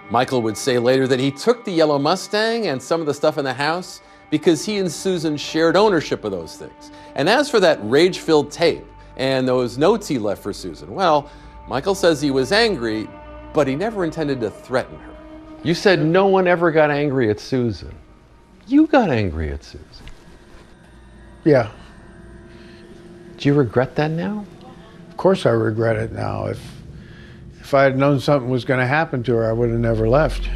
Michael 0.09 0.41
would 0.41 0.57
say 0.57 0.79
later 0.79 1.05
that 1.05 1.19
he 1.19 1.29
took 1.29 1.65
the 1.65 1.71
yellow 1.71 1.99
Mustang 1.99 2.65
and 2.65 2.81
some 2.81 2.99
of 2.99 3.05
the 3.05 3.13
stuff 3.13 3.37
in 3.37 3.45
the 3.45 3.53
house 3.53 4.01
because 4.31 4.65
he 4.65 4.79
and 4.79 4.91
Susan 4.91 5.37
shared 5.37 5.75
ownership 5.75 6.23
of 6.23 6.31
those 6.31 6.57
things. 6.57 6.89
And 7.13 7.29
as 7.29 7.47
for 7.47 7.59
that 7.59 7.77
rage 7.83 8.17
filled 8.17 8.51
tape 8.51 8.87
and 9.19 9.45
those 9.47 9.77
notes 9.77 10.07
he 10.07 10.17
left 10.17 10.41
for 10.41 10.53
Susan, 10.53 10.95
well, 10.95 11.29
Michael 11.67 11.93
says 11.93 12.21
he 12.21 12.31
was 12.31 12.51
angry, 12.51 13.07
but 13.53 13.67
he 13.67 13.75
never 13.75 14.03
intended 14.05 14.39
to 14.39 14.49
threaten 14.49 14.97
her. 14.97 15.15
You 15.61 15.73
said 15.73 16.03
no 16.03 16.25
one 16.27 16.47
ever 16.47 16.71
got 16.71 16.89
angry 16.89 17.29
at 17.29 17.39
Susan. 17.39 17.93
You 18.65 18.87
got 18.87 19.09
angry 19.09 19.51
at 19.51 19.63
Susan. 19.63 19.85
Yeah, 21.43 21.69
Do 23.37 23.47
you 23.49 23.53
regret 23.53 23.95
that 23.97 24.11
now? 24.11 24.45
of 25.09 25.17
course 25.17 25.45
I 25.45 25.49
regret 25.49 25.97
it 25.97 26.13
now. 26.13 26.45
If, 26.45 26.61
if 27.59 27.73
I 27.73 27.83
had 27.83 27.97
known 27.97 28.19
something 28.21 28.49
was 28.49 28.63
going 28.63 28.79
to 28.79 28.85
happen 28.85 29.21
to 29.23 29.35
her, 29.35 29.49
I 29.49 29.51
would 29.51 29.69
have 29.69 29.79
never 29.79 30.07
left. 30.07 30.49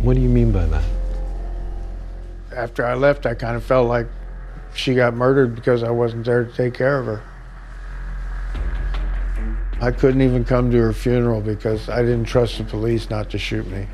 What 0.00 0.14
do 0.14 0.20
you 0.20 0.28
mean 0.28 0.50
by 0.50 0.66
that? 0.66 0.84
After 2.56 2.84
I 2.84 2.94
left, 2.94 3.24
I 3.24 3.34
kind 3.34 3.54
of 3.56 3.62
felt 3.62 3.88
like 3.88 4.08
she 4.74 4.94
got 4.94 5.14
murdered 5.14 5.54
because 5.54 5.84
I 5.84 5.90
wasn't 5.90 6.24
there 6.24 6.44
to 6.44 6.52
take 6.52 6.74
care 6.74 6.98
of 6.98 7.06
her. 7.06 7.22
I 9.82 9.90
couldn't 9.90 10.20
even 10.22 10.44
come 10.44 10.70
to 10.70 10.78
her 10.78 10.92
funeral 10.92 11.40
because 11.40 11.88
I 11.88 12.02
didn't 12.02 12.26
trust 12.26 12.56
the 12.56 12.62
police 12.62 13.10
not 13.10 13.28
to 13.30 13.38
shoot 13.38 13.66
me. 13.66 13.88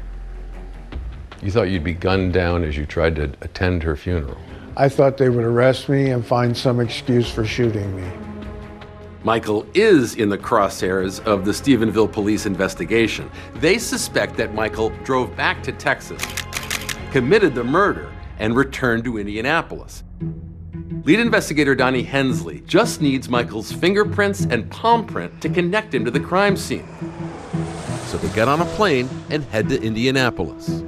You 1.42 1.50
thought 1.50 1.70
you'd 1.70 1.82
be 1.82 1.94
gunned 1.94 2.34
down 2.34 2.62
as 2.62 2.76
you 2.76 2.84
tried 2.84 3.16
to 3.16 3.32
attend 3.40 3.82
her 3.84 3.96
funeral. 3.96 4.36
I 4.76 4.90
thought 4.90 5.16
they 5.16 5.30
would 5.30 5.46
arrest 5.46 5.88
me 5.88 6.10
and 6.10 6.24
find 6.24 6.54
some 6.54 6.78
excuse 6.78 7.30
for 7.30 7.46
shooting 7.46 7.96
me. 7.96 8.06
Michael 9.24 9.66
is 9.72 10.16
in 10.16 10.28
the 10.28 10.36
crosshairs 10.36 11.24
of 11.24 11.46
the 11.46 11.52
Stephenville 11.52 12.12
police 12.12 12.44
investigation. 12.44 13.30
They 13.54 13.78
suspect 13.78 14.36
that 14.36 14.54
Michael 14.54 14.90
drove 15.04 15.34
back 15.36 15.62
to 15.62 15.72
Texas, 15.72 16.22
committed 17.12 17.54
the 17.54 17.64
murder, 17.64 18.12
and 18.38 18.54
returned 18.54 19.04
to 19.04 19.16
Indianapolis. 19.16 20.04
Lead 20.90 21.20
investigator 21.20 21.74
Donnie 21.74 22.02
Hensley 22.02 22.60
just 22.66 23.02
needs 23.02 23.28
Michael's 23.28 23.70
fingerprints 23.70 24.46
and 24.46 24.70
palm 24.70 25.06
print 25.06 25.38
to 25.42 25.48
connect 25.50 25.94
him 25.94 26.02
to 26.06 26.10
the 26.10 26.20
crime 26.20 26.56
scene. 26.56 26.88
So 28.06 28.16
they 28.16 28.34
get 28.34 28.48
on 28.48 28.62
a 28.62 28.64
plane 28.64 29.08
and 29.28 29.44
head 29.44 29.68
to 29.68 29.82
Indianapolis. 29.82 30.82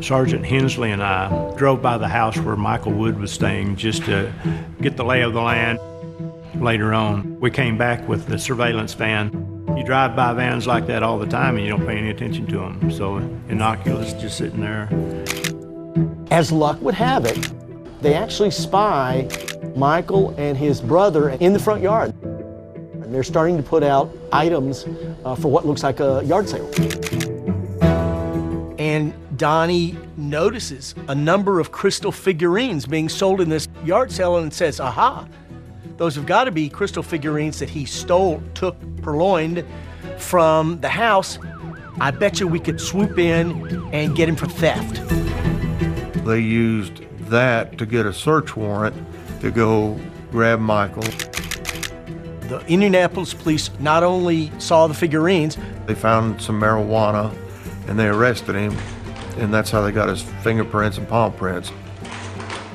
Sergeant 0.00 0.44
Hensley 0.46 0.92
and 0.92 1.02
I 1.02 1.54
drove 1.56 1.82
by 1.82 1.98
the 1.98 2.06
house 2.06 2.36
where 2.38 2.54
Michael 2.54 2.92
Wood 2.92 3.18
was 3.18 3.32
staying 3.32 3.76
just 3.76 4.04
to 4.04 4.32
get 4.80 4.96
the 4.96 5.04
lay 5.04 5.22
of 5.22 5.32
the 5.32 5.42
land. 5.42 5.80
Later 6.54 6.94
on, 6.94 7.40
we 7.40 7.50
came 7.50 7.76
back 7.76 8.06
with 8.08 8.26
the 8.26 8.38
surveillance 8.38 8.94
van. 8.94 9.30
You 9.76 9.82
drive 9.82 10.14
by 10.14 10.34
vans 10.34 10.68
like 10.68 10.86
that 10.86 11.02
all 11.02 11.18
the 11.18 11.26
time 11.26 11.56
and 11.56 11.64
you 11.64 11.70
don't 11.70 11.86
pay 11.86 11.96
any 11.96 12.10
attention 12.10 12.46
to 12.46 12.58
them. 12.58 12.92
So 12.92 13.16
innocuous, 13.48 14.12
just 14.12 14.38
sitting 14.38 14.60
there. 14.60 14.88
As 16.30 16.52
luck 16.52 16.80
would 16.80 16.94
have 16.94 17.24
it, 17.24 17.50
they 18.02 18.14
actually 18.14 18.50
spy 18.50 19.28
Michael 19.76 20.34
and 20.36 20.58
his 20.58 20.80
brother 20.80 21.30
in 21.30 21.52
the 21.52 21.58
front 21.58 21.82
yard. 21.82 22.12
And 22.22 23.14
they're 23.14 23.22
starting 23.22 23.56
to 23.56 23.62
put 23.62 23.82
out 23.82 24.10
items 24.32 24.84
uh, 25.24 25.36
for 25.36 25.48
what 25.50 25.64
looks 25.64 25.84
like 25.84 26.00
a 26.00 26.22
yard 26.24 26.48
sale. 26.48 26.68
And 28.78 29.14
Donnie 29.38 29.96
notices 30.16 30.96
a 31.08 31.14
number 31.14 31.60
of 31.60 31.70
crystal 31.70 32.10
figurines 32.10 32.86
being 32.86 33.08
sold 33.08 33.40
in 33.40 33.48
this 33.48 33.68
yard 33.84 34.10
sale 34.10 34.38
and 34.38 34.52
says, 34.52 34.80
aha, 34.80 35.26
those 35.96 36.16
have 36.16 36.26
got 36.26 36.44
to 36.44 36.50
be 36.50 36.68
crystal 36.68 37.02
figurines 37.02 37.60
that 37.60 37.70
he 37.70 37.84
stole, 37.84 38.42
took, 38.54 38.76
purloined 39.02 39.64
from 40.18 40.80
the 40.80 40.88
house. 40.88 41.38
I 42.00 42.10
bet 42.10 42.40
you 42.40 42.48
we 42.48 42.58
could 42.58 42.80
swoop 42.80 43.18
in 43.18 43.88
and 43.92 44.16
get 44.16 44.28
him 44.28 44.34
for 44.34 44.46
theft. 44.46 45.00
They 46.24 46.40
used 46.40 47.01
that 47.32 47.76
to 47.78 47.86
get 47.86 48.06
a 48.06 48.12
search 48.12 48.56
warrant 48.56 48.94
to 49.40 49.50
go 49.50 49.98
grab 50.30 50.60
Michael. 50.60 51.02
The 52.48 52.64
Indianapolis 52.68 53.34
police 53.34 53.70
not 53.80 54.02
only 54.02 54.52
saw 54.58 54.86
the 54.86 54.94
figurines, 54.94 55.58
They 55.86 55.94
found 55.94 56.40
some 56.40 56.60
marijuana 56.60 57.34
and 57.88 57.98
they 57.98 58.06
arrested 58.06 58.54
him, 58.54 58.76
and 59.38 59.52
that's 59.52 59.70
how 59.70 59.82
they 59.82 59.90
got 59.90 60.08
his 60.08 60.22
fingerprints 60.42 60.98
and 60.98 61.08
palm 61.08 61.32
prints. 61.32 61.72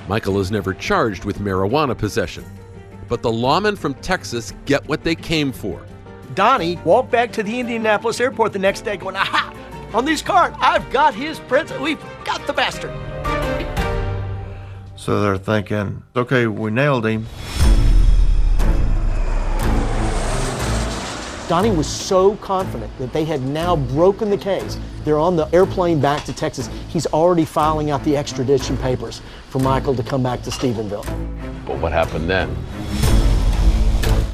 Michael 0.08 0.40
is 0.40 0.52
never 0.52 0.74
charged 0.74 1.26
with 1.26 1.40
marijuana 1.40 1.98
possession. 1.98 2.44
But 3.08 3.22
the 3.22 3.32
lawmen 3.32 3.78
from 3.78 3.94
Texas 3.96 4.54
get 4.66 4.88
what 4.88 5.04
they 5.04 5.16
came 5.16 5.52
for. 5.52 5.82
Donnie 6.36 6.78
walked 6.84 7.12
back 7.12 7.32
to 7.34 7.44
the 7.44 7.60
Indianapolis 7.60 8.20
airport 8.20 8.54
the 8.54 8.60
next 8.60 8.82
day 8.82 8.98
going, 8.98 9.16
aha, 9.16 9.54
on 9.94 10.04
this 10.06 10.22
card, 10.22 10.54
I've 10.60 10.90
got 10.92 11.14
his 11.14 11.40
prints. 11.40 11.72
We've 11.80 12.02
got 12.26 12.46
the 12.48 12.54
bastard. 12.54 12.92
So 15.08 15.22
they're 15.22 15.38
thinking, 15.38 16.04
okay, 16.18 16.48
we 16.48 16.70
nailed 16.70 17.06
him. 17.06 17.26
Donnie 21.48 21.72
was 21.72 21.88
so 21.88 22.36
confident 22.36 22.92
that 22.98 23.14
they 23.14 23.24
had 23.24 23.42
now 23.42 23.78
broken 23.78 24.30
the 24.30 24.38
case. 24.38 24.78
They're 25.06 25.18
on 25.18 25.38
the 25.38 25.46
airplane 25.56 26.02
back 26.02 26.26
to 26.26 26.34
Texas. 26.34 26.70
He's 26.90 27.06
already 27.06 27.46
filing 27.46 27.90
out 27.90 28.04
the 28.04 28.18
extradition 28.18 28.76
papers 28.76 29.22
for 29.48 29.60
Michael 29.60 29.96
to 29.96 30.04
come 30.04 30.22
back 30.22 30.42
to 30.42 30.50
Stephenville. 30.50 31.06
But 31.66 31.80
what 31.80 31.94
happened 31.94 32.30
then? 32.30 32.50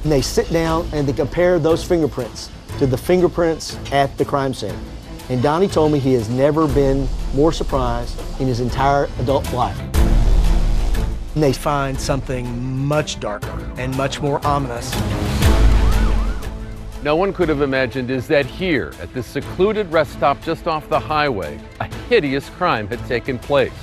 And 0.02 0.12
they 0.12 0.24
sit 0.24 0.52
down 0.52 0.90
and 0.92 1.08
they 1.08 1.14
compare 1.14 1.60
those 1.60 1.84
fingerprints 1.84 2.50
to 2.80 2.88
the 2.88 2.98
fingerprints 2.98 3.78
at 3.92 4.18
the 4.18 4.26
crime 4.26 4.56
scene. 4.56 4.80
And 5.30 5.44
Donnie 5.44 5.68
told 5.68 5.92
me 5.92 6.00
he 6.00 6.14
has 6.14 6.32
never 6.32 6.68
been 6.68 7.08
more 7.36 7.54
surprised 7.54 8.20
in 8.42 8.48
his 8.48 8.60
entire 8.60 9.08
adult 9.20 9.54
life. 9.54 9.80
And 11.36 11.42
they 11.42 11.54
find 11.54 12.00
something 12.00 12.86
much 12.86 13.20
darker 13.20 13.72
and 13.78 13.96
much 13.98 14.22
more 14.22 14.46
ominous. 14.46 14.94
no 17.04 17.16
one 17.16 17.34
could 17.34 17.50
have 17.50 17.62
imagined 17.62 18.12
is 18.12 18.28
that 18.28 18.46
here, 18.46 18.94
at 19.02 19.14
this 19.14 19.26
secluded 19.26 19.92
rest 19.92 20.14
stop 20.14 20.42
just 20.44 20.68
off 20.68 20.88
the 20.90 21.00
highway, 21.00 21.60
a 21.80 21.86
hideous 22.08 22.50
crime 22.52 22.88
had 22.88 23.04
taken 23.08 23.40
place 23.40 23.74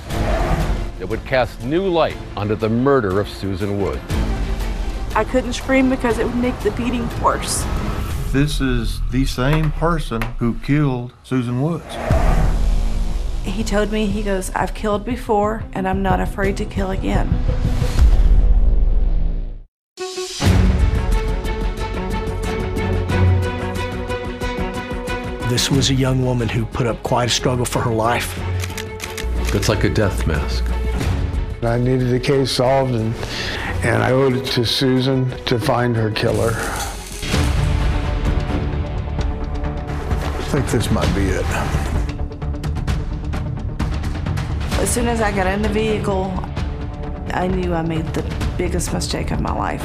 that 0.97 1.07
would 1.07 1.23
cast 1.25 1.61
new 1.63 1.87
light 1.87 2.17
onto 2.37 2.55
the 2.55 2.69
murder 2.69 3.19
of 3.19 3.27
Susan 3.27 3.81
Woods. 3.81 4.01
I 5.13 5.25
couldn't 5.25 5.53
scream 5.53 5.89
because 5.89 6.19
it 6.19 6.25
would 6.25 6.37
make 6.37 6.57
the 6.61 6.71
beating 6.71 7.07
worse. 7.21 7.65
This 8.31 8.61
is 8.61 9.01
the 9.11 9.25
same 9.25 9.73
person 9.73 10.21
who 10.21 10.53
killed 10.59 11.11
Susan 11.23 11.61
Woods. 11.61 11.83
He 13.43 13.63
told 13.63 13.91
me, 13.91 14.05
he 14.05 14.23
goes, 14.23 14.51
I've 14.55 14.73
killed 14.73 15.03
before 15.03 15.63
and 15.73 15.87
I'm 15.87 16.01
not 16.01 16.19
afraid 16.19 16.57
to 16.57 16.65
kill 16.65 16.91
again. 16.91 17.27
This 25.49 25.69
was 25.69 25.89
a 25.89 25.93
young 25.93 26.23
woman 26.23 26.47
who 26.47 26.65
put 26.65 26.87
up 26.87 27.03
quite 27.03 27.25
a 27.25 27.29
struggle 27.29 27.65
for 27.65 27.81
her 27.81 27.91
life. 27.91 28.39
It's 29.53 29.67
like 29.67 29.83
a 29.83 29.89
death 29.89 30.25
mask. 30.25 30.63
I 31.61 31.77
needed 31.77 32.09
the 32.09 32.19
case 32.21 32.51
solved, 32.51 32.95
and, 32.95 33.13
and 33.83 34.01
I 34.01 34.11
owed 34.11 34.33
it 34.33 34.45
to 34.53 34.65
Susan 34.65 35.29
to 35.45 35.59
find 35.59 35.95
her 35.95 36.09
killer. 36.09 36.53
I 40.33 40.43
think 40.47 40.67
this 40.67 40.89
might 40.89 41.13
be 41.13 41.25
it. 41.25 41.90
As 44.81 44.89
soon 44.89 45.07
as 45.07 45.21
I 45.21 45.31
got 45.31 45.45
in 45.45 45.61
the 45.61 45.69
vehicle, 45.69 46.33
I 47.35 47.47
knew 47.47 47.71
I 47.71 47.83
made 47.83 48.03
the 48.15 48.23
biggest 48.57 48.91
mistake 48.91 49.29
of 49.29 49.39
my 49.39 49.53
life. 49.53 49.83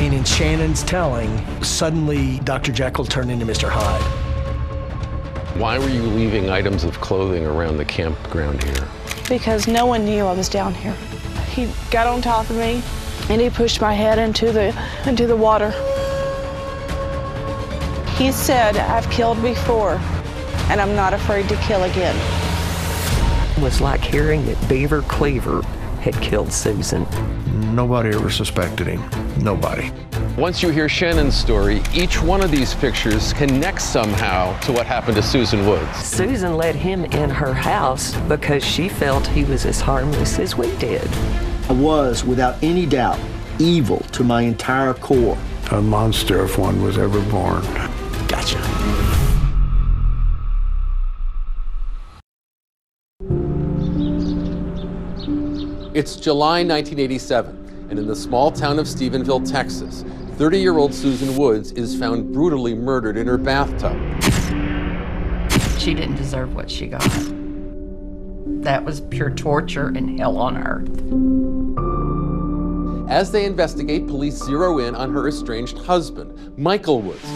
And 0.00 0.14
in 0.14 0.22
Shannon's 0.22 0.84
telling, 0.84 1.44
suddenly 1.64 2.38
Dr. 2.44 2.70
Jekyll 2.70 3.04
turned 3.04 3.32
into 3.32 3.44
Mr. 3.44 3.68
Hyde. 3.68 4.00
Why 5.58 5.80
were 5.80 5.88
you 5.88 6.04
leaving 6.04 6.48
items 6.48 6.84
of 6.84 7.00
clothing 7.00 7.44
around 7.44 7.78
the 7.78 7.84
campground 7.84 8.62
here? 8.62 8.86
Because 9.28 9.66
no 9.66 9.84
one 9.84 10.04
knew 10.04 10.24
I 10.24 10.32
was 10.32 10.48
down 10.48 10.72
here. 10.72 10.94
He 11.50 11.68
got 11.90 12.06
on 12.06 12.22
top 12.22 12.48
of 12.50 12.56
me 12.56 12.84
and 13.28 13.40
he 13.40 13.50
pushed 13.50 13.80
my 13.80 13.94
head 13.94 14.20
into 14.20 14.52
the 14.52 14.72
into 15.06 15.26
the 15.26 15.36
water. 15.36 15.70
He 18.16 18.30
said, 18.30 18.76
I've 18.76 19.10
killed 19.10 19.42
before 19.42 19.94
and 20.70 20.80
I'm 20.80 20.94
not 20.94 21.12
afraid 21.12 21.48
to 21.48 21.56
kill 21.56 21.82
again. 21.82 22.41
It 23.62 23.66
was 23.66 23.80
like 23.80 24.00
hearing 24.00 24.44
that 24.46 24.68
Beaver 24.68 25.02
Cleaver 25.02 25.62
had 26.00 26.20
killed 26.20 26.52
Susan. 26.52 27.06
Nobody 27.72 28.08
ever 28.08 28.28
suspected 28.28 28.88
him. 28.88 29.08
Nobody. 29.40 29.92
Once 30.36 30.64
you 30.64 30.70
hear 30.70 30.88
Shannon's 30.88 31.36
story, 31.36 31.80
each 31.94 32.20
one 32.20 32.40
of 32.40 32.50
these 32.50 32.74
pictures 32.74 33.32
connects 33.32 33.84
somehow 33.84 34.58
to 34.62 34.72
what 34.72 34.84
happened 34.84 35.14
to 35.14 35.22
Susan 35.22 35.64
Woods. 35.64 35.96
Susan 35.98 36.56
let 36.56 36.74
him 36.74 37.04
in 37.04 37.30
her 37.30 37.54
house 37.54 38.16
because 38.22 38.64
she 38.64 38.88
felt 38.88 39.28
he 39.28 39.44
was 39.44 39.64
as 39.64 39.80
harmless 39.80 40.40
as 40.40 40.56
we 40.56 40.66
did. 40.78 41.08
I 41.68 41.74
was, 41.74 42.24
without 42.24 42.60
any 42.64 42.84
doubt, 42.84 43.20
evil 43.60 44.00
to 44.10 44.24
my 44.24 44.42
entire 44.42 44.92
core. 44.92 45.38
A 45.70 45.80
monster 45.80 46.44
if 46.44 46.58
one 46.58 46.82
was 46.82 46.98
ever 46.98 47.20
born. 47.30 47.62
Gotcha. 48.26 48.58
It's 55.94 56.16
July 56.16 56.64
1987, 56.64 57.88
and 57.90 57.98
in 57.98 58.06
the 58.06 58.16
small 58.16 58.50
town 58.50 58.78
of 58.78 58.86
Stephenville, 58.86 59.46
Texas, 59.46 60.06
30 60.38 60.58
year 60.58 60.78
old 60.78 60.94
Susan 60.94 61.36
Woods 61.36 61.72
is 61.72 61.94
found 61.98 62.32
brutally 62.32 62.74
murdered 62.74 63.18
in 63.18 63.26
her 63.26 63.36
bathtub. 63.36 63.92
She 65.78 65.92
didn't 65.92 66.14
deserve 66.14 66.54
what 66.54 66.70
she 66.70 66.86
got. 66.86 67.06
That 68.62 68.82
was 68.82 69.02
pure 69.02 69.28
torture 69.32 69.88
and 69.88 70.18
hell 70.18 70.38
on 70.38 70.56
earth. 70.56 70.88
As 73.10 73.30
they 73.30 73.44
investigate, 73.44 74.06
police 74.06 74.42
zero 74.42 74.78
in 74.78 74.94
on 74.94 75.12
her 75.12 75.28
estranged 75.28 75.76
husband, 75.76 76.56
Michael 76.56 77.02
Woods, 77.02 77.28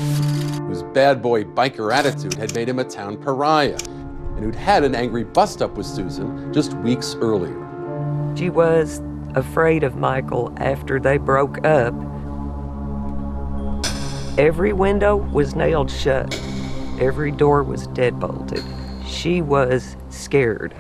whose 0.61 0.83
bad 0.95 1.21
boy 1.21 1.45
biker 1.45 1.93
attitude 1.93 2.33
had 2.33 2.55
made 2.55 2.71
him 2.71 2.79
a 2.79 2.85
town 2.85 3.19
pariah, 3.19 3.77
and 3.85 4.45
who'd 4.45 4.55
had 4.55 4.83
an 4.83 4.95
angry 4.95 5.25
bust 5.25 5.61
up 5.61 5.77
with 5.77 5.85
Susan 5.85 6.51
just 6.55 6.73
weeks 6.79 7.17
earlier. 7.17 7.66
She 8.37 8.51
was 8.51 9.01
afraid 9.35 9.83
of 9.83 9.97
Michael 9.97 10.53
after 10.59 11.01
they 11.01 11.17
broke 11.17 11.65
up. 11.65 11.95
Every 14.39 14.75
window 14.75 15.17
was 15.17 15.55
nailed 15.55 15.91
shut. 15.91 16.39
Every 17.01 17.31
door 17.31 17.63
was 17.63 17.89
deadbolted. 17.89 18.63
She 19.07 19.41
was 19.41 19.97
scared. 20.11 20.75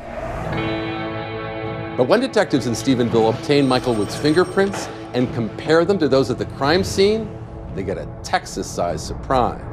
But 1.96 2.08
when 2.08 2.20
detectives 2.20 2.66
in 2.66 2.74
Stephenville 2.74 3.30
obtain 3.30 3.66
Michael 3.66 3.94
Wood's 3.94 4.14
fingerprints 4.14 4.86
and 5.14 5.32
compare 5.32 5.86
them 5.86 5.98
to 5.98 6.08
those 6.08 6.30
at 6.30 6.36
the 6.36 6.44
crime 6.44 6.84
scene, 6.84 7.26
they 7.74 7.82
get 7.82 7.96
a 7.96 8.06
Texas 8.22 8.70
sized 8.70 9.06
surprise. 9.06 9.64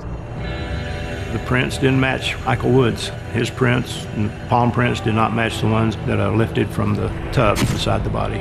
The 1.34 1.40
prints 1.40 1.80
didn't 1.80 2.00
match 2.00 2.38
Michael 2.46 2.70
Woods. 2.70 3.08
His 3.32 3.50
prints 3.50 4.06
and 4.16 4.30
palm 4.50 4.72
prints 4.72 5.00
did 5.00 5.16
not 5.16 5.34
match 5.34 5.62
the 5.62 5.68
ones 5.68 5.96
that 6.06 6.20
are 6.20 6.32
lifted 6.32 6.70
from 6.70 6.94
the 6.94 7.08
tub 7.32 7.58
beside 7.58 8.04
the 8.04 8.12
body. 8.12 8.38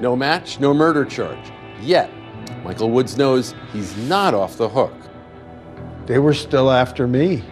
No 0.00 0.14
match, 0.14 0.60
no 0.60 0.72
murder 0.72 1.04
charge. 1.04 1.50
Yet, 1.80 2.12
Michael 2.62 2.92
Woods 2.92 3.18
knows 3.18 3.56
he's 3.72 3.96
not 3.96 4.34
off 4.34 4.56
the 4.56 4.68
hook. 4.68 4.94
They 6.06 6.20
were 6.20 6.32
still 6.32 6.70
after 6.70 7.08
me. 7.08 7.42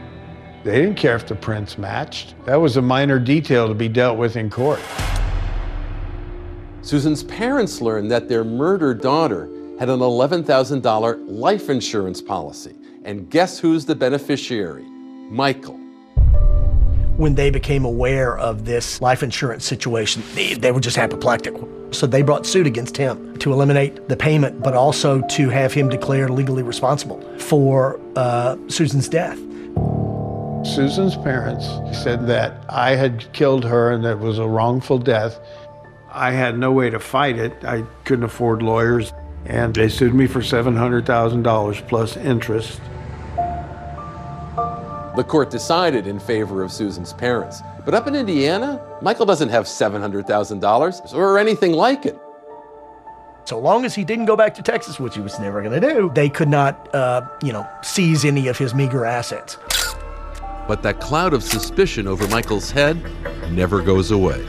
They 0.62 0.82
didn't 0.82 0.94
care 0.94 1.16
if 1.16 1.26
the 1.26 1.34
prints 1.34 1.76
matched. 1.78 2.36
That 2.44 2.60
was 2.60 2.76
a 2.76 2.82
minor 2.82 3.18
detail 3.18 3.66
to 3.66 3.74
be 3.74 3.88
dealt 3.88 4.18
with 4.18 4.36
in 4.36 4.50
court. 4.50 4.78
Susan's 6.82 7.24
parents 7.24 7.80
learned 7.80 8.12
that 8.12 8.28
their 8.28 8.44
murdered 8.44 9.00
daughter 9.00 9.48
had 9.82 9.88
an 9.88 9.98
$11,000 9.98 11.24
life 11.26 11.68
insurance 11.68 12.22
policy. 12.22 12.72
And 13.02 13.28
guess 13.28 13.58
who's 13.58 13.84
the 13.84 13.96
beneficiary? 13.96 14.84
Michael. 15.28 15.74
When 17.16 17.34
they 17.34 17.50
became 17.50 17.84
aware 17.84 18.38
of 18.38 18.64
this 18.64 19.00
life 19.00 19.24
insurance 19.24 19.64
situation, 19.64 20.22
they, 20.36 20.54
they 20.54 20.70
were 20.70 20.78
just 20.78 20.98
apoplectic. 20.98 21.56
So 21.90 22.06
they 22.06 22.22
brought 22.22 22.46
suit 22.46 22.64
against 22.64 22.96
him 22.96 23.36
to 23.38 23.52
eliminate 23.52 24.08
the 24.08 24.16
payment, 24.16 24.62
but 24.62 24.74
also 24.74 25.20
to 25.20 25.48
have 25.48 25.72
him 25.72 25.88
declared 25.88 26.30
legally 26.30 26.62
responsible 26.62 27.20
for 27.40 27.98
uh, 28.14 28.56
Susan's 28.68 29.08
death. 29.08 29.36
Susan's 30.64 31.16
parents 31.16 31.66
said 32.04 32.28
that 32.28 32.64
I 32.68 32.94
had 32.94 33.32
killed 33.32 33.64
her 33.64 33.90
and 33.90 34.04
that 34.04 34.12
it 34.12 34.18
was 34.20 34.38
a 34.38 34.46
wrongful 34.46 34.98
death. 34.98 35.40
I 36.12 36.30
had 36.30 36.56
no 36.56 36.70
way 36.70 36.88
to 36.88 37.00
fight 37.00 37.36
it. 37.36 37.64
I 37.64 37.82
couldn't 38.04 38.26
afford 38.26 38.62
lawyers, 38.62 39.12
and 39.46 39.74
they 39.74 39.88
sued 39.88 40.14
me 40.14 40.26
for 40.26 40.40
$700,000 40.40 41.88
plus 41.88 42.16
interest. 42.16 42.80
The 45.16 45.24
court 45.24 45.50
decided 45.50 46.06
in 46.06 46.18
favor 46.18 46.62
of 46.62 46.72
Susan's 46.72 47.12
parents. 47.12 47.60
But 47.84 47.94
up 47.94 48.06
in 48.06 48.14
Indiana, 48.14 48.80
Michael 49.02 49.26
doesn't 49.26 49.50
have 49.50 49.64
$700,000 49.64 51.14
or 51.14 51.38
anything 51.38 51.72
like 51.72 52.06
it. 52.06 52.18
So 53.44 53.58
long 53.58 53.84
as 53.84 53.94
he 53.94 54.04
didn't 54.04 54.26
go 54.26 54.36
back 54.36 54.54
to 54.54 54.62
Texas, 54.62 55.00
which 55.00 55.16
he 55.16 55.20
was 55.20 55.38
never 55.40 55.60
going 55.62 55.78
to 55.80 55.94
do, 55.94 56.12
they 56.14 56.28
could 56.28 56.48
not, 56.48 56.94
uh, 56.94 57.22
you 57.42 57.52
know, 57.52 57.68
seize 57.82 58.24
any 58.24 58.46
of 58.46 58.56
his 58.56 58.72
meager 58.72 59.04
assets. 59.04 59.58
But 60.68 60.82
that 60.84 61.00
cloud 61.00 61.34
of 61.34 61.42
suspicion 61.42 62.06
over 62.06 62.26
Michael's 62.28 62.70
head 62.70 63.02
never 63.50 63.82
goes 63.82 64.12
away. 64.12 64.46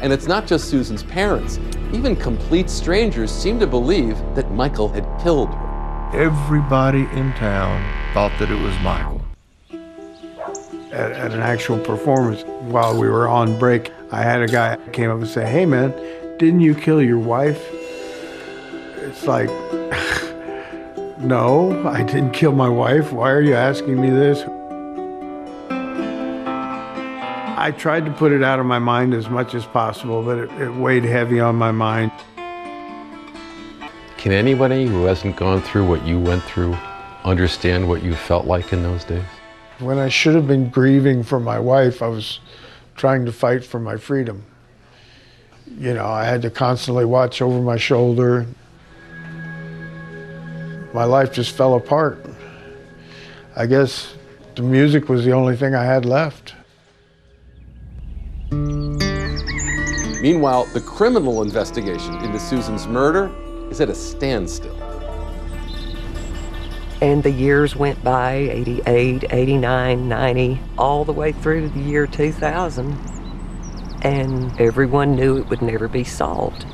And 0.00 0.12
it's 0.12 0.26
not 0.26 0.46
just 0.46 0.68
Susan's 0.68 1.02
parents. 1.02 1.58
Even 1.92 2.16
complete 2.16 2.68
strangers 2.68 3.30
seem 3.30 3.58
to 3.60 3.66
believe 3.66 4.18
that 4.34 4.50
Michael 4.52 4.88
had 4.88 5.06
killed 5.22 5.50
her. 5.50 6.10
Everybody 6.12 7.08
in 7.12 7.32
town 7.34 7.82
thought 8.14 8.32
that 8.38 8.50
it 8.50 8.60
was 8.62 8.78
Michael. 8.80 9.20
At, 10.92 11.12
at 11.12 11.32
an 11.32 11.40
actual 11.40 11.78
performance, 11.78 12.42
while 12.70 12.98
we 12.98 13.08
were 13.08 13.26
on 13.26 13.58
break, 13.58 13.90
I 14.12 14.22
had 14.22 14.42
a 14.42 14.46
guy 14.46 14.76
came 14.92 15.10
up 15.10 15.18
and 15.18 15.28
say, 15.28 15.44
"Hey, 15.44 15.66
man, 15.66 15.90
didn't 16.38 16.60
you 16.60 16.74
kill 16.74 17.02
your 17.02 17.18
wife?" 17.18 17.60
It's 18.98 19.26
like, 19.26 19.48
no, 21.18 21.86
I 21.86 22.02
didn't 22.04 22.30
kill 22.30 22.52
my 22.52 22.68
wife. 22.68 23.12
Why 23.12 23.30
are 23.32 23.40
you 23.40 23.54
asking 23.54 24.00
me 24.00 24.10
this? 24.10 24.44
I 27.64 27.70
tried 27.70 28.04
to 28.04 28.10
put 28.10 28.30
it 28.30 28.42
out 28.42 28.60
of 28.60 28.66
my 28.66 28.78
mind 28.78 29.14
as 29.14 29.30
much 29.30 29.54
as 29.54 29.64
possible, 29.64 30.22
but 30.22 30.36
it, 30.36 30.50
it 30.60 30.70
weighed 30.74 31.02
heavy 31.02 31.40
on 31.40 31.56
my 31.56 31.72
mind. 31.72 32.12
Can 34.18 34.32
anybody 34.32 34.86
who 34.86 35.04
hasn't 35.06 35.36
gone 35.36 35.62
through 35.62 35.88
what 35.88 36.04
you 36.04 36.20
went 36.20 36.42
through 36.42 36.74
understand 37.24 37.88
what 37.88 38.02
you 38.02 38.14
felt 38.14 38.44
like 38.44 38.74
in 38.74 38.82
those 38.82 39.02
days? 39.04 39.24
When 39.78 39.98
I 39.98 40.10
should 40.10 40.34
have 40.34 40.46
been 40.46 40.68
grieving 40.68 41.22
for 41.22 41.40
my 41.40 41.58
wife, 41.58 42.02
I 42.02 42.08
was 42.08 42.40
trying 42.96 43.24
to 43.24 43.32
fight 43.32 43.64
for 43.64 43.80
my 43.80 43.96
freedom. 43.96 44.44
You 45.78 45.94
know, 45.94 46.04
I 46.04 46.26
had 46.26 46.42
to 46.42 46.50
constantly 46.50 47.06
watch 47.06 47.40
over 47.40 47.62
my 47.62 47.78
shoulder. 47.78 48.46
my 50.92 51.04
life 51.04 51.32
just 51.32 51.56
fell 51.56 51.76
apart. 51.76 52.26
I 53.56 53.64
guess 53.64 54.16
the 54.54 54.60
music 54.60 55.08
was 55.08 55.24
the 55.24 55.32
only 55.32 55.56
thing 55.56 55.74
I 55.74 55.84
had 55.84 56.04
left. 56.04 56.53
Meanwhile, 60.20 60.64
the 60.72 60.80
criminal 60.80 61.42
investigation 61.42 62.14
into 62.24 62.40
Susan's 62.40 62.86
murder 62.86 63.30
is 63.70 63.80
at 63.82 63.90
a 63.90 63.94
standstill. 63.94 64.74
And 67.02 67.22
the 67.22 67.30
years 67.30 67.76
went 67.76 68.02
by 68.02 68.32
88, 68.32 69.24
89, 69.30 70.08
90, 70.08 70.60
all 70.78 71.04
the 71.04 71.12
way 71.12 71.32
through 71.32 71.68
the 71.68 71.80
year 71.80 72.06
2000. 72.06 72.92
And 74.00 74.58
everyone 74.58 75.14
knew 75.14 75.36
it 75.36 75.50
would 75.50 75.60
never 75.60 75.88
be 75.88 76.04
solved. 76.04 76.64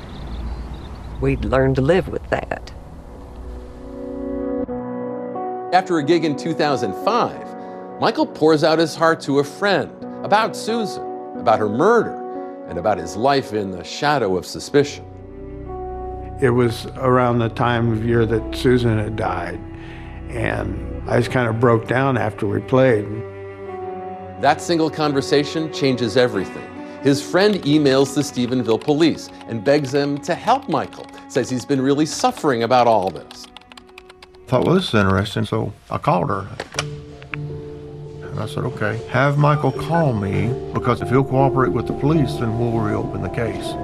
We'd 1.21 1.45
learned 1.45 1.75
to 1.77 1.83
live 1.83 2.07
with 2.07 2.29
that. 2.31 2.73
After 5.75 5.99
a 5.99 6.05
gig 6.05 6.25
in 6.25 6.37
2005, 6.37 8.01
Michael 8.01 8.27
pours 8.27 8.63
out 8.63 8.79
his 8.79 8.95
heart 8.95 9.21
to 9.23 9.41
a 9.41 9.45
friend 9.45 9.91
about 10.25 10.55
Susan, 10.55 11.10
about 11.41 11.59
her 11.59 11.69
murder, 11.69 12.17
and 12.69 12.79
about 12.79 12.99
his 12.99 13.17
life 13.17 13.53
in 13.53 13.71
the 13.71 13.83
shadow 13.83 14.37
of 14.37 14.47
suspicion. 14.47 15.05
It 16.41 16.51
was 16.51 16.87
around 16.97 17.41
the 17.41 17.49
time 17.49 17.93
of 17.93 18.05
year 18.05 18.25
that 18.27 18.55
Susan 18.55 18.99
had 18.99 19.17
died, 19.17 19.61
and 20.29 21.03
I 21.11 21.19
just 21.19 21.31
kind 21.31 21.49
of 21.49 21.59
broke 21.59 21.89
down 21.89 22.17
after 22.17 22.47
we 22.47 22.61
played. 22.61 23.07
That 24.41 24.61
single 24.61 24.89
conversation 24.89 25.73
changes 25.73 26.17
everything. 26.17 26.67
His 27.03 27.23
friend 27.23 27.57
emails 27.57 28.15
the 28.15 28.21
Stephenville 28.21 28.81
police 28.81 29.31
and 29.49 29.65
begs 29.65 29.91
them 29.91 30.19
to 30.19 30.35
help 30.35 30.69
Michael, 30.69 31.07
says 31.29 31.51
he's 31.51 31.65
been 31.65 31.81
really 31.81 32.07
suffering 32.07 32.63
about 32.63 32.87
all 32.87 33.11
this. 33.11 33.47
Thought, 34.47 34.67
well, 34.67 34.75
this 34.75 34.89
is 34.89 34.95
interesting, 34.95 35.45
so 35.45 35.73
I 35.91 35.99
called 35.99 36.29
her. 36.29 36.47
And 38.31 38.41
I 38.41 38.47
said, 38.47 38.65
okay, 38.65 39.05
have 39.09 39.39
Michael 39.39 39.73
call 39.73 40.13
me 40.13 40.53
because 40.73 41.03
if 41.03 41.09
he'll 41.09 41.25
cooperate 41.25 41.73
with 41.73 41.87
the 41.87 41.93
police, 41.93 42.35
then 42.35 42.59
we'll 42.59 42.81
reopen 42.81 43.23
the 43.23 43.29
case. 43.29 43.75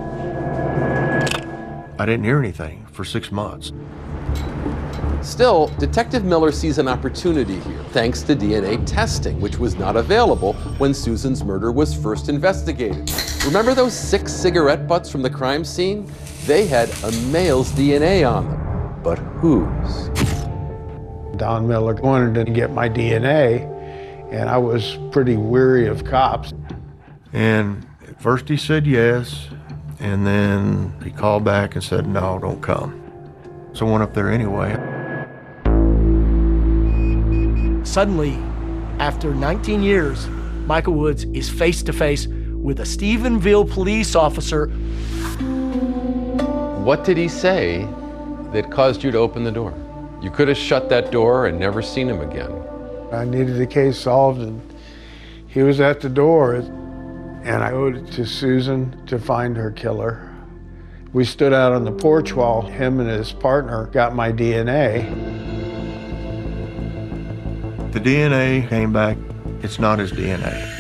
I 1.99 2.05
didn't 2.07 2.25
hear 2.25 2.39
anything 2.39 2.87
for 2.93 3.05
six 3.05 3.33
months. 3.33 3.73
Still, 5.23 5.69
Detective 5.79 6.25
Miller 6.25 6.53
sees 6.53 6.79
an 6.79 6.87
opportunity 6.87 7.59
here 7.61 7.83
thanks 7.91 8.23
to 8.23 8.37
DNA 8.37 8.85
testing, 8.87 9.41
which 9.41 9.59
was 9.59 9.75
not 9.75 9.97
available 9.97 10.53
when 10.79 10.95
Susan's 10.95 11.43
murder 11.43 11.73
was 11.73 11.93
first 11.95 12.29
investigated. 12.29 13.11
Remember 13.45 13.75
those 13.75 13.93
six 13.93 14.33
cigarette 14.33 14.87
butts 14.87 15.11
from 15.11 15.23
the 15.23 15.31
crime 15.31 15.65
scene? 15.65 16.09
They 16.45 16.67
had 16.67 16.91
a 17.03 17.11
male's 17.33 17.73
DNA 17.73 18.31
on 18.31 18.49
them. 18.49 19.03
But 19.03 19.19
whose? 19.19 20.11
Don 21.37 21.67
Miller 21.67 21.95
wanted 21.95 22.47
to 22.47 22.53
get 22.53 22.71
my 22.73 22.89
DNA, 22.89 23.76
and 24.31 24.49
I 24.49 24.59
was 24.59 24.99
pretty 25.13 25.37
weary 25.37 25.87
of 25.87 26.05
cops. 26.05 26.53
And 27.33 27.87
at 28.09 28.21
first 28.21 28.49
he 28.49 28.57
said 28.57 28.87
yes, 28.87 29.49
and 30.01 30.27
then 30.27 30.95
he 31.03 31.11
called 31.11 31.45
back 31.45 31.75
and 31.75 31.83
said, 31.83 32.07
no, 32.07 32.39
don't 32.39 32.63
come. 32.63 33.03
So 33.73 33.87
I 33.87 33.91
went 33.91 34.03
up 34.03 34.15
there 34.15 34.31
anyway. 34.31 34.75
Suddenly, 37.85 38.33
after 38.99 39.35
19 39.35 39.83
years, 39.83 40.27
Michael 40.67 40.95
Woods 40.95 41.25
is 41.25 41.49
face 41.49 41.83
to 41.85 41.93
face 41.93 42.27
with 42.27 42.81
a 42.81 42.85
Stephenville 42.85 43.71
police 43.71 44.15
officer. 44.15 44.67
What 46.83 47.05
did 47.05 47.17
he 47.17 47.29
say 47.29 47.87
that 48.53 48.71
caused 48.71 49.03
you 49.03 49.11
to 49.13 49.19
open 49.19 49.45
the 49.45 49.53
door? 49.53 49.73
You 50.21 50.31
could 50.31 50.49
have 50.49 50.57
shut 50.57 50.89
that 50.89 51.13
door 51.13 51.47
and 51.47 51.59
never 51.59 51.83
seen 51.83 52.09
him 52.09 52.21
again. 52.21 52.51
I 53.13 53.25
needed 53.25 53.57
the 53.57 53.67
case 53.67 53.99
solved, 53.99 54.41
and 54.41 54.61
he 55.47 55.63
was 55.63 55.81
at 55.81 56.01
the 56.01 56.09
door. 56.09 56.55
And 56.55 57.63
I 57.63 57.71
owed 57.71 57.97
it 57.97 58.13
to 58.13 58.27
Susan 58.27 59.07
to 59.07 59.19
find 59.21 59.57
her 59.57 59.71
killer. 59.71 60.35
We 61.13 61.25
stood 61.25 61.53
out 61.53 61.73
on 61.73 61.85
the 61.85 61.93
porch 61.93 62.35
while 62.35 62.63
him 62.63 62.99
and 62.99 63.09
his 63.09 63.33
partner 63.33 63.87
got 63.87 64.15
my 64.15 64.33
DNA. 64.33 65.09
The 67.93 68.01
DNA 68.01 68.69
came 68.69 68.93
back, 68.93 69.17
it's 69.63 69.79
not 69.79 70.01
his 70.01 70.13
DNA. 70.13 70.75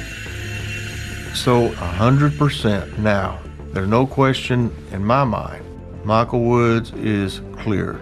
So 1.34 1.70
100% 1.70 2.98
now, 2.98 3.38
there's 3.72 3.88
no 3.88 4.06
question 4.06 4.74
in 4.90 5.04
my 5.04 5.22
mind, 5.24 5.64
Michael 6.04 6.42
Woods 6.42 6.92
is 6.92 7.40
cleared. 7.58 8.00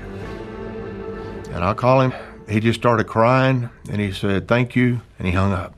And 1.51 1.63
I 1.63 1.75
call 1.75 2.01
him, 2.01 2.13
he 2.49 2.61
just 2.61 2.79
started 2.79 3.05
crying 3.05 3.71
and 3.91 4.01
he 4.01 4.13
said, 4.13 4.49
thank 4.49 4.77
you, 4.77 5.01
and 5.19 5.27
he 5.27 5.33
hung 5.33 5.53
up. 5.53 5.75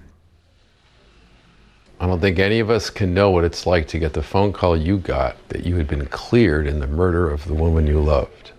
I 1.98 2.06
don't 2.06 2.20
think 2.20 2.38
any 2.38 2.60
of 2.60 2.68
us 2.68 2.90
can 2.90 3.14
know 3.14 3.30
what 3.30 3.44
it's 3.44 3.66
like 3.66 3.88
to 3.88 3.98
get 3.98 4.12
the 4.12 4.22
phone 4.22 4.52
call 4.52 4.76
you 4.76 4.98
got 4.98 5.36
that 5.48 5.64
you 5.64 5.76
had 5.76 5.88
been 5.88 6.04
cleared 6.06 6.66
in 6.66 6.80
the 6.80 6.86
murder 6.86 7.30
of 7.30 7.46
the 7.46 7.54
woman 7.54 7.86
you 7.86 8.00
loved. 8.00 8.52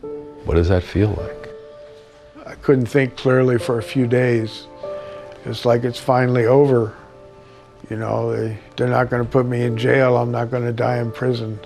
What 0.43 0.55
does 0.55 0.69
that 0.69 0.81
feel 0.81 1.09
like? 1.09 1.49
I 2.47 2.55
couldn't 2.55 2.87
think 2.87 3.15
clearly 3.15 3.59
for 3.59 3.77
a 3.77 3.83
few 3.83 4.07
days. 4.07 4.65
It's 5.45 5.65
like 5.65 5.83
it's 5.83 5.99
finally 5.99 6.45
over. 6.45 6.95
You 7.89 7.97
know, 7.97 8.35
they, 8.35 8.57
they're 8.75 8.87
not 8.87 9.09
going 9.09 9.23
to 9.23 9.29
put 9.29 9.45
me 9.45 9.63
in 9.63 9.77
jail. 9.77 10.17
I'm 10.17 10.31
not 10.31 10.49
going 10.49 10.63
to 10.63 10.73
die 10.73 10.97
in 10.97 11.11
prison. 11.11 11.59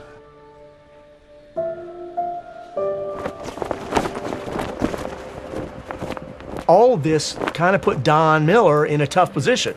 All 6.72 6.96
this 6.96 7.34
kind 7.54 7.76
of 7.76 7.82
put 7.82 8.02
Don 8.02 8.46
Miller 8.46 8.86
in 8.86 9.02
a 9.02 9.06
tough 9.06 9.34
position. 9.34 9.76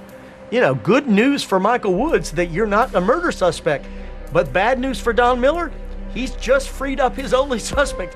You 0.53 0.61
know, 0.61 0.77
good 0.77 1.09
news 1.09 1.43
for 1.43 1.59
Michael 1.59 1.95
Woods 1.95 2.31
that 2.31 2.53
you're 2.53 2.69
not 2.69 2.95
a 2.95 3.01
murder 3.01 3.33
suspect, 3.33 3.87
but 4.33 4.53
bad 4.53 4.79
news 4.79 5.01
for 5.01 5.13
Don 5.13 5.41
Miller, 5.41 5.73
he's 6.15 6.37
just 6.37 6.69
freed 6.69 7.01
up 7.01 7.17
his 7.17 7.35
only 7.43 7.59
suspect. 7.59 8.15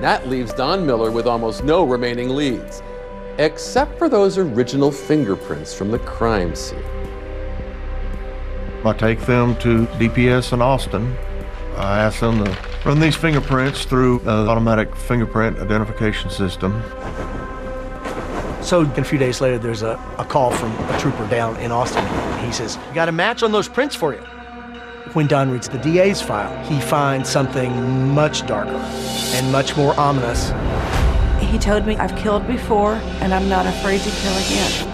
That 0.00 0.26
leaves 0.26 0.54
Don 0.54 0.86
Miller 0.86 1.10
with 1.10 1.26
almost 1.26 1.64
no 1.64 1.84
remaining 1.84 2.30
leads, 2.30 2.82
except 3.36 3.98
for 3.98 4.08
those 4.08 4.38
original 4.38 4.90
fingerprints 4.90 5.74
from 5.74 5.90
the 5.90 5.98
crime 5.98 6.54
scene. 6.54 6.82
I 8.86 8.94
take 8.94 9.20
them 9.20 9.54
to 9.56 9.84
DPS 9.98 10.54
in 10.54 10.62
Austin. 10.62 11.14
I 11.76 12.04
ask 12.04 12.20
them 12.20 12.42
to 12.42 12.73
run 12.84 13.00
these 13.00 13.16
fingerprints 13.16 13.84
through 13.84 14.20
uh, 14.20 14.42
an 14.42 14.48
automatic 14.48 14.94
fingerprint 14.94 15.58
identification 15.58 16.30
system. 16.30 16.82
So 18.62 18.80
a 18.80 19.04
few 19.04 19.18
days 19.18 19.40
later, 19.40 19.58
there's 19.58 19.82
a, 19.82 20.00
a 20.18 20.24
call 20.24 20.50
from 20.50 20.72
a 20.72 20.98
trooper 20.98 21.26
down 21.28 21.56
in 21.58 21.70
Austin. 21.70 22.04
He 22.44 22.52
says, 22.52 22.78
Got 22.94 23.08
a 23.08 23.12
match 23.12 23.42
on 23.42 23.52
those 23.52 23.68
prints 23.68 23.94
for 23.94 24.14
you. 24.14 24.20
When 25.12 25.26
Don 25.26 25.50
reads 25.50 25.68
the 25.68 25.78
DA's 25.78 26.22
file, 26.22 26.64
he 26.64 26.80
finds 26.80 27.28
something 27.28 28.08
much 28.08 28.46
darker 28.46 28.70
and 28.70 29.52
much 29.52 29.76
more 29.76 29.98
ominous. 30.00 30.50
He 31.40 31.58
told 31.58 31.86
me 31.86 31.96
I've 31.96 32.16
killed 32.16 32.46
before 32.46 32.94
and 33.20 33.32
I'm 33.32 33.48
not 33.48 33.66
afraid 33.66 34.00
to 34.00 34.10
kill 34.10 34.36
again. 34.38 34.93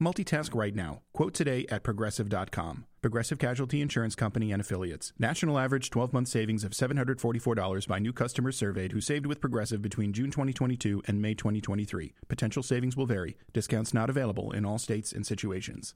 Multitask 0.00 0.54
right 0.54 0.76
now. 0.76 1.02
Quote 1.12 1.34
today 1.34 1.66
at 1.70 1.82
progressive.com. 1.82 2.84
Progressive 3.02 3.38
Casualty 3.38 3.80
Insurance 3.80 4.14
Company 4.14 4.52
and 4.52 4.60
Affiliates. 4.60 5.12
National 5.18 5.58
average 5.58 5.90
12 5.90 6.12
month 6.12 6.28
savings 6.28 6.62
of 6.62 6.70
$744 6.70 7.88
by 7.88 7.98
new 7.98 8.12
customers 8.12 8.56
surveyed 8.56 8.92
who 8.92 9.00
saved 9.00 9.26
with 9.26 9.40
Progressive 9.40 9.82
between 9.82 10.12
June 10.12 10.30
2022 10.30 11.02
and 11.08 11.20
May 11.20 11.34
2023. 11.34 12.14
Potential 12.28 12.62
savings 12.62 12.96
will 12.96 13.06
vary. 13.06 13.36
Discounts 13.52 13.92
not 13.92 14.08
available 14.08 14.52
in 14.52 14.64
all 14.64 14.78
states 14.78 15.10
and 15.12 15.26
situations. 15.26 15.94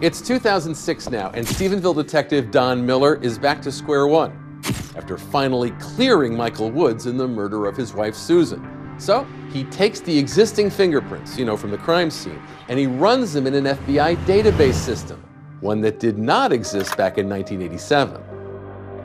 It's 0.00 0.20
2006 0.20 1.10
now, 1.10 1.30
and 1.30 1.44
Stephenville 1.44 1.94
detective 1.94 2.52
Don 2.52 2.86
Miller 2.86 3.20
is 3.22 3.36
back 3.36 3.62
to 3.62 3.72
square 3.72 4.06
one 4.06 4.60
after 4.94 5.18
finally 5.18 5.72
clearing 5.72 6.36
Michael 6.36 6.70
Woods 6.70 7.06
in 7.06 7.16
the 7.16 7.26
murder 7.26 7.66
of 7.66 7.76
his 7.76 7.94
wife 7.94 8.14
Susan. 8.14 8.85
So 8.98 9.26
he 9.52 9.64
takes 9.64 10.00
the 10.00 10.16
existing 10.18 10.70
fingerprints, 10.70 11.38
you 11.38 11.44
know, 11.44 11.56
from 11.56 11.70
the 11.70 11.78
crime 11.78 12.10
scene, 12.10 12.40
and 12.68 12.78
he 12.78 12.86
runs 12.86 13.32
them 13.32 13.46
in 13.46 13.54
an 13.54 13.64
FBI 13.64 14.16
database 14.24 14.74
system, 14.74 15.22
one 15.60 15.80
that 15.82 16.00
did 16.00 16.18
not 16.18 16.52
exist 16.52 16.96
back 16.96 17.18
in 17.18 17.28
1987. 17.28 18.22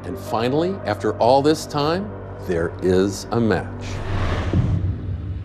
And 0.04 0.18
finally, 0.18 0.76
after 0.86 1.18
all 1.18 1.42
this 1.42 1.66
time, 1.66 2.10
there 2.48 2.74
is 2.82 3.26
a 3.32 3.40
match. 3.40 3.86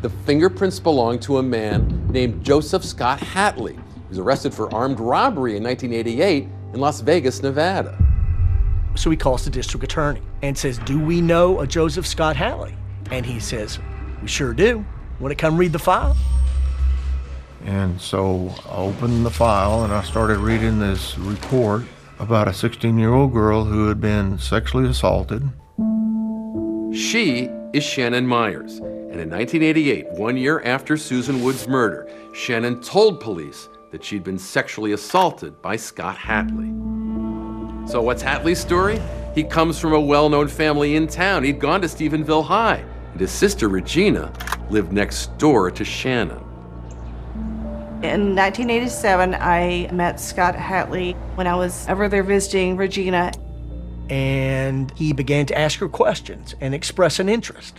The 0.03 0.11
fingerprints 0.25 0.79
belong 0.79 1.19
to 1.21 1.39
a 1.39 1.43
man 1.43 2.07
named 2.09 2.45
Joseph 2.45 2.85
Scott 2.85 3.19
Hatley, 3.19 3.75
who 3.75 4.09
was 4.09 4.19
arrested 4.19 4.55
for 4.55 4.73
armed 4.73 5.01
robbery 5.01 5.57
in 5.57 5.65
1988 5.65 6.49
in 6.73 6.81
Las 6.81 7.01
Vegas, 7.01 7.43
Nevada. 7.43 7.99
So 8.95 9.11
he 9.11 9.17
calls 9.17 9.45
the 9.45 9.51
district 9.51 9.85
attorney 9.85 10.23
and 10.43 10.57
says, 10.57 10.79
Do 10.79 10.99
we 10.99 11.21
know 11.21 11.61
a 11.61 11.67
Joseph 11.67 12.07
Scott 12.07 12.37
Hatley? 12.37 12.75
And 13.11 13.27
he 13.27 13.41
says, 13.41 13.79
We 14.27 14.31
sure 14.31 14.55
do. 14.55 14.85
Want 15.21 15.31
to 15.31 15.37
come 15.37 15.57
read 15.57 15.71
the 15.71 15.79
file? 15.79 16.17
And 17.65 18.01
so 18.01 18.53
I 18.69 18.79
opened 18.79 19.25
the 19.25 19.31
file 19.31 19.85
and 19.85 19.93
I 19.93 20.03
started 20.03 20.39
reading 20.39 20.81
this 20.81 21.17
report 21.17 21.85
about 22.19 22.49
a 22.49 22.53
16 22.53 22.99
year 22.99 23.15
old 23.15 23.33
girl 23.33 23.63
who 23.63 23.87
had 23.87 24.01
been 24.01 24.37
sexually 24.41 24.89
assaulted. 24.89 25.49
She 26.93 27.49
is 27.73 27.85
Shannon 27.85 28.27
Myers. 28.27 28.79
And 28.79 29.21
in 29.21 29.31
1988, 29.31 30.11
one 30.15 30.37
year 30.37 30.61
after 30.65 30.97
Susan 30.97 31.45
Wood's 31.45 31.69
murder, 31.69 32.11
Shannon 32.35 32.81
told 32.81 33.21
police 33.21 33.69
that 33.93 34.03
she'd 34.03 34.25
been 34.25 34.41
sexually 34.41 34.91
assaulted 34.91 35.63
by 35.63 35.77
Scott 35.77 36.17
Hatley. 36.17 36.73
So, 37.89 38.03
what's 38.03 38.25
Hatley's 38.25 38.59
story? 38.59 39.01
He 39.37 39.45
comes 39.45 39.79
from 39.79 39.93
a 39.93 40.01
well 40.01 40.29
known 40.29 40.49
family 40.49 40.97
in 40.97 41.07
town. 41.07 41.45
He'd 41.45 41.61
gone 41.61 41.81
to 41.83 41.87
Stephenville 41.87 42.45
High, 42.45 42.85
and 43.17 43.21
his 43.23 43.31
sister 43.31 43.71
Regina 43.71 44.31
lived 44.69 44.93
next 44.93 45.39
door 45.39 45.71
to 45.71 45.87
Shannon. 45.87 46.37
In 48.03 48.37
1987, 48.37 49.35
I 49.37 49.89
met 49.91 50.21
Scott 50.21 50.55
Hatley 50.55 51.17
when 51.35 51.47
I 51.47 51.55
was 51.55 51.89
over 51.89 52.11
there 52.11 52.23
visiting 52.23 52.77
Regina. 52.77 53.33
And 54.11 54.91
he 54.91 55.15
began 55.15 55.47
to 55.47 55.59
ask 55.59 55.79
her 55.79 55.89
questions 55.89 56.55
and 56.61 56.75
express 56.75 57.19
an 57.19 57.31
interest. 57.31 57.79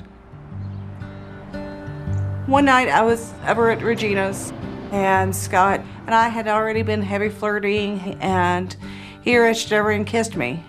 One 2.47 2.65
night 2.65 2.89
I 2.89 3.03
was 3.03 3.31
over 3.47 3.69
at 3.69 3.83
Regina's, 3.83 4.51
and 4.91 5.35
Scott 5.35 5.81
and 6.07 6.15
I 6.15 6.29
had 6.29 6.47
already 6.47 6.81
been 6.81 7.03
heavy 7.03 7.29
flirting, 7.29 8.17
and 8.21 8.75
he 9.21 9.37
reached 9.37 9.71
over 9.71 9.91
and 9.91 10.07
kissed 10.07 10.35
me. 10.35 10.63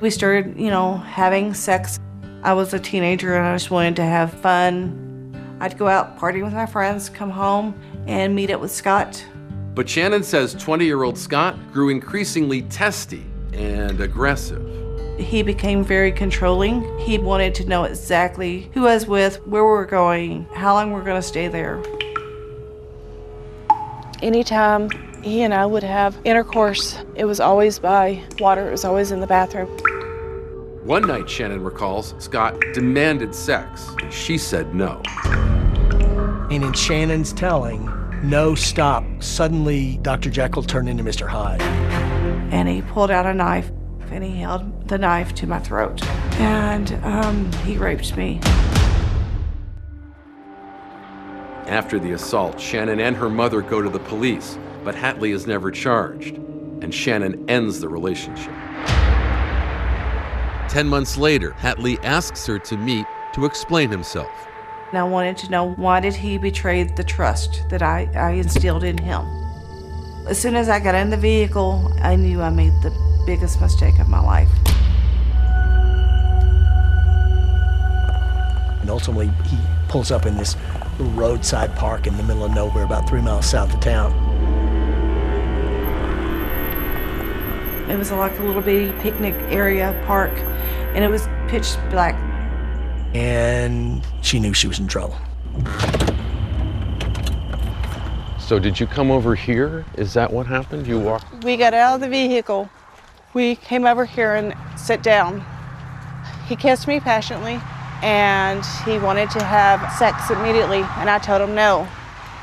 We 0.00 0.10
started, 0.10 0.58
you 0.58 0.70
know, 0.70 0.96
having 0.96 1.54
sex. 1.54 2.00
I 2.42 2.52
was 2.52 2.72
a 2.72 2.78
teenager 2.78 3.34
and 3.34 3.46
I 3.46 3.54
just 3.54 3.70
wanted 3.70 3.96
to 3.96 4.04
have 4.04 4.32
fun. 4.32 5.34
I'd 5.60 5.76
go 5.76 5.88
out 5.88 6.16
party 6.16 6.42
with 6.42 6.52
my 6.52 6.66
friends, 6.66 7.08
come 7.08 7.30
home, 7.30 7.78
and 8.06 8.34
meet 8.34 8.50
up 8.50 8.60
with 8.60 8.70
Scott. 8.70 9.24
But 9.74 9.88
Shannon 9.88 10.22
says 10.22 10.54
20 10.54 10.84
year 10.84 11.02
old 11.02 11.18
Scott 11.18 11.56
grew 11.72 11.88
increasingly 11.88 12.62
testy 12.62 13.24
and 13.52 14.00
aggressive. 14.00 14.64
He 15.18 15.42
became 15.42 15.82
very 15.82 16.12
controlling. 16.12 16.98
He 17.00 17.18
wanted 17.18 17.56
to 17.56 17.64
know 17.64 17.84
exactly 17.84 18.70
who 18.72 18.86
I 18.86 18.94
was 18.94 19.06
with, 19.06 19.44
where 19.46 19.64
we 19.64 19.70
were 19.70 19.84
going, 19.84 20.44
how 20.54 20.74
long 20.74 20.92
we 20.92 20.94
we're 20.94 21.04
going 21.04 21.20
to 21.20 21.26
stay 21.26 21.48
there. 21.48 21.82
Anytime 24.22 24.90
he 25.22 25.42
and 25.42 25.52
I 25.52 25.66
would 25.66 25.82
have 25.82 26.16
intercourse, 26.24 26.98
it 27.16 27.24
was 27.24 27.40
always 27.40 27.80
by 27.80 28.22
water, 28.38 28.68
it 28.68 28.70
was 28.70 28.84
always 28.84 29.10
in 29.10 29.18
the 29.18 29.26
bathroom. 29.26 29.68
One 30.88 31.06
night, 31.06 31.28
Shannon 31.28 31.62
recalls, 31.62 32.14
Scott 32.16 32.58
demanded 32.72 33.34
sex. 33.34 33.90
She 34.10 34.38
said 34.38 34.74
no. 34.74 35.02
And 36.50 36.64
in 36.64 36.72
Shannon's 36.72 37.34
telling, 37.34 37.84
no 38.22 38.54
stop. 38.54 39.04
Suddenly, 39.20 39.98
Dr. 40.00 40.30
Jekyll 40.30 40.62
turned 40.62 40.88
into 40.88 41.04
Mr. 41.04 41.28
Hyde. 41.28 41.60
And 41.60 42.66
he 42.66 42.80
pulled 42.80 43.10
out 43.10 43.26
a 43.26 43.34
knife 43.34 43.70
and 44.10 44.24
he 44.24 44.36
held 44.36 44.88
the 44.88 44.96
knife 44.96 45.34
to 45.34 45.46
my 45.46 45.58
throat. 45.58 46.02
And 46.40 46.90
um, 47.04 47.52
he 47.66 47.76
raped 47.76 48.16
me. 48.16 48.40
After 51.66 51.98
the 51.98 52.12
assault, 52.12 52.58
Shannon 52.58 52.98
and 52.98 53.14
her 53.14 53.28
mother 53.28 53.60
go 53.60 53.82
to 53.82 53.90
the 53.90 53.98
police, 53.98 54.58
but 54.84 54.94
Hatley 54.94 55.34
is 55.34 55.46
never 55.46 55.70
charged, 55.70 56.36
and 56.80 56.94
Shannon 56.94 57.44
ends 57.50 57.78
the 57.78 57.90
relationship. 57.90 58.54
Ten 60.68 60.86
months 60.86 61.16
later, 61.16 61.52
Hatley 61.52 61.98
asks 62.04 62.44
her 62.46 62.58
to 62.58 62.76
meet 62.76 63.06
to 63.32 63.46
explain 63.46 63.90
himself. 63.90 64.30
And 64.90 64.98
I 64.98 65.02
wanted 65.02 65.38
to 65.38 65.50
know 65.50 65.70
why 65.72 66.00
did 66.00 66.14
he 66.14 66.36
betray 66.36 66.82
the 66.82 67.02
trust 67.02 67.68
that 67.70 67.82
I, 67.82 68.08
I 68.14 68.32
instilled 68.32 68.84
in 68.84 68.98
him. 68.98 69.26
As 70.28 70.38
soon 70.38 70.56
as 70.56 70.68
I 70.68 70.78
got 70.78 70.94
in 70.94 71.08
the 71.08 71.16
vehicle, 71.16 71.90
I 72.02 72.16
knew 72.16 72.42
I 72.42 72.50
made 72.50 72.72
the 72.82 72.92
biggest 73.24 73.62
mistake 73.62 73.98
of 73.98 74.08
my 74.08 74.20
life. 74.20 74.50
And 78.82 78.90
ultimately, 78.90 79.30
he 79.44 79.58
pulls 79.88 80.10
up 80.10 80.26
in 80.26 80.36
this 80.36 80.54
roadside 80.98 81.74
park 81.76 82.06
in 82.06 82.16
the 82.18 82.22
middle 82.22 82.44
of 82.44 82.52
nowhere, 82.54 82.84
about 82.84 83.08
three 83.08 83.22
miles 83.22 83.46
south 83.46 83.72
of 83.72 83.80
town. 83.80 84.12
It 87.90 87.96
was 87.96 88.12
like 88.12 88.38
a 88.38 88.42
little 88.42 88.60
bitty 88.60 88.92
picnic 89.00 89.34
area 89.48 89.98
park, 90.06 90.32
and 90.94 91.04
it 91.04 91.10
was 91.10 91.28
pitch 91.48 91.76
black. 91.90 92.14
And 93.14 94.06
she 94.22 94.38
knew 94.40 94.52
she 94.52 94.68
was 94.68 94.78
in 94.78 94.86
trouble. 94.86 95.16
So, 98.38 98.58
did 98.58 98.80
you 98.80 98.86
come 98.86 99.10
over 99.10 99.34
here? 99.34 99.84
Is 99.96 100.14
that 100.14 100.32
what 100.32 100.46
happened? 100.46 100.86
You 100.86 100.98
walked? 100.98 101.44
We 101.44 101.56
got 101.56 101.74
out 101.74 101.96
of 101.96 102.00
the 102.00 102.08
vehicle. 102.08 102.70
We 103.34 103.56
came 103.56 103.86
over 103.86 104.04
here 104.04 104.34
and 104.34 104.54
sat 104.78 105.02
down. 105.02 105.44
He 106.46 106.56
kissed 106.56 106.88
me 106.88 106.98
passionately 106.98 107.60
and 108.02 108.64
he 108.84 108.98
wanted 108.98 109.28
to 109.30 109.42
have 109.42 109.92
sex 109.94 110.30
immediately 110.30 110.78
and 110.96 111.10
I 111.10 111.18
told 111.18 111.42
him 111.42 111.54
no. 111.54 111.86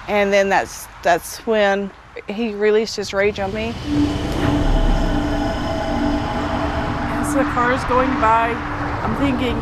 And 0.07 0.31
then 0.31 0.49
that's 0.49 0.87
that's 1.01 1.37
when 1.47 1.89
he 2.27 2.53
released 2.53 2.95
his 2.95 3.13
rage 3.13 3.39
on 3.39 3.53
me. 3.53 3.73
The 7.35 7.43
car 7.51 7.73
is 7.73 7.83
going 7.83 8.09
by, 8.21 8.53
I'm 9.03 9.17
thinking, 9.17 9.59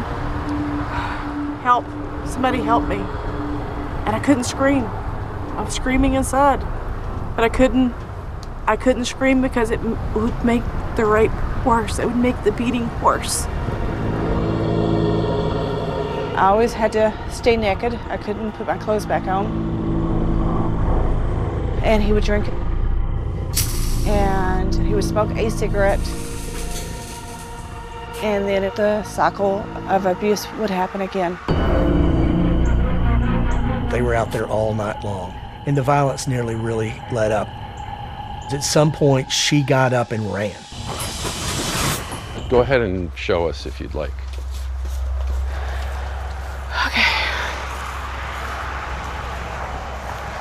help, 1.64 1.86
somebody 2.28 2.60
help 2.60 2.88
me. 2.88 2.98
And 2.98 4.16
I 4.16 4.20
couldn't 4.20 4.44
scream. 4.44 4.84
I 4.84 5.64
was 5.64 5.74
screaming 5.74 6.14
inside, 6.14 6.60
but 7.36 7.44
I 7.44 7.50
couldn't 7.50 7.92
I 8.68 8.76
couldn't 8.76 9.06
scream 9.06 9.42
because 9.42 9.72
it 9.72 9.82
would 9.82 10.46
make 10.46 10.62
the 10.96 11.06
rape 11.06 11.32
worse. 11.66 11.98
It 11.98 12.06
would 12.06 12.16
make 12.16 12.44
the 12.44 12.52
beating 12.52 12.88
worse. 13.02 13.46
I 16.36 16.50
always 16.50 16.74
had 16.74 16.92
to 16.92 17.12
stay 17.32 17.58
naked. 17.58 17.96
I 18.08 18.18
couldn't 18.18 18.52
put 18.52 18.68
my 18.68 18.78
clothes 18.78 19.08
back 19.08 19.26
on. 19.26 19.48
And 21.84 22.04
he 22.04 22.14
would 22.14 22.24
drink 22.24 22.48
and 24.06 24.76
he 24.76 24.94
would 24.94 25.04
smoke 25.04 25.32
a 25.32 25.50
cigarette. 25.50 26.00
And 28.24 28.48
then 28.48 28.62
the 28.76 29.04
cycle 29.04 29.60
of 29.90 30.06
abuse 30.06 30.48
would 30.54 30.70
happen 30.70 31.02
again. 31.02 31.38
They 33.92 34.02
were 34.02 34.16
out 34.16 34.32
there 34.32 34.48
all 34.48 34.74
night 34.74 35.04
long, 35.04 35.34
and 35.66 35.76
the 35.76 35.84
violence 35.84 36.26
nearly 36.26 36.56
really 36.56 36.94
let 37.12 37.34
up. 37.34 37.50
At 38.54 38.62
some 38.64 38.94
point, 38.94 39.30
she 39.30 39.62
got 39.62 39.92
up 39.92 40.14
and 40.14 40.34
ran. 40.34 40.56
Go 42.50 42.62
ahead 42.62 42.80
and 42.80 43.12
show 43.18 43.48
us 43.50 43.66
if 43.66 43.82
you'd 43.82 43.94
like. 43.94 44.14
Okay. 46.88 47.04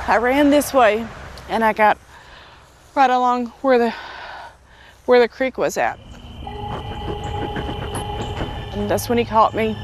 I 0.07 0.17
ran 0.21 0.51
this 0.51 0.73
way 0.73 1.05
and 1.49 1.63
I 1.65 1.73
got 1.73 1.97
right 2.95 3.09
along 3.09 3.47
where 3.61 3.77
the 3.77 3.93
where 5.05 5.19
the 5.19 5.27
creek 5.27 5.57
was 5.57 5.75
at. 5.75 5.99
And 8.73 8.89
that's 8.89 9.09
when 9.09 9.17
he 9.17 9.25
caught 9.25 9.53
me. 9.53 9.75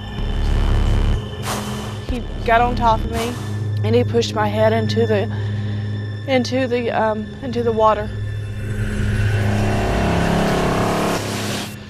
He 2.10 2.20
got 2.46 2.62
on 2.62 2.76
top 2.76 3.00
of 3.00 3.12
me 3.12 3.34
and 3.84 3.96
he 3.96 4.04
pushed 4.04 4.34
my 4.34 4.48
head 4.48 4.74
into 4.74 5.06
the 5.06 5.24
into 6.28 6.68
the 6.68 6.92
um, 6.92 7.26
into 7.42 7.64
the 7.64 7.72
water. 7.72 8.10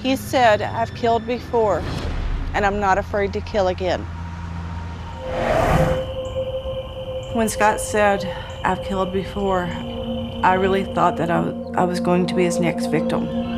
He 0.02 0.16
said, 0.16 0.62
I've 0.62 0.94
killed 0.96 1.28
before 1.28 1.84
and 2.54 2.66
I'm 2.66 2.80
not 2.80 2.98
afraid 2.98 3.34
to 3.34 3.42
kill 3.42 3.68
again. 3.68 4.02
When 7.34 7.48
Scott 7.48 7.80
said, 7.80 8.26
I've 8.64 8.84
killed 8.84 9.14
before, 9.14 9.66
I 10.44 10.56
really 10.56 10.84
thought 10.84 11.18
that 11.18 11.30
I, 11.30 11.84
was 11.84 12.00
going 12.00 12.26
to 12.28 12.34
be 12.34 12.44
his 12.44 12.60
next 12.60 12.88
victim. 12.88 13.49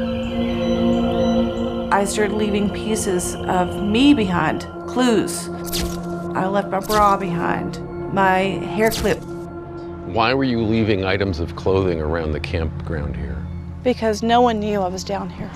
I 1.91 2.05
started 2.05 2.33
leaving 2.33 2.69
pieces 2.69 3.35
of 3.35 3.83
me 3.83 4.13
behind, 4.13 4.61
clues. 4.87 5.49
I 6.33 6.47
left 6.47 6.69
my 6.69 6.79
bra 6.79 7.17
behind, 7.17 7.79
my 8.13 8.37
hair 8.39 8.91
clip, 8.91 9.19
Why 10.07 10.33
were 10.33 10.45
you 10.45 10.61
leaving 10.61 11.03
items 11.03 11.39
of 11.41 11.55
clothing 11.57 11.99
around 11.99 12.31
the 12.31 12.39
campground 12.39 13.15
here? 13.17 13.37
because 13.83 14.21
no 14.21 14.39
one 14.41 14.59
knew 14.59 14.79
I 14.79 14.87
was 14.87 15.03
down 15.03 15.27
here. 15.29 15.49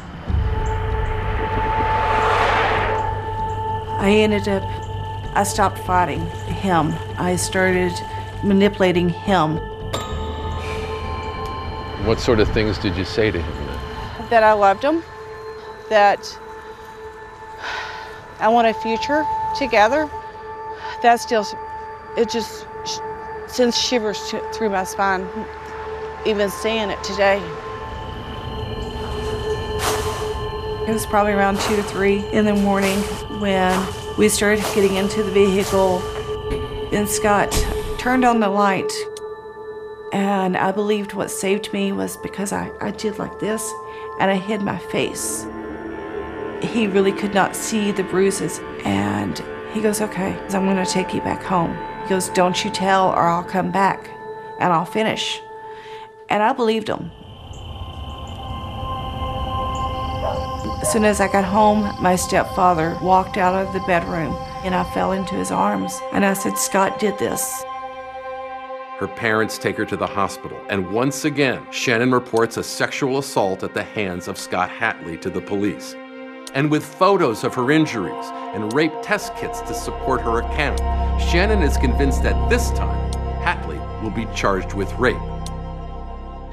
I 4.02 4.10
ended 4.10 4.48
up, 4.48 4.64
I 5.36 5.44
stopped 5.44 5.78
fighting 5.80 6.26
him. 6.56 6.94
I 7.18 7.36
started 7.36 7.92
manipulating 8.44 9.10
him. 9.10 9.58
What 12.06 12.20
sort 12.20 12.40
of 12.40 12.52
things 12.52 12.78
did 12.80 12.98
you 12.98 13.06
say 13.06 13.30
to 13.32 13.40
him 13.40 13.68
then? 13.68 14.30
That 14.32 14.44
I 14.44 14.54
loved 14.54 14.84
him, 14.84 15.04
that 15.90 16.38
I 18.40 18.50
want 18.50 18.68
a 18.68 18.74
future 18.74 19.26
together. 19.58 20.10
That 21.02 21.20
still, 21.20 21.46
it 22.18 22.30
just 22.30 22.68
sends 23.48 23.80
shivers 23.80 24.30
to, 24.30 24.40
through 24.52 24.70
my 24.70 24.84
spine, 24.84 25.28
even 26.26 26.50
seeing 26.50 26.90
it 26.90 27.04
today. 27.04 27.38
It 30.88 30.92
was 30.92 31.06
probably 31.06 31.34
around 31.34 31.60
two 31.62 31.76
to 31.76 31.84
three 31.84 32.20
in 32.32 32.46
the 32.46 32.54
morning 32.54 33.00
when 33.40 33.88
we 34.18 34.30
started 34.30 34.64
getting 34.76 34.96
into 34.96 35.24
the 35.24 35.32
vehicle. 35.32 36.00
And 36.94 37.10
Scott 37.10 37.52
turned 37.98 38.24
on 38.24 38.40
the 38.40 38.50
light. 38.50 38.92
And 40.14 40.56
I 40.56 40.72
believed 40.72 41.14
what 41.14 41.32
saved 41.32 41.74
me 41.74 41.92
was 41.92 42.18
because 42.18 42.54
I, 42.54 42.72
I 42.80 42.92
did 42.92 43.18
like 43.18 43.40
this 43.40 43.74
and 44.20 44.30
I 44.30 44.36
hid 44.36 44.62
my 44.62 44.78
face. 44.78 45.46
He 46.62 46.88
really 46.88 47.12
could 47.12 47.34
not 47.34 47.56
see 47.56 47.92
the 47.92 48.04
bruises. 48.04 48.60
And 48.84 49.42
he 49.74 49.82
goes, 49.82 50.02
Okay, 50.02 50.38
I'm 50.50 50.66
going 50.66 50.84
to 50.84 50.92
take 50.92 51.14
you 51.14 51.22
back 51.22 51.44
home. 51.44 51.78
He 52.04 52.10
goes, 52.10 52.30
Don't 52.30 52.64
you 52.64 52.72
tell, 52.72 53.10
or 53.10 53.28
I'll 53.28 53.44
come 53.44 53.72
back 53.72 54.10
and 54.60 54.72
I'll 54.72 54.86
finish. 54.86 55.42
And 56.30 56.42
I 56.42 56.54
believed 56.54 56.88
him. 56.88 57.12
As 60.82 60.92
soon 60.92 61.06
as 61.06 61.20
I 61.20 61.32
got 61.32 61.46
home, 61.46 61.96
my 62.02 62.16
stepfather 62.16 62.98
walked 63.02 63.38
out 63.38 63.54
of 63.56 63.74
the 63.74 63.80
bedroom 63.88 64.36
and 64.64 64.74
I 64.76 64.84
fell 64.94 65.12
into 65.12 65.36
his 65.36 65.52
arms. 65.52 66.00
And 66.12 66.26
I 66.26 66.34
said, 66.34 66.58
Scott 66.58 67.00
did 67.00 67.18
this. 67.18 67.64
Her 68.98 69.08
parents 69.08 69.58
take 69.58 69.76
her 69.76 69.86
to 69.86 69.98
the 69.98 70.08
hospital, 70.08 70.58
and 70.70 70.90
once 70.90 71.26
again, 71.26 71.68
Shannon 71.70 72.14
reports 72.14 72.56
a 72.56 72.64
sexual 72.64 73.18
assault 73.18 73.62
at 73.62 73.74
the 73.74 73.84
hands 73.84 74.30
of 74.30 74.38
Scott 74.38 74.70
Hatley 74.70 75.20
to 75.20 75.30
the 75.30 75.42
police. 75.42 75.96
And 76.56 76.72
with 76.72 76.86
photos 76.86 77.44
of 77.44 77.54
her 77.56 77.70
injuries 77.70 78.26
and 78.54 78.74
rape 78.74 78.94
test 79.04 79.36
kits 79.36 79.60
to 79.62 79.74
support 79.74 80.22
her 80.22 80.40
account, 80.40 80.80
Shannon 81.22 81.62
is 81.62 81.76
convinced 81.76 82.24
that 82.24 82.50
this 82.50 82.72
time, 82.72 83.12
Hatley 83.42 83.78
will 84.02 84.10
be 84.10 84.26
charged 84.34 84.74
with 84.74 84.90
rape. 84.94 85.18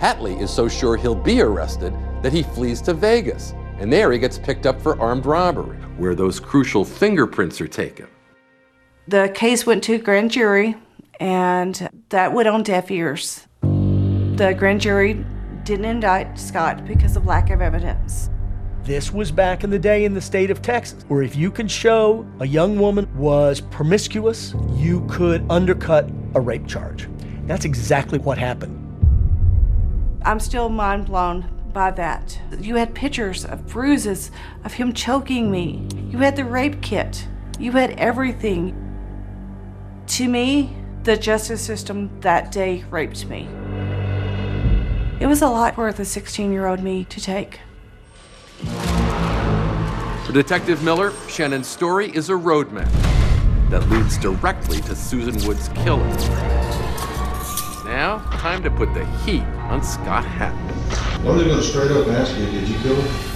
Hatley 0.01 0.41
is 0.41 0.51
so 0.51 0.67
sure 0.67 0.97
he'll 0.97 1.15
be 1.15 1.41
arrested 1.41 1.95
that 2.21 2.33
he 2.33 2.43
flees 2.43 2.83
to 2.83 2.95
Vegas, 2.95 3.55
and 3.79 3.93
there 3.93 4.11
he 4.11 4.19
gets 4.19 4.41
picked 4.41 4.67
up 4.67 4.83
for 4.83 5.01
armed 5.01 5.25
robbery, 5.25 5.77
where 5.97 6.17
those 6.17 6.41
crucial 6.41 6.85
fingerprints 6.85 7.61
are 7.61 7.69
taken. 7.69 8.09
The 9.07 9.31
case 9.33 9.65
went 9.65 9.85
to 9.85 9.99
grand 9.99 10.33
jury, 10.33 10.75
and 11.21 11.89
that 12.09 12.33
went 12.33 12.49
on 12.49 12.65
deaf 12.65 12.91
ears. 12.91 13.47
The 13.61 14.57
grand 14.59 14.81
jury 14.81 15.25
didn't 15.63 15.85
indict 15.85 16.37
Scott 16.37 16.85
because 16.87 17.17
of 17.17 17.25
lack 17.25 17.51
of 17.51 17.61
evidence. 17.61 18.31
This 18.85 19.13
was 19.13 19.31
back 19.31 19.63
in 19.63 19.71
the 19.71 19.79
day 19.79 20.05
in 20.05 20.13
the 20.13 20.21
state 20.21 20.51
of 20.51 20.61
Texas, 20.61 21.05
where 21.07 21.23
if 21.23 21.37
you 21.37 21.53
could 21.53 21.71
show 21.71 22.27
a 22.41 22.47
young 22.47 22.81
woman 22.81 23.09
was 23.17 23.61
promiscuous, 23.61 24.57
you 24.73 25.07
could 25.09 25.47
undercut 25.49 26.11
a 26.35 26.41
rape 26.41 26.67
charge. 26.67 27.09
That's 27.47 27.65
exactly 27.65 28.19
what 28.19 28.39
happened. 28.39 28.77
I'm 30.25 30.41
still 30.41 30.69
mind 30.69 31.07
blown 31.07 31.49
by 31.73 31.93
that. 31.93 32.41
You 32.59 32.75
had 32.75 32.93
pictures 32.93 33.45
of 33.45 33.69
bruises 33.69 34.33
of 34.65 34.73
him 34.73 34.93
choking 34.93 35.49
me. 35.49 35.87
You 36.11 36.19
had 36.19 36.35
the 36.35 36.45
rape 36.45 36.83
kit. 36.83 37.29
You 37.61 37.71
had 37.71 37.93
everything. 38.01 38.75
To 40.09 40.27
me, 40.27 40.77
the 41.05 41.17
justice 41.17 41.63
system 41.63 42.11
that 42.23 42.51
day 42.51 42.85
raped 42.91 43.27
me. 43.27 43.49
It 45.21 45.27
was 45.29 45.41
a 45.41 45.49
lot 45.49 45.77
for 45.77 45.93
the 45.93 46.05
16 46.05 46.53
year 46.53 46.67
old 46.67 46.83
me 46.83 47.05
to 47.05 47.21
take. 47.21 47.61
For 50.27 50.33
Detective 50.33 50.83
Miller, 50.83 51.13
Shannon's 51.29 51.67
story 51.67 52.15
is 52.15 52.31
a 52.31 52.35
roadmap 52.35 52.91
that 53.71 53.89
leads 53.89 54.19
directly 54.19 54.81
to 54.83 54.95
Susan 54.95 55.47
Wood's 55.47 55.69
killer. 55.71 56.07
Now, 57.85 58.19
time 58.33 58.63
to 58.63 58.71
put 58.71 58.95
the 58.95 59.05
heat 59.25 59.43
on 59.43 59.83
Scott 59.83 60.25
Hatley. 60.25 61.29
I'm 61.29 61.39
just 61.39 61.49
gonna 61.49 61.63
straight 61.63 61.91
up 61.91 62.07
ask 62.09 62.37
you, 62.39 62.47
did 62.47 62.69
you 62.69 62.79
kill 62.79 63.01
her? 63.01 63.29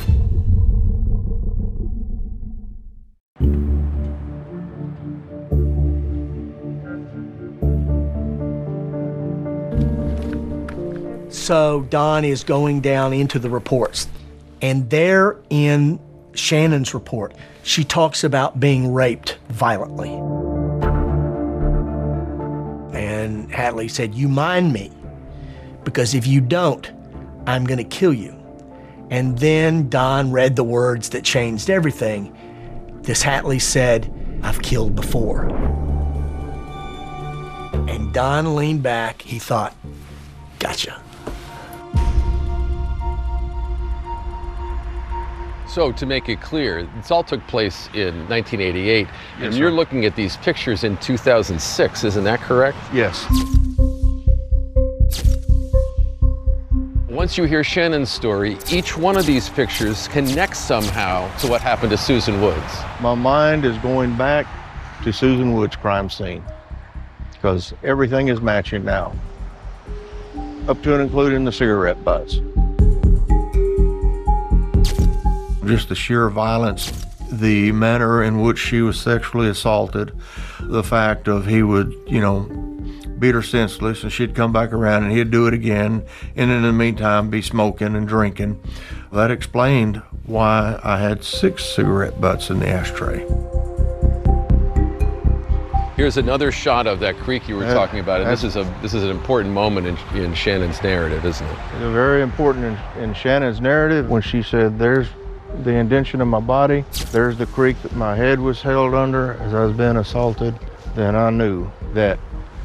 So 11.31 11.87
Don 11.91 12.25
is 12.25 12.43
going 12.43 12.81
down 12.81 13.13
into 13.13 13.39
the 13.39 13.49
reports. 13.49 14.09
And 14.63 14.89
there 14.91 15.39
in 15.51 16.01
Shannon's 16.35 16.95
report, 16.95 17.35
she 17.63 17.85
talks 17.85 18.25
about 18.25 18.61
being 18.61 18.93
raped 18.93 19.39
violently. 19.49 20.11
And 22.99 23.51
Hatley 23.51 23.91
said, 23.91 24.15
You 24.15 24.29
mind 24.29 24.73
me, 24.73 24.93
because 25.85 26.15
if 26.15 26.27
you 26.27 26.41
don't, 26.41 26.91
I'm 27.47 27.65
going 27.65 27.79
to 27.79 27.85
kill 27.85 28.15
you. 28.15 28.35
And 29.11 29.39
then 29.39 29.89
Don 29.89 30.33
read 30.33 30.57
the 30.57 30.65
words 30.65 31.11
that 31.11 31.23
changed 31.23 31.71
everything. 31.71 32.35
This 33.03 33.23
Hatley 33.23 33.61
said, 33.61 34.13
I've 34.43 34.63
killed 34.63 34.95
before. 34.95 35.47
And 37.89 38.13
Don 38.13 38.57
leaned 38.57 38.83
back. 38.83 39.23
He 39.23 39.39
thought, 39.39 39.75
Gotcha. 40.59 41.01
So, 45.77 45.93
to 45.93 46.07
make 46.07 46.31
it 46.31 46.41
clear, 46.41 46.89
this 46.97 47.11
all 47.11 47.23
took 47.23 47.47
place 47.49 47.91
in 47.93 48.27
1988, 48.31 49.09
and 49.41 49.55
you're 49.55 49.69
sir. 49.69 49.77
looking 49.77 50.07
at 50.07 50.17
these 50.17 50.39
pictures 50.39 50.85
in 50.85 50.97
2006, 50.97 52.03
isn't 52.03 52.25
that 52.25 52.41
correct? 52.41 52.79
Yes. 52.95 53.27
Once 57.11 57.37
you 57.37 57.45
hear 57.45 57.63
Shannon's 57.63 58.09
story, 58.09 58.57
each 58.73 58.97
one 58.97 59.19
of 59.19 59.27
these 59.27 59.51
pictures 59.51 60.09
connects 60.09 60.61
somehow 60.61 61.31
to 61.41 61.47
what 61.47 61.61
happened 61.61 61.91
to 61.91 61.99
Susan 61.99 62.41
Woods. 62.41 62.75
My 63.03 63.15
mind 63.15 63.67
is 63.67 63.77
going 63.77 64.17
back 64.17 64.47
to 65.05 65.13
Susan 65.13 65.53
Wood's 65.53 65.77
crime 65.77 66.09
scene 66.09 66.43
because 67.33 67.75
everything 67.83 68.29
is 68.29 68.41
matching 68.41 68.83
now, 68.83 69.15
up 70.69 70.83
to 70.85 70.95
and 70.95 71.03
including 71.03 71.45
the 71.45 71.53
cigarette 71.53 72.03
butts. 72.03 72.41
Just 75.67 75.89
the 75.89 75.95
sheer 75.97 76.29
violence, 76.31 76.93
the 77.31 77.73
manner 77.73 78.23
in 78.23 78.41
which 78.41 78.59
she 78.59 78.83
was 78.83 79.01
sexually 79.01 79.49
assaulted, 79.49 80.13
the 80.61 80.85
fact 80.85 81.27
of 81.27 81.47
he 81.47 81.63
would, 81.63 81.93
you 82.07 82.21
know, 82.21 82.43
beat 83.19 83.35
her 83.35 83.43
senseless 83.43 84.03
and 84.03 84.13
she'd 84.13 84.35
come 84.35 84.53
back 84.53 84.73
around 84.73 85.03
and 85.05 85.13
he'd 85.13 85.31
do 85.31 85.47
it 85.47 85.55
again 85.55 86.05
and 86.37 86.51
in 86.51 86.63
the 86.63 86.73
meantime 86.73 87.31
be 87.31 87.43
smoking 87.43 87.97
and 87.97 88.07
drinking. 88.07 88.63
That 89.13 89.31
explained 89.31 90.03
why 90.25 90.79
I 90.85 90.99
had 90.99 91.25
six 91.25 91.65
cigarette 91.65 92.21
butts 92.21 92.51
in 92.51 92.61
the 92.61 92.69
ashtray. 92.69 93.27
Here's 95.97 96.19
another 96.19 96.53
shot 96.53 96.87
of 96.87 97.01
that 97.01 97.17
creek 97.17 97.49
you 97.49 97.57
were 97.57 97.63
That- 97.65 97.73
talking 97.75 98.01
about, 98.01 98.21
and 98.21 98.31
this 98.31 98.45
is 98.45 98.55
a 98.57 98.65
this 98.83 98.93
is 98.93 99.03
an 99.03 99.11
important 99.11 99.55
moment 99.55 99.87
in, 99.87 99.97
in 100.15 100.35
Shannon's 100.35 100.83
narrative, 100.83 101.25
isn't 101.25 101.47
it? 101.47 101.59
It's 101.73 101.93
very 101.93 102.21
important 102.21 102.67
in, 102.67 103.03
in 103.03 103.15
Shannon's 103.15 103.63
narrative 103.63 104.11
when 104.11 104.21
she 104.21 104.43
said, 104.43 104.79
There's 104.79 105.09
the 105.63 105.73
indention 105.73 106.21
of 106.21 106.29
my 106.29 106.41
body, 106.41 106.85
there's 107.13 107.39
the 107.39 107.47
creek 107.47 107.81
that 107.83 107.95
my 107.95 108.15
head 108.17 108.41
was 108.41 108.63
held 108.63 108.95
under 108.95 109.35
as 109.35 109.55
I 109.55 109.65
was 109.65 109.77
being 109.77 109.97
assaulted. 109.97 110.59
Then 110.95 111.15
I 111.15 111.31
knew 111.31 111.71
that 111.95 112.19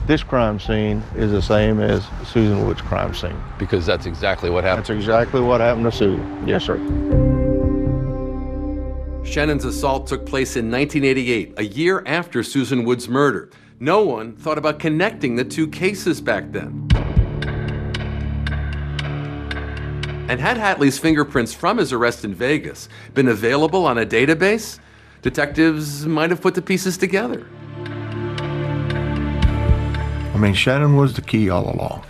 this 0.08 0.24
crime 0.24 0.60
scene 0.60 1.04
is 1.16 1.32
the 1.32 1.42
same 1.42 1.80
as 1.80 2.06
Susan 2.26 2.66
Wood's 2.66 2.82
crime 2.82 3.14
scene. 3.14 3.36
Because 3.60 3.86
that's 3.86 4.06
exactly 4.06 4.50
what 4.50 4.64
happened. 4.64 4.86
That's 4.86 4.98
exactly 4.98 5.42
what 5.42 5.62
happened 5.62 5.86
to 5.86 5.92
Sue. 5.92 6.44
Yes, 6.46 6.66
sir. 6.66 6.78
Shannon's 9.24 9.66
assault 9.66 10.08
took 10.08 10.26
place 10.26 10.56
in 10.56 10.72
1988, 10.72 11.54
a 11.58 11.64
year 11.64 12.04
after 12.06 12.44
Susan 12.44 12.84
Wood's 12.84 13.08
murder. 13.08 13.50
No 13.80 14.04
one 14.04 14.36
thought 14.36 14.58
about 14.58 14.80
connecting 14.80 15.36
the 15.36 15.46
two 15.46 15.68
cases 15.68 16.20
back 16.20 16.52
then. 16.52 16.88
And 20.32 20.40
had 20.40 20.56
Hatley's 20.56 20.98
fingerprints 20.98 21.54
from 21.54 21.78
his 21.78 21.92
arrest 21.92 22.24
in 22.24 22.34
Vegas 22.34 22.88
been 23.14 23.28
available 23.28 23.86
on 23.86 23.98
a 23.98 24.06
database, 24.06 24.80
detectives 25.22 26.06
might 26.06 26.30
have 26.30 26.40
put 26.40 26.56
the 26.56 26.62
pieces 26.62 26.96
together. 26.96 27.46
I 30.34 30.38
mean, 30.40 30.54
Shannon 30.54 30.96
was 30.96 31.16
the 31.16 31.22
key 31.22 31.50
all 31.50 31.70
along. 31.76 32.06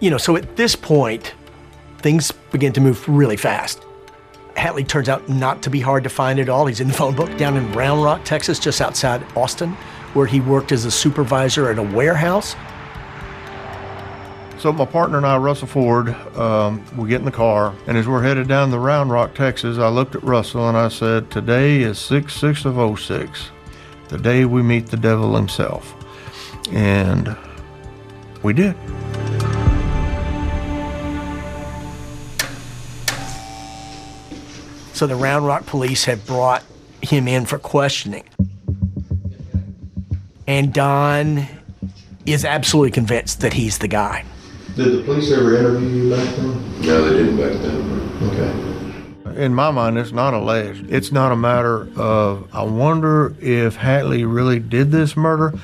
You 0.00 0.10
know, 0.10 0.18
so 0.18 0.34
at 0.34 0.56
this 0.56 0.74
point, 0.74 1.36
things 1.98 2.32
begin 2.50 2.72
to 2.72 2.80
move 2.80 3.08
really 3.08 3.36
fast. 3.36 3.80
Hatley 4.56 4.84
turns 4.84 5.08
out 5.08 5.28
not 5.28 5.62
to 5.62 5.70
be 5.70 5.78
hard 5.78 6.02
to 6.02 6.10
find 6.10 6.40
at 6.40 6.48
all. 6.48 6.66
He's 6.66 6.80
in 6.80 6.88
the 6.88 6.94
phone 6.94 7.14
book 7.14 7.38
down 7.38 7.56
in 7.56 7.72
Round 7.74 8.02
Rock, 8.02 8.24
Texas, 8.24 8.58
just 8.58 8.80
outside 8.80 9.24
Austin, 9.36 9.70
where 10.14 10.26
he 10.26 10.40
worked 10.40 10.72
as 10.72 10.84
a 10.84 10.90
supervisor 10.90 11.70
at 11.70 11.78
a 11.78 11.82
warehouse. 11.84 12.56
So 14.64 14.72
my 14.72 14.86
partner 14.86 15.18
and 15.18 15.26
I, 15.26 15.36
Russell 15.36 15.68
Ford, 15.68 16.08
um, 16.38 16.82
we 16.96 17.06
get 17.10 17.18
in 17.18 17.26
the 17.26 17.30
car, 17.30 17.74
and 17.86 17.98
as 17.98 18.08
we're 18.08 18.22
headed 18.22 18.48
down 18.48 18.70
the 18.70 18.78
Round 18.78 19.10
Rock, 19.10 19.34
Texas, 19.34 19.76
I 19.76 19.88
looked 19.88 20.14
at 20.14 20.22
Russell 20.24 20.66
and 20.70 20.78
I 20.78 20.88
said, 20.88 21.30
"Today 21.30 21.82
is 21.82 21.98
6-6 21.98 22.64
of 22.64 22.78
06, 22.78 23.50
the 24.08 24.16
day 24.16 24.46
we 24.46 24.62
meet 24.62 24.86
the 24.86 24.96
devil 24.96 25.36
himself," 25.36 25.94
and 26.72 27.36
we 28.42 28.54
did. 28.54 28.74
So 34.94 35.06
the 35.06 35.14
Round 35.14 35.44
Rock 35.44 35.66
police 35.66 36.06
have 36.06 36.26
brought 36.26 36.62
him 37.02 37.28
in 37.28 37.44
for 37.44 37.58
questioning. 37.58 38.24
And 40.46 40.72
Don 40.72 41.48
is 42.24 42.46
absolutely 42.46 42.92
convinced 42.92 43.42
that 43.42 43.52
he's 43.52 43.76
the 43.76 43.88
guy. 43.88 44.24
Did 44.76 44.98
the 44.98 45.02
police 45.04 45.30
ever 45.30 45.56
interview 45.56 45.88
you 45.88 46.10
back 46.10 46.34
then? 46.36 46.80
No, 46.82 47.08
they 47.08 47.16
didn't 47.18 47.36
back 47.36 47.52
then. 47.62 49.24
Okay. 49.28 49.44
In 49.44 49.54
my 49.54 49.70
mind, 49.70 49.98
it's 49.98 50.12
not 50.12 50.34
alleged. 50.34 50.90
It's 50.92 51.12
not 51.12 51.32
a 51.32 51.36
matter 51.36 51.88
of, 51.98 52.48
I 52.52 52.62
wonder 52.64 53.34
if 53.40 53.76
Hatley 53.76 54.24
really 54.32 54.58
did 54.58 54.90
this 54.90 55.16
murder. 55.16 55.54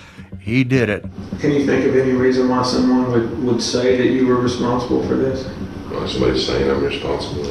He 0.40 0.64
did 0.64 0.88
it. 0.88 1.04
Can 1.40 1.52
you 1.52 1.66
think 1.66 1.86
of 1.86 1.96
any 1.96 2.12
reason 2.12 2.48
why 2.48 2.62
someone 2.62 3.10
would, 3.12 3.42
would 3.44 3.62
say 3.62 3.96
that 3.96 4.06
you 4.06 4.26
were 4.26 4.36
responsible 4.40 5.06
for 5.06 5.16
this? 5.16 5.44
Well, 5.90 6.06
somebody's 6.08 6.46
saying 6.46 6.70
I'm 6.70 6.82
responsible. 6.82 7.42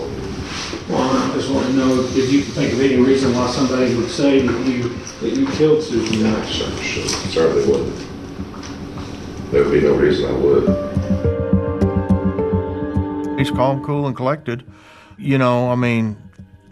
Well, 0.90 1.02
I 1.32 1.34
just 1.36 1.52
want 1.52 1.68
to 1.68 1.74
know 1.74 2.02
if 2.02 2.32
you 2.32 2.42
can 2.42 2.52
think 2.54 2.74
of 2.74 2.80
any 2.82 2.96
reason 2.96 3.34
why 3.36 3.48
somebody 3.52 3.96
would 3.96 4.10
say 4.10 4.42
that 4.46 4.66
you 4.68 4.90
that 5.22 5.34
you 5.36 5.46
killed 5.52 5.84
Susan. 5.84 6.24
No, 6.24 6.42
cer- 6.46 6.72
cer- 6.84 7.08
certainly 7.30 7.68
wouldn't. 7.70 9.52
There 9.52 9.64
would 9.64 9.72
be 9.72 9.82
no 9.82 9.94
reason 9.96 10.26
I 10.30 10.34
would. 10.34 10.89
He's 13.40 13.52
calm, 13.52 13.82
cool, 13.86 14.06
and 14.06 14.14
collected. 14.14 14.66
You 15.18 15.38
know, 15.38 15.72
I 15.72 15.76
mean, 15.76 16.18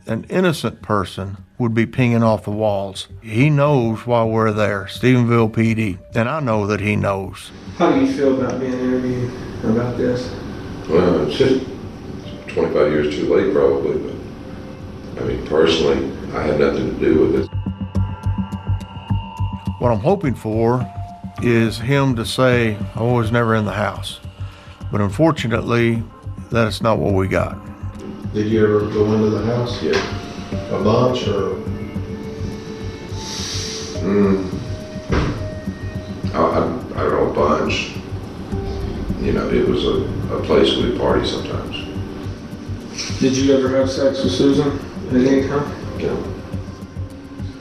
an 0.06 0.26
innocent 0.26 0.82
person 0.82 1.38
would 1.58 1.74
be 1.74 1.86
pinging 1.86 2.24
off 2.24 2.44
the 2.44 2.52
walls. 2.52 3.08
He 3.22 3.50
knows 3.50 4.06
why 4.06 4.26
we're 4.26 4.52
there, 4.52 4.84
Stephenville 4.84 5.50
PD, 5.50 5.98
and 6.14 6.28
I 6.28 6.42
know 6.42 6.68
that 6.68 6.82
he 6.82 6.98
knows. 6.98 7.52
How 7.78 7.94
do 7.94 8.02
you 8.04 8.12
feel 8.12 8.38
about 8.42 8.60
being 8.60 8.74
interviewed 8.74 9.32
about 9.64 9.96
this? 9.98 10.30
Well, 10.90 11.26
it's 11.26 11.38
just 11.38 11.66
25 12.50 12.92
years 12.92 13.16
too 13.16 13.34
late, 13.34 13.54
probably, 13.54 13.98
but 14.00 15.24
I 15.24 15.26
mean, 15.26 15.48
personally, 15.48 16.12
I 16.36 16.44
had 16.44 16.60
nothing 16.60 16.94
to 16.94 17.00
do 17.00 17.22
with 17.22 17.44
it. 17.44 17.48
What 19.80 19.94
I'm 19.94 20.02
hoping 20.02 20.36
for 20.36 20.86
is 21.42 21.80
him 21.80 22.14
to 22.18 22.26
say, 22.26 22.78
I 22.94 23.04
was 23.04 23.32
never 23.32 23.56
in 23.56 23.64
the 23.64 23.72
house. 23.72 24.20
But 24.92 25.00
unfortunately, 25.00 26.04
that's 26.50 26.82
not 26.82 27.00
what 27.00 27.14
we 27.14 27.28
got. 27.28 27.58
Did 28.34 28.48
you 28.48 28.64
ever 28.64 28.80
go 28.92 29.12
into 29.14 29.30
the 29.30 29.44
house? 29.46 29.82
yet? 29.82 29.96
A 30.72 30.82
bunch 30.84 31.28
or? 31.28 31.56
Mm. 34.04 34.54
I, 36.34 36.40
I, 36.40 37.00
I 37.00 37.10
don't 37.10 37.32
a 37.32 37.34
bunch. 37.34 37.94
You 39.22 39.34
know, 39.34 39.50
it 39.50 39.68
was 39.68 39.86
a, 39.86 40.36
a 40.36 40.44
place 40.44 40.76
we'd 40.78 40.98
party 40.98 41.28
sometimes. 41.28 41.76
Did 43.20 43.36
you 43.36 43.54
ever 43.58 43.76
have 43.78 43.90
sex 43.90 44.24
with 44.24 44.34
Susan 44.34 44.80
at 45.10 45.16
any 45.16 45.48
time? 45.48 46.00
No. 46.00 46.34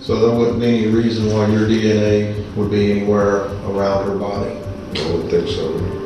So 0.01 0.21
there 0.21 0.39
wouldn't 0.39 0.61
be 0.61 0.67
any 0.67 0.87
reason 0.87 1.33
why 1.33 1.47
your 1.47 1.67
DNA 1.69 2.55
would 2.55 2.71
be 2.71 2.93
anywhere 2.93 3.47
around 3.65 4.07
her 4.07 4.17
body? 4.17 4.51
I 4.51 5.11
wouldn't 5.11 5.31
think 5.31 5.49
so. 5.49 6.06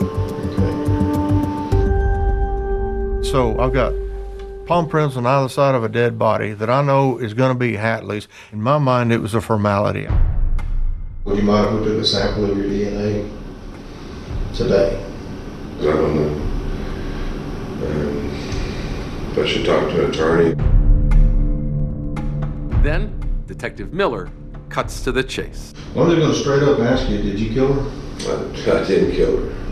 So 3.30 3.60
I've 3.60 3.72
got 3.72 3.94
palm 4.66 4.88
prints 4.88 5.14
on 5.14 5.24
either 5.24 5.48
side 5.48 5.76
of 5.76 5.84
a 5.84 5.88
dead 5.88 6.18
body 6.18 6.52
that 6.54 6.68
I 6.68 6.82
know 6.82 7.16
is 7.16 7.32
going 7.32 7.52
to 7.52 7.58
be 7.58 7.74
Hatley's. 7.74 8.26
In 8.50 8.60
my 8.60 8.76
mind, 8.78 9.12
it 9.12 9.18
was 9.18 9.34
a 9.34 9.40
formality. 9.40 10.08
Would 11.22 11.36
you 11.36 11.44
mind 11.44 11.66
if 11.66 11.80
we 11.80 11.86
took 11.92 12.02
a 12.02 12.04
sample 12.04 12.50
of 12.50 12.58
your 12.58 12.66
DNA 12.66 13.30
today? 14.52 15.00
I 15.78 15.82
don't 15.84 16.16
know. 16.16 16.28
Um, 17.86 19.38
I 19.38 19.46
should 19.46 19.64
talk 19.64 19.88
to 19.90 20.06
an 20.06 20.10
attorney. 20.10 20.54
Then, 22.82 23.44
Detective 23.46 23.92
Miller 23.92 24.28
cuts 24.70 25.04
to 25.04 25.12
the 25.12 25.22
chase. 25.22 25.72
Well, 25.94 26.10
I'm 26.10 26.16
just 26.16 26.20
going 26.20 26.32
to 26.32 26.38
straight 26.40 26.62
up 26.64 26.80
ask 26.80 27.08
you, 27.08 27.22
did 27.22 27.38
you 27.38 27.52
kill 27.52 27.74
her? 27.74 27.90
I, 28.28 28.80
I 28.80 28.84
didn't 28.84 29.12
kill 29.12 29.36
her. 29.36 29.69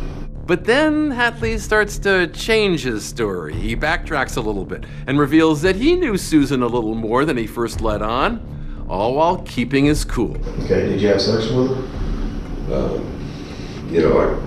But 0.48 0.64
then 0.64 1.10
Hatley 1.10 1.60
starts 1.60 1.98
to 1.98 2.26
change 2.28 2.82
his 2.84 3.04
story. 3.04 3.52
He 3.54 3.76
backtracks 3.76 4.38
a 4.38 4.40
little 4.40 4.64
bit 4.64 4.84
and 5.06 5.18
reveals 5.18 5.60
that 5.60 5.76
he 5.76 5.94
knew 5.94 6.16
Susan 6.16 6.62
a 6.62 6.66
little 6.66 6.94
more 6.94 7.26
than 7.26 7.36
he 7.36 7.46
first 7.46 7.82
let 7.82 8.00
on, 8.00 8.40
all 8.88 9.14
while 9.14 9.42
keeping 9.42 9.84
his 9.84 10.06
cool. 10.06 10.38
Okay, 10.64 10.88
did 10.88 11.02
you 11.02 11.08
have 11.08 11.20
sex 11.20 11.50
with 11.50 11.68
her? 11.68 12.74
Um, 12.74 13.90
you 13.90 14.00
know, 14.00 14.16
like, 14.16 14.38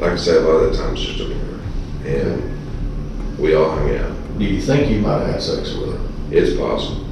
like 0.00 0.12
I 0.14 0.16
say, 0.16 0.36
a 0.36 0.40
lot 0.40 0.64
of 0.64 0.72
the 0.72 0.82
times 0.82 1.00
just 1.00 1.20
a 1.20 1.28
mirror. 1.28 1.60
And 2.04 3.38
we 3.38 3.54
all 3.54 3.70
hung 3.70 3.96
out. 3.98 4.16
Do 4.36 4.44
you 4.44 4.60
think 4.60 4.90
you 4.90 4.98
might 4.98 5.20
have 5.20 5.34
had 5.34 5.42
sex 5.42 5.74
with 5.74 5.92
her? 5.92 6.08
It's 6.32 6.58
possible. 6.58 7.06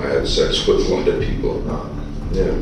I 0.00 0.08
had 0.08 0.28
sex 0.28 0.66
with 0.68 0.84
a 0.84 0.94
lot 0.94 1.08
of 1.08 1.18
people. 1.22 1.62
Yeah. 2.30 2.54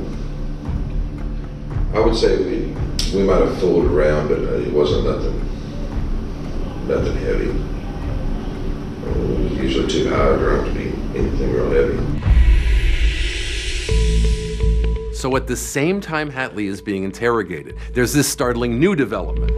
I 1.94 2.00
would 2.00 2.16
say 2.16 2.36
we 2.38 2.74
we 3.14 3.22
might 3.22 3.42
have 3.42 3.58
fooled 3.58 3.86
around, 3.86 4.28
but 4.28 4.38
it 4.38 4.72
wasn't 4.72 5.04
nothing 5.04 5.38
nothing 6.88 7.16
heavy. 7.18 7.50
It 9.04 9.50
was 9.50 9.52
usually 9.58 9.88
too 9.88 10.08
high 10.08 10.36
drunk 10.36 10.68
to 10.68 10.72
be 10.72 10.88
anything 11.18 11.52
real 11.52 11.70
heavy. 11.70 11.98
So 15.14 15.36
at 15.36 15.46
the 15.46 15.56
same 15.56 16.00
time 16.00 16.32
Hatley 16.32 16.64
is 16.64 16.80
being 16.80 17.04
interrogated, 17.04 17.76
there's 17.92 18.12
this 18.12 18.26
startling 18.26 18.80
new 18.80 18.96
development. 18.96 19.52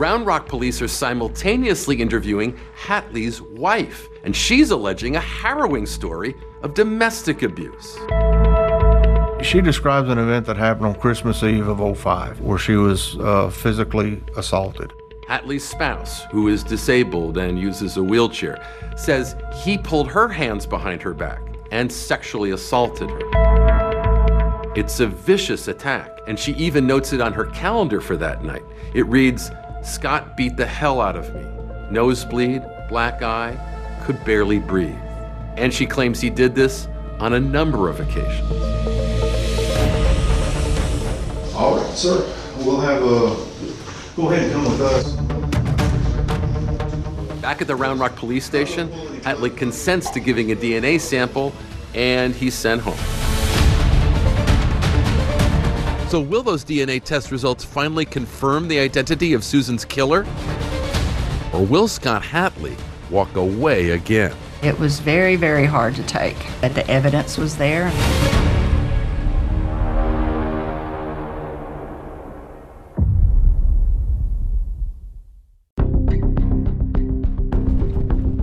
Round 0.00 0.26
Rock 0.26 0.48
police 0.48 0.80
are 0.80 0.88
simultaneously 0.88 2.00
interviewing 2.00 2.58
Hatley's 2.80 3.42
wife, 3.42 4.08
and 4.24 4.34
she's 4.34 4.70
alleging 4.70 5.16
a 5.16 5.20
harrowing 5.20 5.86
story 5.86 6.34
of 6.62 6.74
domestic 6.74 7.42
abuse. 7.42 7.98
She 9.48 9.62
describes 9.62 10.10
an 10.10 10.18
event 10.18 10.44
that 10.44 10.58
happened 10.58 10.88
on 10.88 10.94
Christmas 10.96 11.42
Eve 11.42 11.68
of 11.68 11.98
05 11.98 12.42
where 12.42 12.58
she 12.58 12.76
was 12.76 13.16
uh, 13.16 13.48
physically 13.48 14.22
assaulted. 14.36 14.92
Hatley's 15.26 15.66
spouse, 15.66 16.24
who 16.24 16.48
is 16.48 16.62
disabled 16.62 17.38
and 17.38 17.58
uses 17.58 17.96
a 17.96 18.02
wheelchair, 18.02 18.62
says 18.94 19.36
he 19.62 19.78
pulled 19.78 20.10
her 20.10 20.28
hands 20.28 20.66
behind 20.66 21.00
her 21.00 21.14
back 21.14 21.40
and 21.70 21.90
sexually 21.90 22.50
assaulted 22.50 23.08
her. 23.08 24.72
It's 24.76 25.00
a 25.00 25.06
vicious 25.06 25.66
attack, 25.68 26.18
and 26.26 26.38
she 26.38 26.52
even 26.52 26.86
notes 26.86 27.14
it 27.14 27.22
on 27.22 27.32
her 27.32 27.46
calendar 27.46 28.02
for 28.02 28.18
that 28.18 28.44
night. 28.44 28.64
It 28.92 29.06
reads 29.06 29.50
Scott 29.82 30.36
beat 30.36 30.58
the 30.58 30.66
hell 30.66 31.00
out 31.00 31.16
of 31.16 31.34
me. 31.34 31.46
Nosebleed, 31.90 32.62
black 32.90 33.22
eye, 33.22 33.56
could 34.04 34.22
barely 34.26 34.58
breathe. 34.58 34.94
And 35.56 35.72
she 35.72 35.86
claims 35.86 36.20
he 36.20 36.28
did 36.28 36.54
this 36.54 36.86
on 37.18 37.32
a 37.32 37.40
number 37.40 37.88
of 37.88 37.98
occasions. 37.98 39.17
All 41.58 41.76
right, 41.76 41.96
sir. 41.96 42.32
We'll 42.58 42.78
have 42.78 43.02
a, 43.02 43.34
go 44.14 44.30
ahead 44.30 44.44
and 44.44 44.52
come 44.52 44.62
with 44.62 44.80
us. 44.80 45.12
Back 47.40 47.60
at 47.60 47.66
the 47.66 47.74
Round 47.74 47.98
Rock 47.98 48.14
police 48.14 48.44
station, 48.44 48.88
Hatley 49.22 49.56
consents 49.56 50.08
to 50.10 50.20
giving 50.20 50.52
a 50.52 50.54
DNA 50.54 51.00
sample, 51.00 51.52
and 51.94 52.32
he's 52.32 52.54
sent 52.54 52.80
home. 52.80 52.94
So, 56.08 56.20
will 56.20 56.44
those 56.44 56.64
DNA 56.64 57.02
test 57.02 57.32
results 57.32 57.64
finally 57.64 58.04
confirm 58.04 58.68
the 58.68 58.78
identity 58.78 59.32
of 59.32 59.42
Susan's 59.42 59.84
killer? 59.84 60.24
Or 61.52 61.66
will 61.66 61.88
Scott 61.88 62.22
Hatley 62.22 62.78
walk 63.10 63.34
away 63.34 63.90
again? 63.90 64.32
It 64.62 64.78
was 64.78 65.00
very, 65.00 65.34
very 65.34 65.66
hard 65.66 65.96
to 65.96 66.04
take, 66.04 66.36
but 66.60 66.76
the 66.76 66.88
evidence 66.88 67.36
was 67.36 67.56
there. 67.56 67.90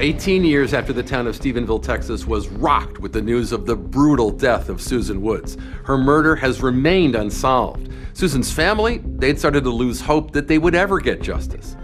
18 0.05 0.43
years 0.43 0.75
after 0.75 0.93
the 0.93 1.01
town 1.01 1.25
of 1.25 1.35
Stephenville, 1.35 1.81
Texas 1.81 2.27
was 2.27 2.47
rocked 2.47 2.99
with 2.99 3.11
the 3.11 3.23
news 3.23 3.51
of 3.51 3.65
the 3.65 3.75
brutal 3.75 4.29
death 4.29 4.69
of 4.69 4.79
Susan 4.79 5.19
Woods. 5.19 5.57
Her 5.83 5.97
murder 5.97 6.35
has 6.35 6.61
remained 6.61 7.15
unsolved. 7.15 7.91
Susan's 8.13 8.51
family, 8.51 8.99
they'd 9.03 9.39
started 9.39 9.63
to 9.63 9.71
lose 9.71 9.99
hope 9.99 10.29
that 10.33 10.47
they 10.47 10.59
would 10.59 10.75
ever 10.75 10.99
get 10.99 11.23
justice. 11.23 11.75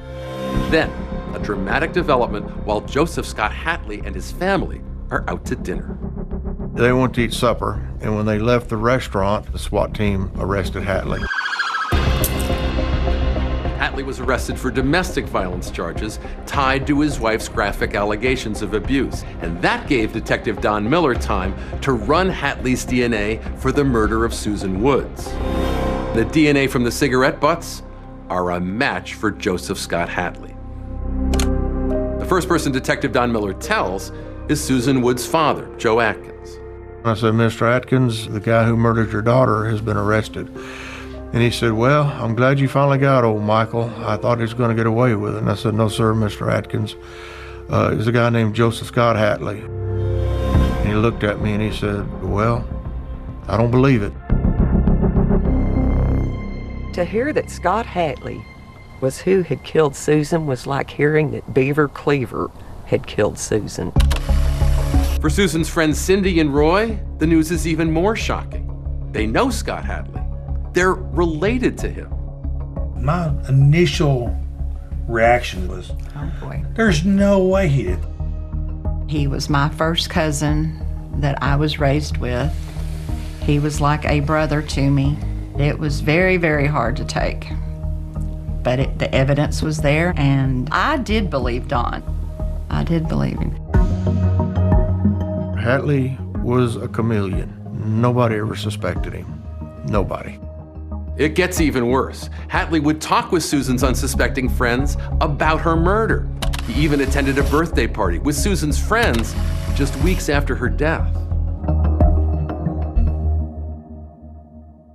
Then, 0.70 0.92
a 1.34 1.40
dramatic 1.40 1.94
development 1.94 2.46
while 2.64 2.82
Joseph 2.82 3.26
Scott 3.26 3.52
Hatley 3.52 4.06
and 4.06 4.14
his 4.14 4.32
family 4.32 4.84
are 5.10 5.28
out 5.28 5.44
to 5.46 5.56
dinner. 5.56 5.98
They 6.76 6.94
went 6.94 7.16
to 7.16 7.22
eat 7.22 7.34
supper, 7.34 7.84
and 8.02 8.16
when 8.16 8.28
they 8.28 8.38
left 8.38 8.70
the 8.70 8.78
restaurant, 8.78 9.52
the 9.52 9.58
SWAT 9.58 9.96
team 9.96 10.32
arrested 10.36 10.84
Hatley. 10.84 11.26
Was 14.02 14.20
arrested 14.20 14.60
for 14.60 14.72
domestic 14.72 15.26
violence 15.26 15.70
charges 15.70 16.20
tied 16.45 16.88
to 16.88 16.99
his 17.02 17.20
wife's 17.20 17.47
graphic 17.47 17.95
allegations 17.95 18.62
of 18.62 18.74
abuse. 18.74 19.24
And 19.41 19.62
that 19.62 19.88
gave 19.88 20.12
Detective 20.12 20.60
Don 20.60 20.89
Miller 20.89 21.14
time 21.16 21.54
to 21.82 21.93
run 21.93 22.30
Hatley's 22.30 22.86
DNA 22.86 23.41
for 23.60 23.72
the 23.72 23.84
murder 23.84 24.26
of 24.26 24.34
Susan 24.34 24.82
Woods. 24.82 25.26
The 26.14 26.28
DNA 26.30 26.70
from 26.70 26.84
the 26.84 26.91
cigarette 26.91 27.39
butts 27.39 27.84
are 28.30 28.52
a 28.52 28.60
match 28.60 29.14
for 29.14 29.32
Joseph 29.32 29.78
Scott 29.78 30.10
Hatley. 30.10 30.58
The 32.20 32.26
first 32.26 32.47
person 32.47 32.72
Detective 32.72 33.12
Don 33.12 33.32
Miller 33.32 33.54
tells 33.54 34.12
is 34.49 34.62
Susan 34.62 35.02
Woods' 35.02 35.26
father, 35.26 35.70
Joe 35.78 35.99
Atkins. 35.99 36.58
I 37.06 37.14
said, 37.14 37.34
Mr. 37.34 37.64
Atkins, 37.64 38.28
the 38.28 38.39
guy 38.39 38.66
who 38.66 38.76
murdered 38.76 39.12
your 39.12 39.22
daughter 39.22 39.70
has 39.70 39.82
been 39.82 39.97
arrested. 39.97 40.49
And 41.34 41.42
he 41.42 41.50
said, 41.50 41.72
Well, 41.72 42.04
I'm 42.04 42.36
glad 42.36 42.60
you 42.60 42.68
finally 42.68 42.98
got 42.98 43.24
old 43.24 43.42
Michael. 43.42 43.90
I 44.00 44.18
thought 44.18 44.40
he 44.40 44.42
was 44.42 44.54
going 44.54 44.70
to 44.70 44.76
get 44.76 44.86
away 44.86 45.16
with 45.16 45.36
it. 45.36 45.40
And 45.40 45.50
I 45.50 45.56
said, 45.56 45.74
No, 45.74 45.88
sir, 45.88 46.14
Mr. 46.14 46.52
Atkins. 46.52 46.96
Uh, 47.70 47.92
there's 47.92 48.08
a 48.08 48.12
guy 48.12 48.30
named 48.30 48.54
Joseph 48.54 48.88
Scott 48.88 49.16
Hatley. 49.16 49.64
And 50.80 50.90
he 50.90 50.94
looked 50.94 51.24
at 51.24 51.40
me 51.40 51.54
and 51.54 51.62
he 51.62 51.72
said, 51.72 52.22
Well, 52.22 52.68
I 53.48 53.56
don't 53.56 53.72
believe 53.72 54.04
it. 54.04 54.14
To 56.94 57.06
hear 57.06 57.32
that 57.32 57.50
Scott 57.50 57.86
Hatley 57.86 58.44
was 59.00 59.22
who 59.22 59.42
had 59.42 59.64
killed 59.64 59.96
Susan 59.96 60.46
was 60.46 60.68
like 60.68 60.90
hearing 60.90 61.32
that 61.32 61.54
Beaver 61.54 61.88
Cleaver 61.88 62.52
had 62.86 63.08
killed 63.08 63.40
Susan. 63.40 63.94
For 65.22 65.30
Susan's 65.30 65.70
friends 65.70 65.98
Cindy 65.98 66.42
and 66.42 66.54
Roy, 66.54 67.00
the 67.20 67.28
news 67.28 67.52
is 67.52 67.66
even 67.66 67.90
more 67.90 68.18
shocking. 68.18 68.68
They 69.12 69.26
know 69.26 69.50
Scott 69.50 69.86
Hatley. 69.86 70.11
They're 70.74 70.94
related 70.94 71.78
to 71.80 71.90
him. 71.90 72.10
My 72.98 73.34
initial 73.50 74.36
reaction 75.08 75.68
was, 75.68 75.92
Oh 76.16 76.32
boy. 76.40 76.64
there's 76.76 77.04
no 77.06 77.44
way 77.46 77.68
he 77.68 77.84
did. 77.84 78.00
He 79.08 79.28
was 79.28 79.50
my 79.50 79.70
first 79.70 80.10
cousin 80.10 80.80
that 81.20 81.42
I 81.44 81.56
was 81.56 81.80
raised 81.80 82.18
with. 82.18 82.54
He 83.44 83.60
was 83.60 83.82
like 83.82 84.06
a 84.06 84.20
brother 84.22 84.62
to 84.62 84.90
me. 84.90 85.18
It 85.60 85.78
was 85.78 86.00
very, 86.00 86.38
very 86.38 86.68
hard 86.68 86.96
to 86.98 87.06
take. 87.06 87.48
But 88.64 88.80
it, 88.80 89.00
the 89.00 89.14
evidence 89.14 89.62
was 89.62 89.80
there, 89.80 90.14
and 90.16 90.70
I 90.72 90.98
did 90.98 91.30
believe 91.30 91.68
Don. 91.68 92.04
I 92.70 92.84
did 92.84 93.08
believe 93.10 93.40
him. 93.40 93.52
Hatley 95.58 96.18
was 96.42 96.76
a 96.76 96.88
chameleon. 96.88 97.58
Nobody 98.02 98.36
ever 98.36 98.56
suspected 98.56 99.14
him. 99.14 99.44
Nobody. 99.88 100.40
It 101.18 101.36
gets 101.36 101.59
even 101.59 101.88
worse. 101.88 102.30
Hatley 102.49 102.82
would 102.82 103.01
talk 103.01 103.32
with 103.32 103.43
Susan's 103.43 103.84
unsuspecting 103.84 104.49
friends 104.49 104.97
about 105.20 105.62
her 105.62 105.76
murder. 105.76 106.30
He 106.66 106.82
even 106.82 107.01
attended 107.01 107.38
a 107.38 107.43
birthday 107.43 107.88
party 107.88 108.20
with 108.20 108.36
Susan's 108.36 108.80
friends 108.80 109.36
just 109.76 109.95
weeks 109.97 110.30
after 110.30 110.55
her 110.55 110.70
death. 110.70 111.14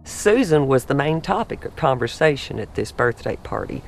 Susan 0.05 0.67
was 0.67 0.87
the 0.87 0.95
main 0.95 1.21
topic 1.21 1.65
of 1.65 1.77
conversation 1.77 2.59
at 2.59 2.75
this 2.75 2.91
birthday 2.93 3.37
party. 3.37 3.83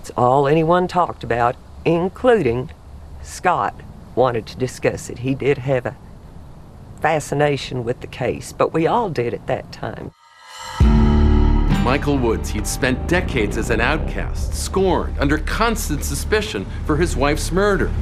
It's 0.00 0.10
all 0.16 0.46
anyone 0.46 0.88
talked 0.88 1.24
about, 1.24 1.56
including 1.84 2.70
Scott 3.22 3.74
wanted 4.14 4.46
to 4.46 4.56
discuss 4.56 5.08
it. 5.08 5.18
He 5.18 5.34
did 5.34 5.58
have 5.58 5.86
a 5.86 5.96
fascination 7.00 7.84
with 7.84 8.00
the 8.00 8.06
case, 8.06 8.52
but 8.52 8.74
we 8.74 8.86
all 8.86 9.10
did 9.10 9.32
at 9.32 9.46
that 9.46 9.72
time. 9.72 10.12
Michael 11.86 12.18
Woods, 12.18 12.48
he'd 12.48 12.66
spent 12.66 13.06
decades 13.06 13.56
as 13.56 13.70
an 13.70 13.80
outcast, 13.80 14.52
scorned, 14.52 15.16
under 15.20 15.38
constant 15.38 16.02
suspicion 16.02 16.66
for 16.84 16.96
his 16.96 17.16
wife's 17.16 17.52
murder. 17.52 17.92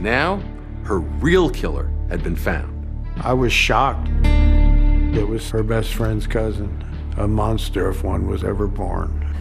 Now, 0.00 0.42
her 0.82 0.98
real 0.98 1.48
killer 1.48 1.88
had 2.08 2.24
been 2.24 2.34
found. 2.34 2.84
I 3.20 3.34
was 3.34 3.52
shocked. 3.52 4.08
It 4.24 5.28
was 5.28 5.48
her 5.50 5.62
best 5.62 5.94
friend's 5.94 6.26
cousin, 6.26 6.84
a 7.16 7.28
monster 7.28 7.88
if 7.88 8.02
one 8.02 8.26
was 8.26 8.42
ever 8.42 8.66
born. 8.66 9.32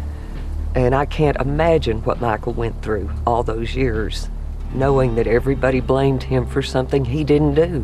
And 0.76 0.94
I 0.94 1.08
can't 1.08 1.38
imagine 1.38 2.04
what 2.04 2.22
Michael 2.22 2.54
went 2.54 2.80
through 2.84 3.10
all 3.26 3.42
those 3.42 3.76
years, 3.76 4.30
knowing 4.76 5.16
that 5.16 5.26
everybody 5.26 5.80
blamed 5.80 6.22
him 6.22 6.46
for 6.46 6.62
something 6.62 7.04
he 7.04 7.24
didn't 7.24 7.56
do. 7.56 7.84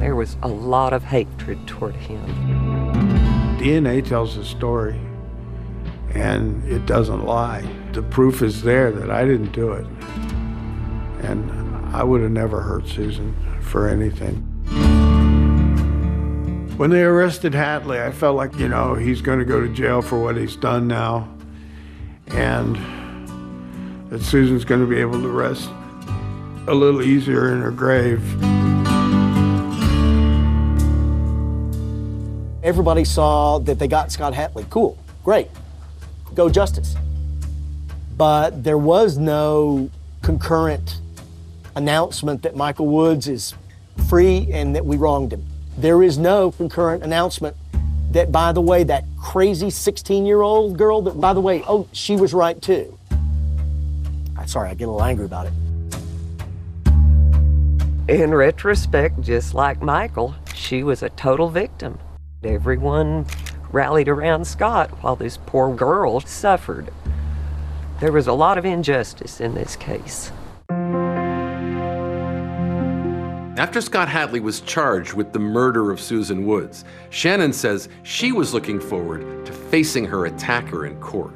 There 0.00 0.16
was 0.16 0.36
a 0.42 0.48
lot 0.48 0.92
of 0.92 1.04
hatred 1.04 1.68
toward 1.68 1.94
him. 1.94 2.63
DNA 3.64 4.06
tells 4.06 4.36
a 4.36 4.44
story, 4.44 5.00
and 6.12 6.62
it 6.70 6.84
doesn't 6.84 7.24
lie. 7.24 7.66
The 7.92 8.02
proof 8.02 8.42
is 8.42 8.62
there 8.62 8.92
that 8.92 9.10
I 9.10 9.24
didn't 9.24 9.52
do 9.52 9.72
it. 9.72 9.86
And 11.24 11.50
I 11.96 12.04
would 12.04 12.20
have 12.20 12.30
never 12.30 12.60
hurt 12.60 12.86
Susan 12.86 13.34
for 13.62 13.88
anything. 13.88 14.36
When 16.76 16.90
they 16.90 17.04
arrested 17.04 17.54
Hatley, 17.54 18.06
I 18.06 18.12
felt 18.12 18.36
like, 18.36 18.54
you 18.56 18.68
know, 18.68 18.96
he's 18.96 19.22
going 19.22 19.38
to 19.38 19.46
go 19.46 19.62
to 19.62 19.68
jail 19.72 20.02
for 20.02 20.22
what 20.22 20.36
he's 20.36 20.56
done 20.56 20.86
now, 20.86 21.26
and 22.26 22.76
that 24.10 24.20
Susan's 24.20 24.66
going 24.66 24.82
to 24.82 24.86
be 24.86 24.98
able 24.98 25.22
to 25.22 25.28
rest 25.28 25.70
a 26.68 26.74
little 26.74 27.00
easier 27.00 27.50
in 27.50 27.62
her 27.62 27.70
grave. 27.70 28.20
Everybody 32.64 33.04
saw 33.04 33.58
that 33.58 33.78
they 33.78 33.86
got 33.86 34.10
Scott 34.10 34.32
Hatley. 34.32 34.68
Cool, 34.70 34.96
great, 35.22 35.50
go 36.32 36.48
justice. 36.48 36.96
But 38.16 38.64
there 38.64 38.78
was 38.78 39.18
no 39.18 39.90
concurrent 40.22 40.98
announcement 41.76 42.42
that 42.42 42.56
Michael 42.56 42.86
Woods 42.86 43.28
is 43.28 43.52
free 44.08 44.48
and 44.50 44.74
that 44.74 44.86
we 44.86 44.96
wronged 44.96 45.34
him. 45.34 45.44
There 45.76 46.02
is 46.02 46.16
no 46.16 46.52
concurrent 46.52 47.02
announcement 47.02 47.54
that, 48.12 48.32
by 48.32 48.52
the 48.52 48.62
way, 48.62 48.82
that 48.84 49.04
crazy 49.20 49.68
16 49.68 50.24
year 50.24 50.40
old 50.40 50.78
girl, 50.78 51.02
that, 51.02 51.20
by 51.20 51.34
the 51.34 51.42
way, 51.42 51.62
oh, 51.68 51.86
she 51.92 52.16
was 52.16 52.32
right 52.32 52.62
too. 52.62 52.98
I'm 54.38 54.46
sorry, 54.46 54.70
I 54.70 54.74
get 54.74 54.88
a 54.88 54.90
little 54.90 55.04
angry 55.04 55.26
about 55.26 55.48
it. 55.48 55.52
In 58.08 58.34
retrospect, 58.34 59.20
just 59.20 59.52
like 59.52 59.82
Michael, 59.82 60.34
she 60.54 60.82
was 60.82 61.02
a 61.02 61.10
total 61.10 61.50
victim. 61.50 61.98
Everyone 62.46 63.26
rallied 63.70 64.08
around 64.08 64.46
Scott 64.46 64.90
while 65.02 65.16
this 65.16 65.38
poor 65.46 65.74
girl 65.74 66.20
suffered. 66.20 66.92
There 68.00 68.12
was 68.12 68.26
a 68.26 68.32
lot 68.32 68.58
of 68.58 68.64
injustice 68.64 69.40
in 69.40 69.54
this 69.54 69.76
case. 69.76 70.30
After 73.56 73.80
Scott 73.80 74.08
Hatley 74.08 74.40
was 74.40 74.60
charged 74.62 75.14
with 75.14 75.32
the 75.32 75.38
murder 75.38 75.90
of 75.90 76.00
Susan 76.00 76.44
Woods, 76.44 76.84
Shannon 77.10 77.52
says 77.52 77.88
she 78.02 78.32
was 78.32 78.52
looking 78.52 78.80
forward 78.80 79.46
to 79.46 79.52
facing 79.52 80.04
her 80.06 80.26
attacker 80.26 80.86
in 80.86 81.00
court. 81.00 81.34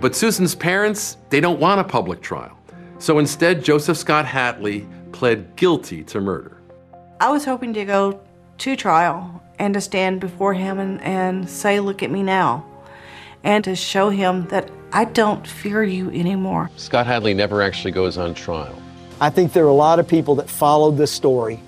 But 0.00 0.16
Susan's 0.16 0.54
parents, 0.54 1.18
they 1.28 1.40
don't 1.40 1.60
want 1.60 1.80
a 1.80 1.84
public 1.84 2.20
trial. 2.22 2.58
So 2.98 3.18
instead, 3.18 3.62
Joseph 3.62 3.98
Scott 3.98 4.24
Hatley 4.24 4.86
pled 5.12 5.56
guilty 5.56 6.02
to 6.04 6.20
murder. 6.20 6.56
I 7.20 7.30
was 7.30 7.44
hoping 7.44 7.72
to 7.74 7.84
go 7.84 8.20
to 8.58 8.76
trial 8.76 9.42
and 9.58 9.74
to 9.74 9.80
stand 9.80 10.20
before 10.20 10.54
him 10.54 10.78
and, 10.78 11.00
and 11.02 11.48
say, 11.48 11.80
Look 11.80 12.02
at 12.02 12.10
me 12.10 12.22
now, 12.22 12.64
and 13.44 13.64
to 13.64 13.74
show 13.74 14.10
him 14.10 14.46
that 14.48 14.70
I 14.92 15.04
don't 15.04 15.46
fear 15.46 15.82
you 15.82 16.10
anymore. 16.10 16.70
Scott 16.76 17.06
Hatley 17.06 17.34
never 17.34 17.62
actually 17.62 17.92
goes 17.92 18.18
on 18.18 18.34
trial. 18.34 18.80
I 19.20 19.30
think 19.30 19.52
there 19.52 19.64
are 19.64 19.68
a 19.68 19.74
lot 19.74 19.98
of 19.98 20.06
people 20.06 20.34
that 20.36 20.48
followed 20.48 20.96
this 20.96 21.10
story 21.10 21.60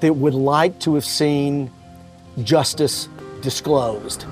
that 0.00 0.14
would 0.14 0.34
like 0.34 0.78
to 0.80 0.94
have 0.94 1.04
seen 1.04 1.70
justice 2.42 3.08
disclosed. 3.40 4.22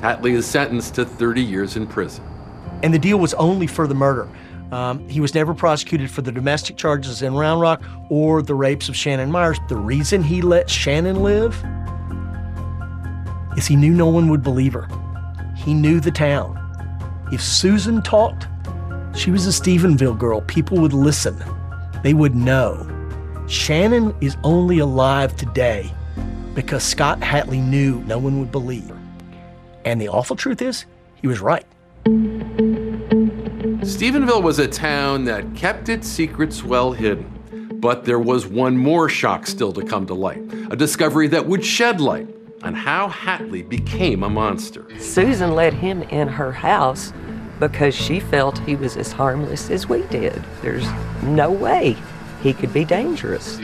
Hatley 0.00 0.32
is 0.32 0.46
sentenced 0.46 0.96
to 0.96 1.04
30 1.04 1.42
years 1.42 1.76
in 1.76 1.86
prison. 1.86 2.24
And 2.82 2.92
the 2.92 2.98
deal 2.98 3.18
was 3.18 3.32
only 3.34 3.66
for 3.66 3.86
the 3.86 3.94
murder. 3.94 4.28
Um, 4.72 5.08
he 5.08 5.20
was 5.20 5.34
never 5.34 5.54
prosecuted 5.54 6.10
for 6.10 6.22
the 6.22 6.32
domestic 6.32 6.76
charges 6.76 7.22
in 7.22 7.34
Round 7.34 7.60
Rock 7.60 7.82
or 8.08 8.42
the 8.42 8.54
rapes 8.54 8.88
of 8.88 8.96
Shannon 8.96 9.30
Myers. 9.30 9.58
The 9.68 9.76
reason 9.76 10.22
he 10.22 10.42
let 10.42 10.68
Shannon 10.68 11.22
live 11.22 11.54
is 13.56 13.66
he 13.66 13.76
knew 13.76 13.92
no 13.92 14.08
one 14.08 14.28
would 14.30 14.42
believe 14.42 14.72
her. 14.72 14.88
He 15.56 15.74
knew 15.74 16.00
the 16.00 16.10
town. 16.10 16.58
If 17.32 17.40
Susan 17.40 18.02
talked, 18.02 18.48
She 19.16 19.30
was 19.30 19.46
a 19.46 19.50
Stephenville 19.50 20.18
girl. 20.18 20.40
People 20.40 20.78
would 20.78 20.92
listen, 20.92 21.40
they 22.02 22.14
would 22.14 22.34
know. 22.34 22.90
Shannon 23.46 24.14
is 24.20 24.36
only 24.42 24.78
alive 24.78 25.36
today 25.36 25.92
because 26.54 26.82
Scott 26.82 27.20
Hatley 27.20 27.62
knew 27.62 28.02
no 28.06 28.18
one 28.18 28.40
would 28.40 28.50
believe. 28.50 28.90
And 29.84 30.00
the 30.00 30.08
awful 30.08 30.34
truth 30.34 30.60
is, 30.60 30.86
he 31.14 31.28
was 31.28 31.40
right. 31.40 31.64
Stephenville 33.84 34.42
was 34.42 34.58
a 34.58 34.66
town 34.66 35.26
that 35.26 35.54
kept 35.54 35.90
its 35.90 36.08
secrets 36.08 36.64
well 36.64 36.92
hidden. 36.92 37.30
But 37.74 38.06
there 38.06 38.18
was 38.18 38.46
one 38.46 38.78
more 38.78 39.10
shock 39.10 39.46
still 39.46 39.74
to 39.74 39.84
come 39.84 40.06
to 40.06 40.14
light 40.14 40.42
a 40.70 40.76
discovery 40.76 41.28
that 41.28 41.46
would 41.46 41.62
shed 41.62 42.00
light 42.00 42.26
on 42.62 42.72
how 42.72 43.10
Hatley 43.10 43.68
became 43.68 44.22
a 44.22 44.30
monster. 44.30 44.86
Susan 44.98 45.54
let 45.54 45.74
him 45.74 46.02
in 46.04 46.28
her 46.28 46.50
house 46.50 47.12
because 47.60 47.94
she 47.94 48.20
felt 48.20 48.58
he 48.60 48.74
was 48.74 48.96
as 48.96 49.12
harmless 49.12 49.70
as 49.70 49.86
we 49.86 50.00
did. 50.04 50.42
There's 50.62 50.88
no 51.22 51.50
way 51.50 51.94
he 52.42 52.54
could 52.54 52.72
be 52.72 52.86
dangerous. 52.86 53.60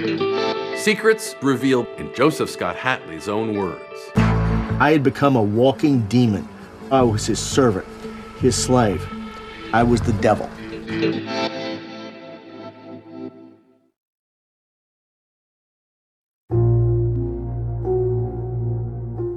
Secrets 0.76 1.34
revealed 1.40 1.86
in 1.96 2.14
Joseph 2.14 2.50
Scott 2.50 2.76
Hatley's 2.76 3.26
own 3.26 3.56
words. 3.56 4.10
I 4.16 4.92
had 4.92 5.02
become 5.02 5.36
a 5.36 5.42
walking 5.42 6.02
demon. 6.08 6.46
I 6.92 7.00
was 7.00 7.24
his 7.24 7.38
servant, 7.38 7.86
his 8.38 8.54
slave. 8.54 9.02
I 9.72 9.84
was 9.84 10.00
the 10.00 10.12
devil. 10.14 10.50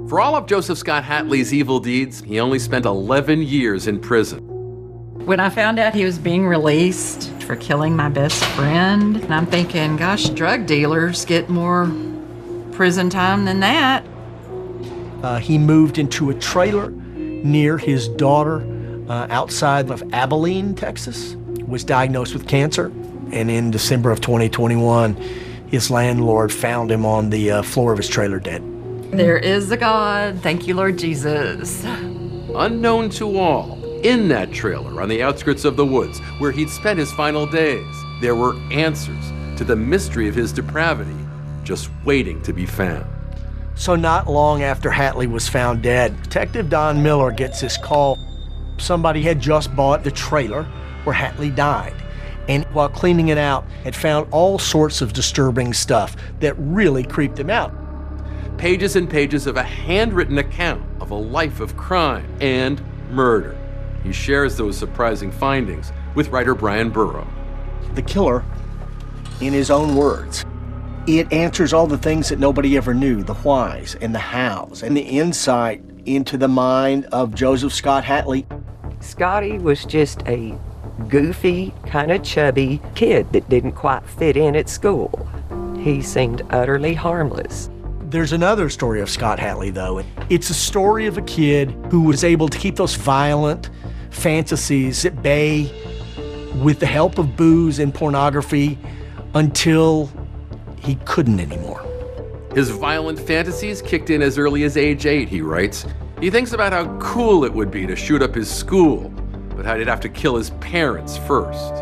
For 0.08 0.20
all 0.20 0.36
of 0.36 0.46
Joseph 0.46 0.78
Scott 0.78 1.04
Hatley's 1.04 1.54
evil 1.54 1.78
deeds, 1.78 2.20
he 2.20 2.40
only 2.40 2.58
spent 2.58 2.84
11 2.84 3.42
years 3.42 3.86
in 3.86 4.00
prison. 4.00 4.40
When 5.24 5.40
I 5.40 5.48
found 5.48 5.78
out 5.78 5.94
he 5.94 6.04
was 6.04 6.18
being 6.18 6.46
released 6.46 7.30
for 7.42 7.56
killing 7.56 7.96
my 7.96 8.08
best 8.08 8.44
friend, 8.44 9.16
and 9.16 9.34
I'm 9.34 9.46
thinking, 9.46 9.96
gosh, 9.96 10.28
drug 10.30 10.66
dealers 10.66 11.24
get 11.24 11.48
more 11.48 11.90
prison 12.72 13.08
time 13.08 13.44
than 13.44 13.60
that. 13.60 14.04
Uh, 15.22 15.38
he 15.38 15.58
moved 15.58 15.98
into 15.98 16.30
a 16.30 16.34
trailer 16.34 16.90
near 16.90 17.78
his 17.78 18.08
daughter 18.08 18.60
uh, 19.08 19.26
outside 19.30 19.90
of 19.90 20.02
Abilene, 20.12 20.74
Texas, 20.74 21.36
was 21.66 21.84
diagnosed 21.84 22.34
with 22.34 22.46
cancer. 22.46 22.86
And 23.32 23.50
in 23.50 23.70
December 23.70 24.10
of 24.10 24.20
2021, 24.20 25.14
his 25.68 25.90
landlord 25.90 26.52
found 26.52 26.90
him 26.90 27.04
on 27.04 27.30
the 27.30 27.50
uh, 27.50 27.62
floor 27.62 27.92
of 27.92 27.98
his 27.98 28.08
trailer 28.08 28.38
dead. 28.38 28.62
There 29.12 29.36
is 29.36 29.70
a 29.70 29.76
God. 29.76 30.38
Thank 30.40 30.66
you, 30.66 30.74
Lord 30.74 30.98
Jesus. 30.98 31.84
Unknown 31.84 33.10
to 33.10 33.38
all, 33.38 33.82
in 34.04 34.28
that 34.28 34.52
trailer 34.52 35.00
on 35.00 35.08
the 35.08 35.22
outskirts 35.22 35.64
of 35.64 35.76
the 35.76 35.86
woods 35.86 36.18
where 36.38 36.52
he'd 36.52 36.70
spent 36.70 36.98
his 36.98 37.10
final 37.12 37.46
days, 37.46 37.94
there 38.20 38.34
were 38.34 38.54
answers 38.70 39.32
to 39.56 39.64
the 39.64 39.76
mystery 39.76 40.28
of 40.28 40.34
his 40.34 40.52
depravity 40.52 41.16
just 41.64 41.90
waiting 42.04 42.40
to 42.42 42.52
be 42.52 42.66
found. 42.66 43.06
So, 43.76 43.96
not 43.96 44.28
long 44.28 44.62
after 44.62 44.90
Hatley 44.90 45.28
was 45.28 45.48
found 45.48 45.82
dead, 45.82 46.22
Detective 46.22 46.70
Don 46.70 47.02
Miller 47.02 47.32
gets 47.32 47.60
this 47.60 47.76
call. 47.76 48.18
Somebody 48.78 49.22
had 49.22 49.40
just 49.40 49.74
bought 49.74 50.04
the 50.04 50.10
trailer 50.10 50.64
where 51.04 51.14
Hatley 51.14 51.54
died. 51.54 51.94
And 52.48 52.64
while 52.66 52.88
cleaning 52.88 53.28
it 53.28 53.38
out, 53.38 53.64
had 53.84 53.96
found 53.96 54.28
all 54.30 54.58
sorts 54.58 55.00
of 55.00 55.12
disturbing 55.12 55.72
stuff 55.72 56.16
that 56.40 56.54
really 56.58 57.02
creeped 57.02 57.38
him 57.38 57.50
out. 57.50 57.72
Pages 58.58 58.96
and 58.96 59.08
pages 59.08 59.46
of 59.46 59.56
a 59.56 59.62
handwritten 59.62 60.38
account 60.38 60.82
of 61.00 61.10
a 61.10 61.14
life 61.14 61.60
of 61.60 61.76
crime 61.76 62.26
and 62.40 62.82
murder. 63.10 63.56
He 64.02 64.12
shares 64.12 64.56
those 64.56 64.76
surprising 64.76 65.32
findings 65.32 65.92
with 66.14 66.28
writer 66.28 66.54
Bryan 66.54 66.90
Burrough. 66.90 67.26
The 67.94 68.02
killer, 68.02 68.44
in 69.40 69.52
his 69.52 69.70
own 69.70 69.96
words, 69.96 70.44
it 71.06 71.32
answers 71.32 71.72
all 71.72 71.86
the 71.86 71.98
things 71.98 72.28
that 72.28 72.38
nobody 72.38 72.76
ever 72.76 72.94
knew 72.94 73.22
the 73.22 73.34
whys 73.34 73.96
and 74.00 74.14
the 74.14 74.18
hows 74.18 74.82
and 74.82 74.96
the 74.96 75.02
insight 75.02 75.82
into 76.06 76.36
the 76.36 76.48
mind 76.48 77.06
of 77.06 77.34
Joseph 77.34 77.72
Scott 77.72 78.04
Hatley. 78.04 78.44
Scotty 79.00 79.58
was 79.58 79.84
just 79.84 80.22
a 80.26 80.58
goofy, 81.08 81.74
kind 81.86 82.10
of 82.10 82.22
chubby 82.22 82.80
kid 82.94 83.32
that 83.32 83.48
didn't 83.48 83.72
quite 83.72 84.06
fit 84.06 84.36
in 84.36 84.56
at 84.56 84.68
school. 84.68 85.28
He 85.78 86.00
seemed 86.00 86.42
utterly 86.50 86.94
harmless. 86.94 87.68
There's 88.00 88.32
another 88.32 88.68
story 88.70 89.00
of 89.00 89.10
Scott 89.10 89.38
Hatley, 89.38 89.74
though. 89.74 90.02
It's 90.30 90.48
a 90.48 90.54
story 90.54 91.06
of 91.06 91.18
a 91.18 91.22
kid 91.22 91.70
who 91.90 92.02
was 92.02 92.22
able 92.22 92.48
to 92.48 92.58
keep 92.58 92.76
those 92.76 92.94
violent 92.94 93.70
fantasies 94.10 95.04
at 95.04 95.22
bay 95.22 95.70
with 96.62 96.78
the 96.78 96.86
help 96.86 97.18
of 97.18 97.36
booze 97.36 97.80
and 97.80 97.92
pornography 97.92 98.78
until 99.34 100.10
he 100.78 100.94
couldn't 101.04 101.40
anymore. 101.40 101.83
His 102.54 102.70
violent 102.70 103.18
fantasies 103.18 103.82
kicked 103.82 104.10
in 104.10 104.22
as 104.22 104.38
early 104.38 104.62
as 104.62 104.76
age 104.76 105.06
eight, 105.06 105.28
he 105.28 105.40
writes. 105.40 105.86
He 106.20 106.30
thinks 106.30 106.52
about 106.52 106.72
how 106.72 106.96
cool 106.98 107.44
it 107.44 107.52
would 107.52 107.70
be 107.70 107.84
to 107.84 107.96
shoot 107.96 108.22
up 108.22 108.32
his 108.32 108.48
school, 108.48 109.08
but 109.56 109.66
how 109.66 109.76
he'd 109.76 109.88
have 109.88 110.00
to 110.02 110.08
kill 110.08 110.36
his 110.36 110.50
parents 110.60 111.16
first. 111.16 111.74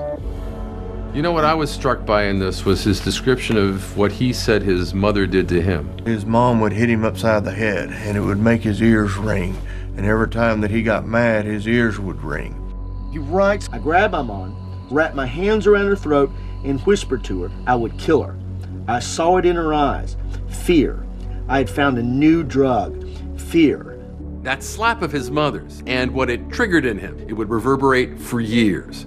You 1.14 1.20
know 1.20 1.32
what 1.32 1.44
I 1.44 1.52
was 1.52 1.70
struck 1.70 2.06
by 2.06 2.24
in 2.24 2.38
this 2.38 2.64
was 2.64 2.82
his 2.82 3.00
description 3.00 3.58
of 3.58 3.98
what 3.98 4.12
he 4.12 4.32
said 4.32 4.62
his 4.62 4.94
mother 4.94 5.26
did 5.26 5.46
to 5.50 5.60
him. 5.60 5.94
His 6.06 6.24
mom 6.24 6.58
would 6.60 6.72
hit 6.72 6.88
him 6.88 7.04
upside 7.04 7.44
the 7.44 7.52
head, 7.52 7.90
and 7.90 8.16
it 8.16 8.20
would 8.20 8.38
make 8.38 8.62
his 8.62 8.80
ears 8.80 9.18
ring. 9.18 9.54
And 9.98 10.06
every 10.06 10.30
time 10.30 10.62
that 10.62 10.70
he 10.70 10.82
got 10.82 11.06
mad, 11.06 11.44
his 11.44 11.68
ears 11.68 12.00
would 12.00 12.22
ring. 12.22 12.58
He 13.12 13.18
writes, 13.18 13.68
I 13.72 13.78
grabbed 13.78 14.12
my 14.12 14.22
mom, 14.22 14.88
wrapped 14.90 15.14
my 15.14 15.26
hands 15.26 15.66
around 15.66 15.84
her 15.84 15.96
throat, 15.96 16.30
and 16.64 16.80
whispered 16.80 17.22
to 17.24 17.42
her 17.42 17.50
I 17.66 17.74
would 17.74 17.98
kill 17.98 18.22
her. 18.22 18.38
I 18.88 18.98
saw 18.98 19.36
it 19.36 19.46
in 19.46 19.56
her 19.56 19.72
eyes 19.72 20.16
fear. 20.48 21.04
I 21.48 21.58
had 21.58 21.70
found 21.70 21.98
a 21.98 22.02
new 22.02 22.42
drug 22.42 23.08
fear. 23.36 23.98
That 24.42 24.62
slap 24.62 25.02
of 25.02 25.12
his 25.12 25.30
mother's 25.30 25.82
and 25.86 26.12
what 26.12 26.28
it 26.28 26.50
triggered 26.50 26.84
in 26.84 26.98
him, 26.98 27.18
it 27.28 27.34
would 27.34 27.48
reverberate 27.48 28.18
for 28.18 28.40
years. 28.40 29.04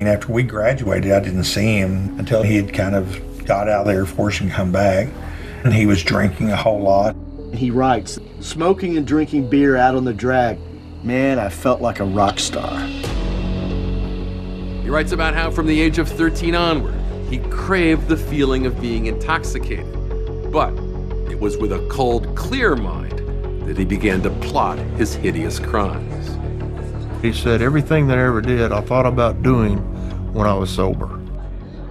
And 0.00 0.08
after 0.08 0.32
we 0.32 0.44
graduated, 0.44 1.12
I 1.12 1.20
didn't 1.20 1.44
see 1.44 1.76
him 1.76 2.18
until 2.18 2.42
he 2.42 2.56
had 2.56 2.72
kind 2.72 2.94
of 2.94 3.44
got 3.44 3.68
out 3.68 3.82
of 3.82 3.86
the 3.86 3.92
Air 3.92 4.06
Force 4.06 4.40
and 4.40 4.50
come 4.50 4.70
back. 4.70 5.08
And 5.64 5.72
he 5.72 5.86
was 5.86 6.02
drinking 6.02 6.50
a 6.50 6.56
whole 6.56 6.80
lot. 6.80 7.16
He 7.54 7.70
writes, 7.70 8.18
smoking 8.40 8.96
and 8.96 9.06
drinking 9.06 9.48
beer 9.48 9.76
out 9.76 9.94
on 9.94 10.04
the 10.04 10.14
drag. 10.14 10.58
Man, 11.02 11.38
I 11.38 11.48
felt 11.48 11.80
like 11.80 12.00
a 12.00 12.04
rock 12.04 12.38
star. 12.38 12.80
He 14.82 14.88
writes 14.88 15.12
about 15.12 15.34
how 15.34 15.50
from 15.50 15.66
the 15.66 15.80
age 15.80 15.98
of 15.98 16.08
13 16.08 16.54
onward, 16.54 16.94
he 17.32 17.38
craved 17.48 18.08
the 18.08 18.16
feeling 18.16 18.66
of 18.66 18.78
being 18.78 19.06
intoxicated. 19.06 19.90
But 20.52 20.74
it 21.30 21.40
was 21.40 21.56
with 21.56 21.72
a 21.72 21.88
cold, 21.88 22.36
clear 22.36 22.76
mind 22.76 23.66
that 23.66 23.78
he 23.78 23.86
began 23.86 24.20
to 24.24 24.30
plot 24.30 24.76
his 24.98 25.14
hideous 25.14 25.58
crimes. 25.58 26.36
He 27.22 27.32
said, 27.32 27.62
Everything 27.62 28.06
that 28.08 28.18
I 28.18 28.26
ever 28.26 28.42
did, 28.42 28.70
I 28.70 28.82
thought 28.82 29.06
about 29.06 29.42
doing 29.42 29.78
when 30.34 30.46
I 30.46 30.52
was 30.52 30.68
sober. 30.68 31.06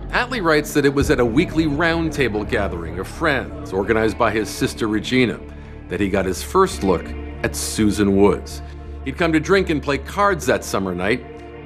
Hatley 0.10 0.44
writes 0.44 0.76
that 0.76 0.86
it 0.86 0.94
was 0.94 1.10
at 1.10 1.20
a 1.20 1.26
weekly 1.26 1.66
roundtable 1.66 2.48
gathering 2.48 3.00
of 3.00 3.08
friends 3.08 3.74
organized 3.74 4.20
by 4.20 4.30
his 4.30 4.48
sister 4.48 4.88
Regina 4.88 5.40
that 5.88 6.00
he 6.00 6.08
got 6.08 6.26
his 6.26 6.44
first 6.44 6.84
look 6.84 7.06
at 7.42 7.56
Susan 7.56 8.16
Woods. 8.16 8.62
He'd 9.06 9.18
come 9.18 9.34
to 9.34 9.40
drink 9.40 9.72
and 9.72 9.82
play 9.82 9.98
cards 9.98 10.46
that 10.46 10.64
summer 10.64 10.94
night. 10.94 11.22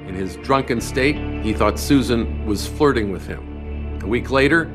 In 0.06 0.14
his 0.14 0.36
drunken 0.36 0.80
state, 0.80 1.16
he 1.42 1.52
thought 1.52 1.78
Susan 1.78 2.46
was 2.46 2.66
flirting 2.66 3.12
with 3.12 3.26
him. 3.26 3.55
A 4.06 4.08
week 4.08 4.30
later, 4.30 4.70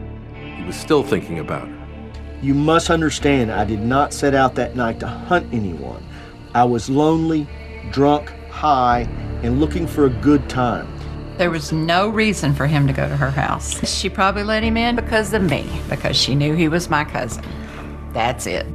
he 0.57 0.61
was 0.65 0.75
still 0.75 1.03
thinking 1.03 1.39
about 1.39 1.65
her. 1.65 1.87
You 2.41 2.53
must 2.53 2.89
understand, 2.89 3.49
I 3.49 3.63
did 3.63 3.79
not 3.79 4.11
set 4.11 4.35
out 4.35 4.55
that 4.55 4.75
night 4.75 4.99
to 4.99 5.07
hunt 5.07 5.47
anyone. 5.53 6.05
I 6.53 6.65
was 6.65 6.89
lonely, 6.89 7.47
drunk, 7.91 8.29
high, 8.49 9.07
and 9.41 9.61
looking 9.61 9.87
for 9.87 10.05
a 10.05 10.09
good 10.09 10.49
time. 10.49 10.93
There 11.37 11.49
was 11.49 11.71
no 11.71 12.09
reason 12.09 12.53
for 12.53 12.67
him 12.67 12.85
to 12.87 12.91
go 12.91 13.07
to 13.07 13.15
her 13.15 13.31
house. 13.31 13.79
She 13.89 14.09
probably 14.09 14.43
let 14.43 14.63
him 14.63 14.75
in 14.75 14.97
because 14.97 15.33
of 15.33 15.43
me, 15.43 15.65
because 15.87 16.17
she 16.17 16.35
knew 16.35 16.53
he 16.53 16.67
was 16.67 16.89
my 16.89 17.05
cousin. 17.05 17.45
That's 18.11 18.45
it. 18.45 18.65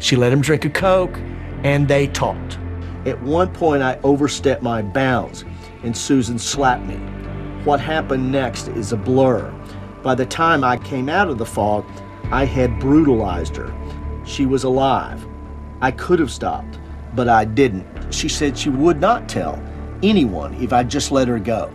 She 0.00 0.16
let 0.16 0.32
him 0.32 0.40
drink 0.40 0.64
a 0.64 0.70
Coke, 0.70 1.16
and 1.62 1.86
they 1.86 2.08
talked. 2.08 2.58
At 3.06 3.22
one 3.22 3.52
point, 3.52 3.84
I 3.84 4.00
overstepped 4.02 4.60
my 4.60 4.82
bounds, 4.82 5.44
and 5.84 5.96
Susan 5.96 6.36
slapped 6.36 6.84
me. 6.84 6.96
What 7.62 7.78
happened 7.78 8.32
next 8.32 8.66
is 8.66 8.92
a 8.92 8.96
blur. 8.96 9.54
By 10.08 10.14
the 10.14 10.24
time 10.24 10.64
I 10.64 10.78
came 10.78 11.10
out 11.10 11.28
of 11.28 11.36
the 11.36 11.44
fog, 11.44 11.84
I 12.30 12.46
had 12.46 12.80
brutalized 12.80 13.54
her. 13.56 13.70
She 14.24 14.46
was 14.46 14.64
alive. 14.64 15.28
I 15.82 15.90
could 15.90 16.18
have 16.18 16.30
stopped, 16.30 16.78
but 17.14 17.28
I 17.28 17.44
didn't. 17.44 17.86
She 18.10 18.26
said 18.26 18.56
she 18.56 18.70
would 18.70 19.02
not 19.02 19.28
tell 19.28 19.62
anyone 20.02 20.54
if 20.62 20.72
I 20.72 20.82
just 20.82 21.12
let 21.12 21.28
her 21.28 21.38
go. 21.38 21.70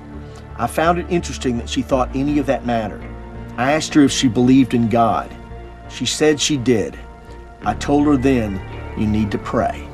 I 0.55 0.65
found 0.65 0.97
it 0.97 1.05
interesting 1.11 1.59
that 1.59 1.69
she 1.69 1.83
thought 1.83 2.09
any 2.15 2.39
of 2.39 2.47
that 2.47 2.65
mattered. 2.65 3.07
I 3.55 3.73
asked 3.73 3.93
her 3.93 4.01
if 4.01 4.11
she 4.11 4.29
believed 4.29 4.73
in 4.73 4.89
God. 4.89 5.31
She 5.87 6.07
said 6.07 6.41
she 6.41 6.57
did. 6.57 6.97
I 7.61 7.75
told 7.75 8.07
her 8.07 8.17
then, 8.17 8.59
you 8.97 9.05
need 9.05 9.29
to 9.29 9.37
pray. 9.37 9.87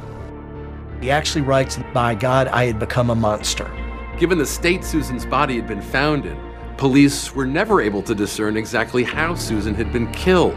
He 1.01 1.11
actually 1.11 1.41
writes, 1.41 1.77
By 1.93 2.15
God, 2.15 2.47
I 2.47 2.67
had 2.67 2.79
become 2.79 3.09
a 3.09 3.15
monster. 3.15 3.69
Given 4.17 4.37
the 4.37 4.45
state 4.45 4.85
Susan's 4.85 5.25
body 5.25 5.57
had 5.57 5.67
been 5.67 5.81
found 5.81 6.25
in, 6.25 6.48
police 6.79 7.35
were 7.35 7.45
never 7.45 7.81
able 7.81 8.01
to 8.01 8.15
discern 8.15 8.55
exactly 8.55 9.03
how 9.03 9.35
Susan 9.35 9.75
had 9.75 9.91
been 9.91 10.09
killed. 10.13 10.55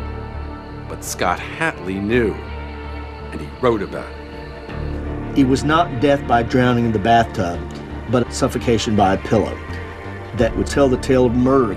But 0.89 1.05
Scott 1.05 1.41
Hatley 1.41 2.01
knew, 2.01 2.33
and 3.33 3.41
he 3.41 3.49
wrote 3.61 3.83
about 3.83 4.09
it. 4.09 5.39
It 5.41 5.49
was 5.49 5.65
not 5.65 6.01
death 6.01 6.25
by 6.29 6.45
drowning 6.45 6.85
in 6.85 6.93
the 6.93 6.99
bathtub, 7.01 7.59
but 8.09 8.33
suffocation 8.33 8.95
by 8.95 9.15
a 9.15 9.19
pillow 9.19 9.59
that 10.37 10.57
would 10.57 10.69
tell 10.69 10.89
the 10.89 10.97
tale 10.99 11.27
of 11.27 11.35
murder. 11.35 11.77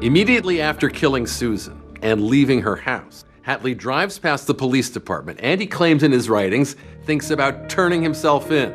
Immediately 0.00 0.60
after 0.60 0.88
killing 0.88 1.26
Susan 1.26 1.82
and 2.02 2.22
leaving 2.22 2.62
her 2.62 2.76
house, 2.76 3.24
Hatley 3.44 3.76
drives 3.76 4.16
past 4.16 4.46
the 4.46 4.54
police 4.54 4.90
department 4.90 5.40
and 5.42 5.60
he 5.60 5.66
claims 5.66 6.04
in 6.04 6.12
his 6.12 6.30
writings 6.30 6.76
thinks 7.02 7.30
about 7.30 7.68
turning 7.68 8.00
himself 8.00 8.52
in. 8.52 8.70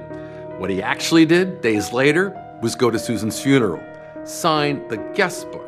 What 0.60 0.70
he 0.70 0.82
actually 0.82 1.26
did 1.26 1.62
days 1.62 1.94
later 1.94 2.36
was 2.62 2.76
go 2.76 2.92
to 2.92 3.00
Susan's 3.00 3.42
funeral, 3.42 3.82
sign 4.30 4.88
the 4.90 4.98
guest 5.16 5.52
book, 5.52 5.66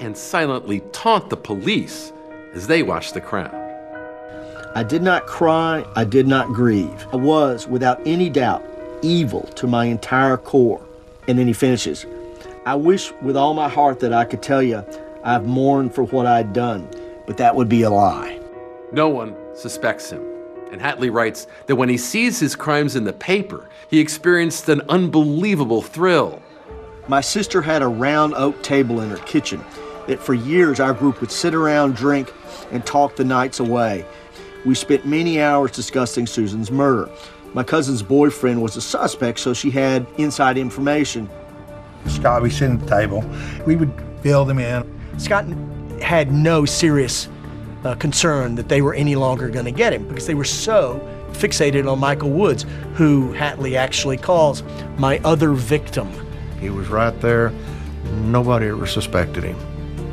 and 0.00 0.16
silently 0.16 0.80
taunt 0.92 1.28
the 1.30 1.36
police 1.36 2.12
as 2.54 2.66
they 2.66 2.82
watched 2.82 3.14
the 3.14 3.20
crowd. 3.20 3.54
I 4.74 4.84
did 4.84 5.02
not 5.02 5.26
cry, 5.26 5.84
I 5.96 6.04
did 6.04 6.28
not 6.28 6.48
grieve. 6.48 7.06
I 7.12 7.16
was, 7.16 7.66
without 7.66 8.00
any 8.06 8.30
doubt, 8.30 8.64
evil 9.02 9.42
to 9.56 9.66
my 9.66 9.86
entire 9.86 10.36
core. 10.36 10.84
And 11.26 11.38
then 11.38 11.46
he 11.46 11.52
finishes 11.52 12.06
I 12.64 12.74
wish 12.74 13.12
with 13.22 13.36
all 13.36 13.54
my 13.54 13.68
heart 13.68 14.00
that 14.00 14.12
I 14.12 14.24
could 14.24 14.42
tell 14.42 14.62
you 14.62 14.84
I've 15.24 15.46
mourned 15.46 15.94
for 15.94 16.04
what 16.04 16.26
I'd 16.26 16.52
done, 16.52 16.88
but 17.26 17.36
that 17.38 17.56
would 17.56 17.68
be 17.68 17.82
a 17.82 17.90
lie. 17.90 18.38
No 18.92 19.08
one 19.08 19.34
suspects 19.54 20.10
him. 20.10 20.22
And 20.70 20.80
Hatley 20.80 21.12
writes 21.12 21.46
that 21.66 21.76
when 21.76 21.88
he 21.88 21.96
sees 21.96 22.38
his 22.38 22.54
crimes 22.54 22.94
in 22.94 23.04
the 23.04 23.12
paper, 23.12 23.68
he 23.88 23.98
experienced 23.98 24.68
an 24.68 24.82
unbelievable 24.88 25.82
thrill. 25.82 26.42
My 27.08 27.22
sister 27.22 27.62
had 27.62 27.80
a 27.80 27.88
round 27.88 28.34
oak 28.34 28.62
table 28.62 29.00
in 29.00 29.08
her 29.08 29.16
kitchen 29.16 29.64
that 30.06 30.20
for 30.20 30.34
years 30.34 30.78
our 30.78 30.92
group 30.92 31.22
would 31.22 31.30
sit 31.30 31.54
around, 31.54 31.96
drink, 31.96 32.30
and 32.70 32.84
talk 32.84 33.16
the 33.16 33.24
nights 33.24 33.60
away. 33.60 34.04
We 34.66 34.74
spent 34.74 35.06
many 35.06 35.40
hours 35.40 35.70
discussing 35.70 36.26
Susan's 36.26 36.70
murder. 36.70 37.10
My 37.54 37.62
cousin's 37.62 38.02
boyfriend 38.02 38.60
was 38.60 38.76
a 38.76 38.82
suspect, 38.82 39.40
so 39.40 39.54
she 39.54 39.70
had 39.70 40.06
inside 40.18 40.58
information. 40.58 41.30
Scott, 42.08 42.42
we 42.42 42.50
sit 42.50 42.70
at 42.70 42.80
the 42.80 42.86
table. 42.86 43.24
We 43.64 43.76
would 43.76 44.22
build 44.22 44.48
them 44.48 44.58
in. 44.58 44.84
Scott 45.18 45.46
had 46.02 46.30
no 46.30 46.66
serious 46.66 47.30
uh, 47.84 47.94
concern 47.94 48.54
that 48.56 48.68
they 48.68 48.82
were 48.82 48.92
any 48.92 49.16
longer 49.16 49.48
going 49.48 49.64
to 49.64 49.70
get 49.70 49.94
him 49.94 50.06
because 50.08 50.26
they 50.26 50.34
were 50.34 50.44
so 50.44 51.00
fixated 51.32 51.90
on 51.90 51.98
Michael 52.00 52.30
Woods, 52.30 52.66
who 52.94 53.32
Hatley 53.32 53.76
actually 53.76 54.18
calls 54.18 54.62
my 54.98 55.20
other 55.24 55.52
victim. 55.52 56.10
He 56.60 56.70
was 56.70 56.88
right 56.88 57.18
there. 57.20 57.52
Nobody 58.22 58.66
ever 58.66 58.86
suspected 58.86 59.44
him. 59.44 59.56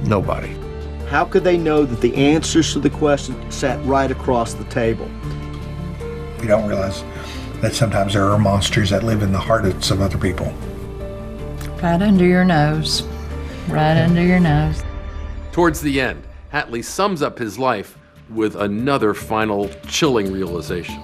Nobody. 0.03 0.55
How 1.07 1.25
could 1.25 1.43
they 1.43 1.57
know 1.57 1.85
that 1.85 2.01
the 2.01 2.15
answers 2.15 2.73
to 2.73 2.79
the 2.79 2.89
question 2.89 3.51
sat 3.51 3.83
right 3.85 4.09
across 4.09 4.53
the 4.53 4.63
table? 4.65 5.09
We 6.39 6.47
don't 6.47 6.67
realize 6.67 7.03
that 7.61 7.73
sometimes 7.73 8.13
there 8.13 8.29
are 8.29 8.37
monsters 8.37 8.89
that 8.89 9.03
live 9.03 9.21
in 9.21 9.31
the 9.31 9.39
hearts 9.39 9.91
of 9.91 10.01
other 10.01 10.17
people. 10.17 10.47
Right 11.81 12.01
under 12.01 12.25
your 12.25 12.45
nose. 12.45 13.03
Right 13.67 13.97
under 13.97 14.23
your 14.23 14.39
nose. 14.39 14.83
Towards 15.51 15.81
the 15.81 16.01
end, 16.01 16.23
Hatley 16.51 16.83
sums 16.83 17.21
up 17.21 17.37
his 17.37 17.57
life 17.57 17.97
with 18.29 18.55
another 18.55 19.13
final 19.13 19.69
chilling 19.87 20.31
realization. 20.31 21.01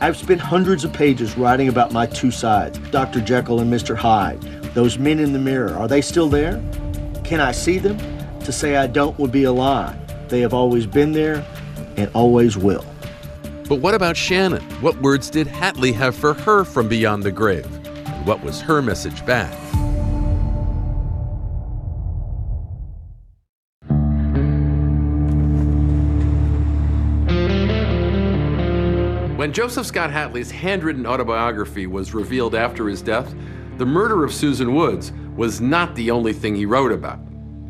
I've 0.00 0.16
spent 0.16 0.40
hundreds 0.40 0.84
of 0.84 0.92
pages 0.92 1.36
writing 1.36 1.68
about 1.68 1.92
my 1.92 2.06
two 2.06 2.30
sides 2.30 2.78
Dr. 2.90 3.20
Jekyll 3.20 3.60
and 3.60 3.72
Mr. 3.72 3.96
Hyde. 3.96 4.42
Those 4.74 4.98
men 4.98 5.20
in 5.20 5.32
the 5.32 5.38
mirror, 5.38 5.72
are 5.74 5.86
they 5.86 6.00
still 6.00 6.28
there? 6.28 6.60
Can 7.22 7.40
I 7.40 7.52
see 7.52 7.78
them? 7.78 7.96
To 8.40 8.50
say 8.50 8.74
I 8.76 8.88
don't 8.88 9.16
would 9.20 9.30
be 9.30 9.44
a 9.44 9.52
lie. 9.52 9.96
They 10.28 10.40
have 10.40 10.52
always 10.52 10.84
been 10.84 11.12
there 11.12 11.46
and 11.96 12.10
always 12.12 12.56
will. 12.56 12.84
But 13.68 13.76
what 13.76 13.94
about 13.94 14.16
Shannon? 14.16 14.62
What 14.82 15.00
words 15.00 15.30
did 15.30 15.46
Hatley 15.46 15.94
have 15.94 16.16
for 16.16 16.34
her 16.34 16.64
from 16.64 16.88
beyond 16.88 17.22
the 17.22 17.30
grave? 17.30 17.64
And 17.86 18.26
what 18.26 18.42
was 18.42 18.60
her 18.62 18.82
message 18.82 19.24
back? 19.24 19.52
When 29.38 29.52
Joseph 29.52 29.86
Scott 29.86 30.10
Hatley's 30.10 30.50
handwritten 30.50 31.06
autobiography 31.06 31.86
was 31.86 32.12
revealed 32.12 32.54
after 32.54 32.88
his 32.88 33.02
death, 33.02 33.32
the 33.78 33.86
murder 33.86 34.24
of 34.24 34.32
Susan 34.32 34.74
Woods 34.74 35.12
was 35.36 35.60
not 35.60 35.94
the 35.96 36.10
only 36.10 36.32
thing 36.32 36.54
he 36.54 36.64
wrote 36.64 36.92
about. 36.92 37.18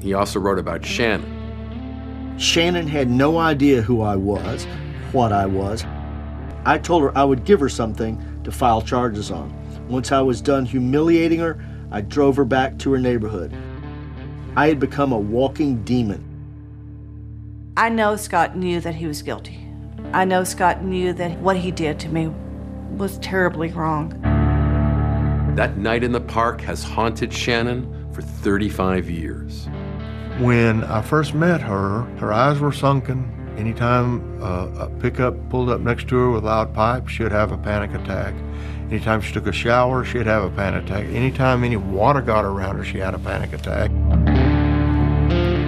He 0.01 0.13
also 0.13 0.39
wrote 0.39 0.59
about 0.59 0.85
Shannon. 0.85 2.35
Shannon 2.39 2.87
had 2.87 3.09
no 3.09 3.39
idea 3.39 3.81
who 3.81 4.03
I 4.03 4.17
was, 4.17 4.67
what 5.13 5.33
I 5.33 5.47
was. 5.47 5.85
I 6.67 6.79
told 6.79 7.03
her 7.03 7.17
I 7.17 7.25
would 7.25 7.45
give 7.45 7.61
her 7.61 7.69
something 7.69 8.23
to 8.45 8.53
file 8.53 8.83
charges 8.83 9.31
on. 9.31 9.53
Once 9.89 10.13
I 10.13 10.21
was 10.21 10.43
done 10.43 10.67
humiliating 10.67 11.39
her, 11.39 11.65
I 11.91 12.03
drove 12.03 12.37
her 12.37 12.45
back 12.45 12.79
to 12.81 12.93
her 12.93 12.99
neighborhood. 12.99 13.57
I 14.57 14.69
had 14.69 14.79
become 14.79 15.13
a 15.13 15.19
walking 15.19 15.85
demon. 15.85 16.23
I 17.77 17.89
know 17.89 18.17
Scott 18.17 18.57
knew 18.57 18.81
that 18.81 18.95
he 18.95 19.07
was 19.07 19.23
guilty. 19.23 19.67
I 20.13 20.25
know 20.25 20.45
Scott 20.45 20.85
knew 20.85 21.13
that 21.15 21.39
what 21.41 21.57
he 21.57 21.71
did 21.71 21.99
to 22.01 22.09
me 22.09 22.29
was 22.97 23.19
terribly 23.19 23.71
wrong. 23.71 24.34
That 25.55 25.79
night 25.79 26.03
in 26.03 26.11
the 26.11 26.21
park 26.21 26.61
has 26.63 26.83
haunted 26.83 27.33
Shannon 27.33 28.13
for 28.13 28.23
35 28.23 29.09
years. 29.09 29.69
When 30.41 30.83
I 30.83 31.01
first 31.01 31.33
met 31.33 31.61
her, 31.61 32.03
her 32.19 32.33
eyes 32.33 32.59
were 32.59 32.73
sunken. 32.73 33.55
Anytime 33.57 34.43
uh, 34.43 34.87
a 34.87 34.91
pickup 34.99 35.49
pulled 35.51 35.71
up 35.71 35.81
next 35.81 36.09
to 36.09 36.17
her 36.17 36.31
with 36.33 36.45
loud 36.45 36.75
pipes, 36.75 37.13
she'd 37.13 37.31
have 37.31 37.53
a 37.53 37.57
panic 37.57 37.95
attack. 37.95 38.35
Anytime 38.91 39.21
she 39.21 39.33
took 39.33 39.47
a 39.47 39.53
shower, 39.53 40.05
she'd 40.05 40.27
have 40.27 40.43
a 40.43 40.51
panic 40.51 40.87
attack. 40.87 41.07
Anytime 41.07 41.63
any 41.63 41.77
water 41.77 42.21
got 42.21 42.45
around 42.45 42.77
her, 42.77 42.85
she 42.85 42.99
had 42.99 43.15
a 43.15 43.19
panic 43.21 43.53
attack. 43.53 43.93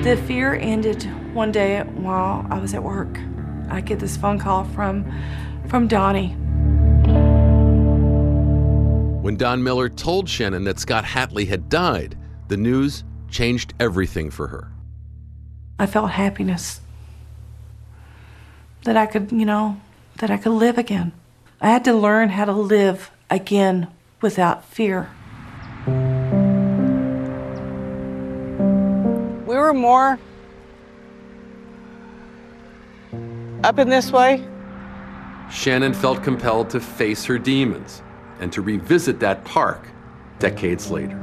The 0.02 0.16
fear 0.26 0.54
ended 0.56 1.04
one 1.32 1.52
day 1.52 1.82
while 1.82 2.44
I 2.50 2.58
was 2.58 2.74
at 2.74 2.82
work. 2.82 3.20
I 3.70 3.82
get 3.82 4.00
this 4.00 4.16
phone 4.16 4.40
call 4.40 4.64
from 4.64 5.04
from 5.68 5.86
Donnie. 5.86 6.36
When 9.26 9.36
Don 9.36 9.60
Miller 9.60 9.88
told 9.88 10.28
Shannon 10.28 10.62
that 10.66 10.78
Scott 10.78 11.02
Hatley 11.02 11.48
had 11.48 11.68
died, 11.68 12.16
the 12.46 12.56
news 12.56 13.02
changed 13.28 13.74
everything 13.80 14.30
for 14.30 14.46
her. 14.46 14.70
I 15.80 15.86
felt 15.86 16.12
happiness. 16.12 16.80
That 18.84 18.96
I 18.96 19.06
could, 19.06 19.32
you 19.32 19.44
know, 19.44 19.80
that 20.18 20.30
I 20.30 20.36
could 20.36 20.52
live 20.52 20.78
again. 20.78 21.10
I 21.60 21.70
had 21.70 21.84
to 21.86 21.92
learn 21.92 22.28
how 22.28 22.44
to 22.44 22.52
live 22.52 23.10
again 23.28 23.88
without 24.20 24.64
fear. 24.64 25.10
We 29.44 29.56
were 29.56 29.74
more 29.74 30.20
up 33.64 33.80
in 33.80 33.88
this 33.88 34.12
way. 34.12 34.46
Shannon 35.50 35.94
felt 35.94 36.22
compelled 36.22 36.70
to 36.70 36.78
face 36.78 37.24
her 37.24 37.40
demons 37.40 38.02
and 38.40 38.52
to 38.52 38.62
revisit 38.62 39.20
that 39.20 39.44
park 39.44 39.88
decades 40.38 40.90
later. 40.90 41.18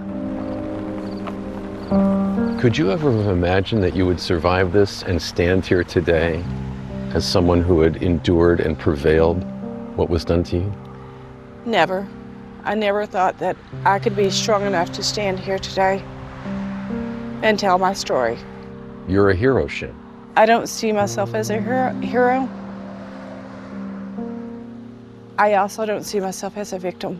Could 2.59 2.77
you 2.77 2.91
ever 2.91 3.11
have 3.11 3.27
imagined 3.27 3.83
that 3.83 3.95
you 3.95 4.05
would 4.05 4.19
survive 4.19 4.71
this 4.71 5.03
and 5.03 5.21
stand 5.21 5.65
here 5.65 5.83
today 5.83 6.43
as 7.13 7.27
someone 7.27 7.61
who 7.61 7.81
had 7.81 7.97
endured 7.97 8.59
and 8.59 8.79
prevailed 8.79 9.43
what 9.97 10.09
was 10.09 10.25
done 10.25 10.43
to 10.45 10.57
you? 10.57 10.73
Never. 11.65 12.07
I 12.63 12.75
never 12.75 13.05
thought 13.05 13.37
that 13.39 13.57
I 13.85 13.99
could 13.99 14.15
be 14.15 14.29
strong 14.29 14.65
enough 14.65 14.91
to 14.93 15.03
stand 15.03 15.39
here 15.39 15.59
today 15.59 16.01
and 17.43 17.59
tell 17.59 17.77
my 17.77 17.93
story. 17.93 18.39
You're 19.07 19.29
a 19.29 19.35
hero, 19.35 19.67
Shin. 19.67 19.93
I 20.37 20.45
don't 20.45 20.67
see 20.67 20.91
myself 20.93 21.35
as 21.35 21.49
a 21.49 21.59
hero. 21.59 22.49
Hero. 25.47 25.57
I 25.57 25.61
also 25.61 25.85
don't 25.85 26.03
see 26.03 26.19
myself 26.19 26.57
as 26.57 26.73
a 26.73 26.79
victim. 26.79 27.19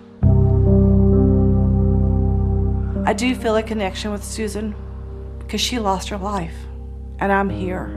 I 3.06 3.14
do 3.14 3.36
feel 3.36 3.56
a 3.58 3.64
connection 3.64 4.12
with 4.12 4.24
Susan 4.24 4.76
because 5.40 5.62
she 5.62 5.80
lost 5.80 6.10
her 6.10 6.18
life 6.18 6.56
and 7.20 7.32
I'm 7.32 7.50
here. 7.50 7.92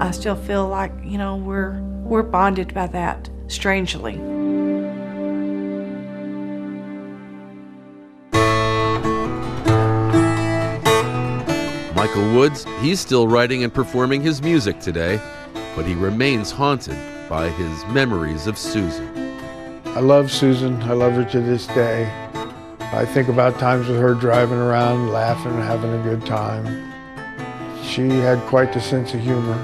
I 0.00 0.12
still 0.12 0.36
feel 0.36 0.68
like, 0.68 0.92
you 1.04 1.18
know, 1.18 1.36
we're 1.36 1.80
we're 2.04 2.22
bonded 2.22 2.72
by 2.72 2.86
that 2.88 3.28
strangely. 3.48 4.16
Michael 11.94 12.32
Woods, 12.34 12.64
he's 12.80 13.00
still 13.00 13.26
writing 13.26 13.64
and 13.64 13.74
performing 13.74 14.22
his 14.22 14.40
music 14.40 14.80
today, 14.80 15.20
but 15.74 15.84
he 15.84 15.94
remains 15.94 16.52
haunted 16.52 16.96
by 17.28 17.50
his 17.50 17.84
memories 17.86 18.46
of 18.46 18.56
Susan. 18.56 19.17
I 19.98 20.00
love 20.00 20.30
Susan. 20.30 20.80
I 20.84 20.92
love 20.92 21.14
her 21.14 21.24
to 21.24 21.40
this 21.40 21.66
day. 21.66 22.08
I 22.78 23.04
think 23.04 23.26
about 23.26 23.58
times 23.58 23.88
with 23.88 23.98
her 23.98 24.14
driving 24.14 24.56
around, 24.56 25.10
laughing, 25.10 25.54
having 25.54 25.92
a 25.92 26.00
good 26.04 26.24
time. 26.24 26.64
She 27.82 28.08
had 28.08 28.38
quite 28.46 28.72
the 28.72 28.80
sense 28.80 29.12
of 29.12 29.18
humor. 29.18 29.58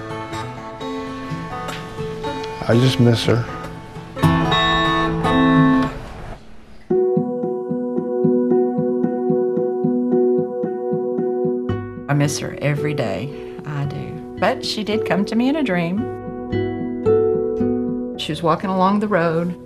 I 2.67 2.77
just 2.81 2.99
miss 2.99 3.25
her. 3.27 3.45
I 12.09 12.15
miss 12.15 12.41
her 12.41 12.59
every 12.61 12.95
day. 12.95 13.55
I 13.67 13.85
do. 13.85 14.37
But 14.41 14.67
she 14.67 14.83
did 14.83 15.07
come 15.07 15.25
to 15.27 15.37
me 15.37 15.49
in 15.49 15.55
a 15.55 15.63
dream. 15.63 15.99
She 18.19 18.33
was 18.33 18.43
walking 18.43 18.71
along 18.71 18.99
the 18.99 19.07
road. 19.07 19.61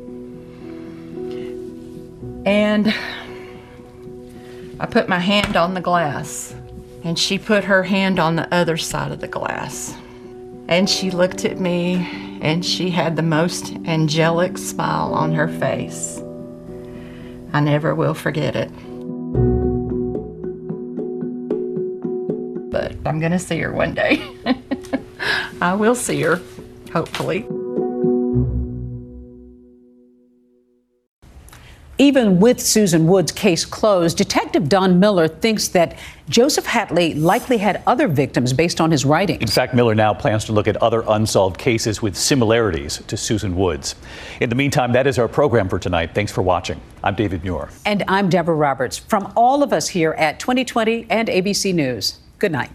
And 2.48 2.94
I 4.80 4.86
put 4.86 5.06
my 5.06 5.18
hand 5.18 5.54
on 5.54 5.74
the 5.74 5.82
glass. 5.82 6.54
And 7.04 7.18
she 7.18 7.38
put 7.38 7.64
her 7.64 7.82
hand 7.82 8.18
on 8.18 8.36
the 8.36 8.52
other 8.54 8.78
side 8.78 9.12
of 9.12 9.20
the 9.20 9.28
glass. 9.28 9.94
And 10.66 10.88
she 10.88 11.10
looked 11.10 11.44
at 11.44 11.60
me 11.60 11.96
and 12.40 12.64
she 12.64 12.88
had 12.88 13.16
the 13.16 13.22
most 13.22 13.74
angelic 13.84 14.56
smile 14.56 15.12
on 15.12 15.34
her 15.34 15.48
face. 15.48 16.22
I 17.52 17.60
never 17.60 17.94
will 17.94 18.14
forget 18.14 18.56
it. 18.56 18.70
But 22.70 22.96
I'm 23.04 23.20
to 23.20 23.38
see 23.38 23.58
her 23.58 23.74
one 23.74 23.92
day. 23.92 24.22
I 25.60 25.74
will 25.74 25.94
see 25.94 26.22
her, 26.22 26.40
hopefully. 26.94 27.46
Even 32.00 32.38
with 32.38 32.60
Susan 32.60 33.08
Woods' 33.08 33.32
case 33.32 33.64
closed, 33.64 34.16
Detective 34.16 34.68
Don 34.68 35.00
Miller 35.00 35.26
thinks 35.26 35.66
that 35.68 35.98
Joseph 36.28 36.64
Hatley 36.64 37.20
likely 37.20 37.58
had 37.58 37.82
other 37.88 38.06
victims 38.06 38.52
based 38.52 38.80
on 38.80 38.92
his 38.92 39.04
writing. 39.04 39.40
In 39.40 39.48
fact, 39.48 39.74
Miller 39.74 39.96
now 39.96 40.14
plans 40.14 40.44
to 40.44 40.52
look 40.52 40.68
at 40.68 40.76
other 40.76 41.02
unsolved 41.08 41.58
cases 41.58 42.00
with 42.00 42.16
similarities 42.16 43.02
to 43.08 43.16
Susan 43.16 43.56
Woods. 43.56 43.96
In 44.40 44.48
the 44.48 44.54
meantime, 44.54 44.92
that 44.92 45.08
is 45.08 45.18
our 45.18 45.26
program 45.26 45.68
for 45.68 45.80
tonight. 45.80 46.14
Thanks 46.14 46.30
for 46.30 46.42
watching. 46.42 46.80
I'm 47.02 47.16
David 47.16 47.42
Muir. 47.42 47.68
And 47.84 48.04
I'm 48.06 48.28
Deborah 48.28 48.54
Roberts. 48.54 48.96
From 48.96 49.32
all 49.36 49.64
of 49.64 49.72
us 49.72 49.88
here 49.88 50.12
at 50.12 50.38
2020 50.38 51.06
and 51.10 51.26
ABC 51.26 51.74
News, 51.74 52.20
good 52.38 52.52
night. 52.52 52.70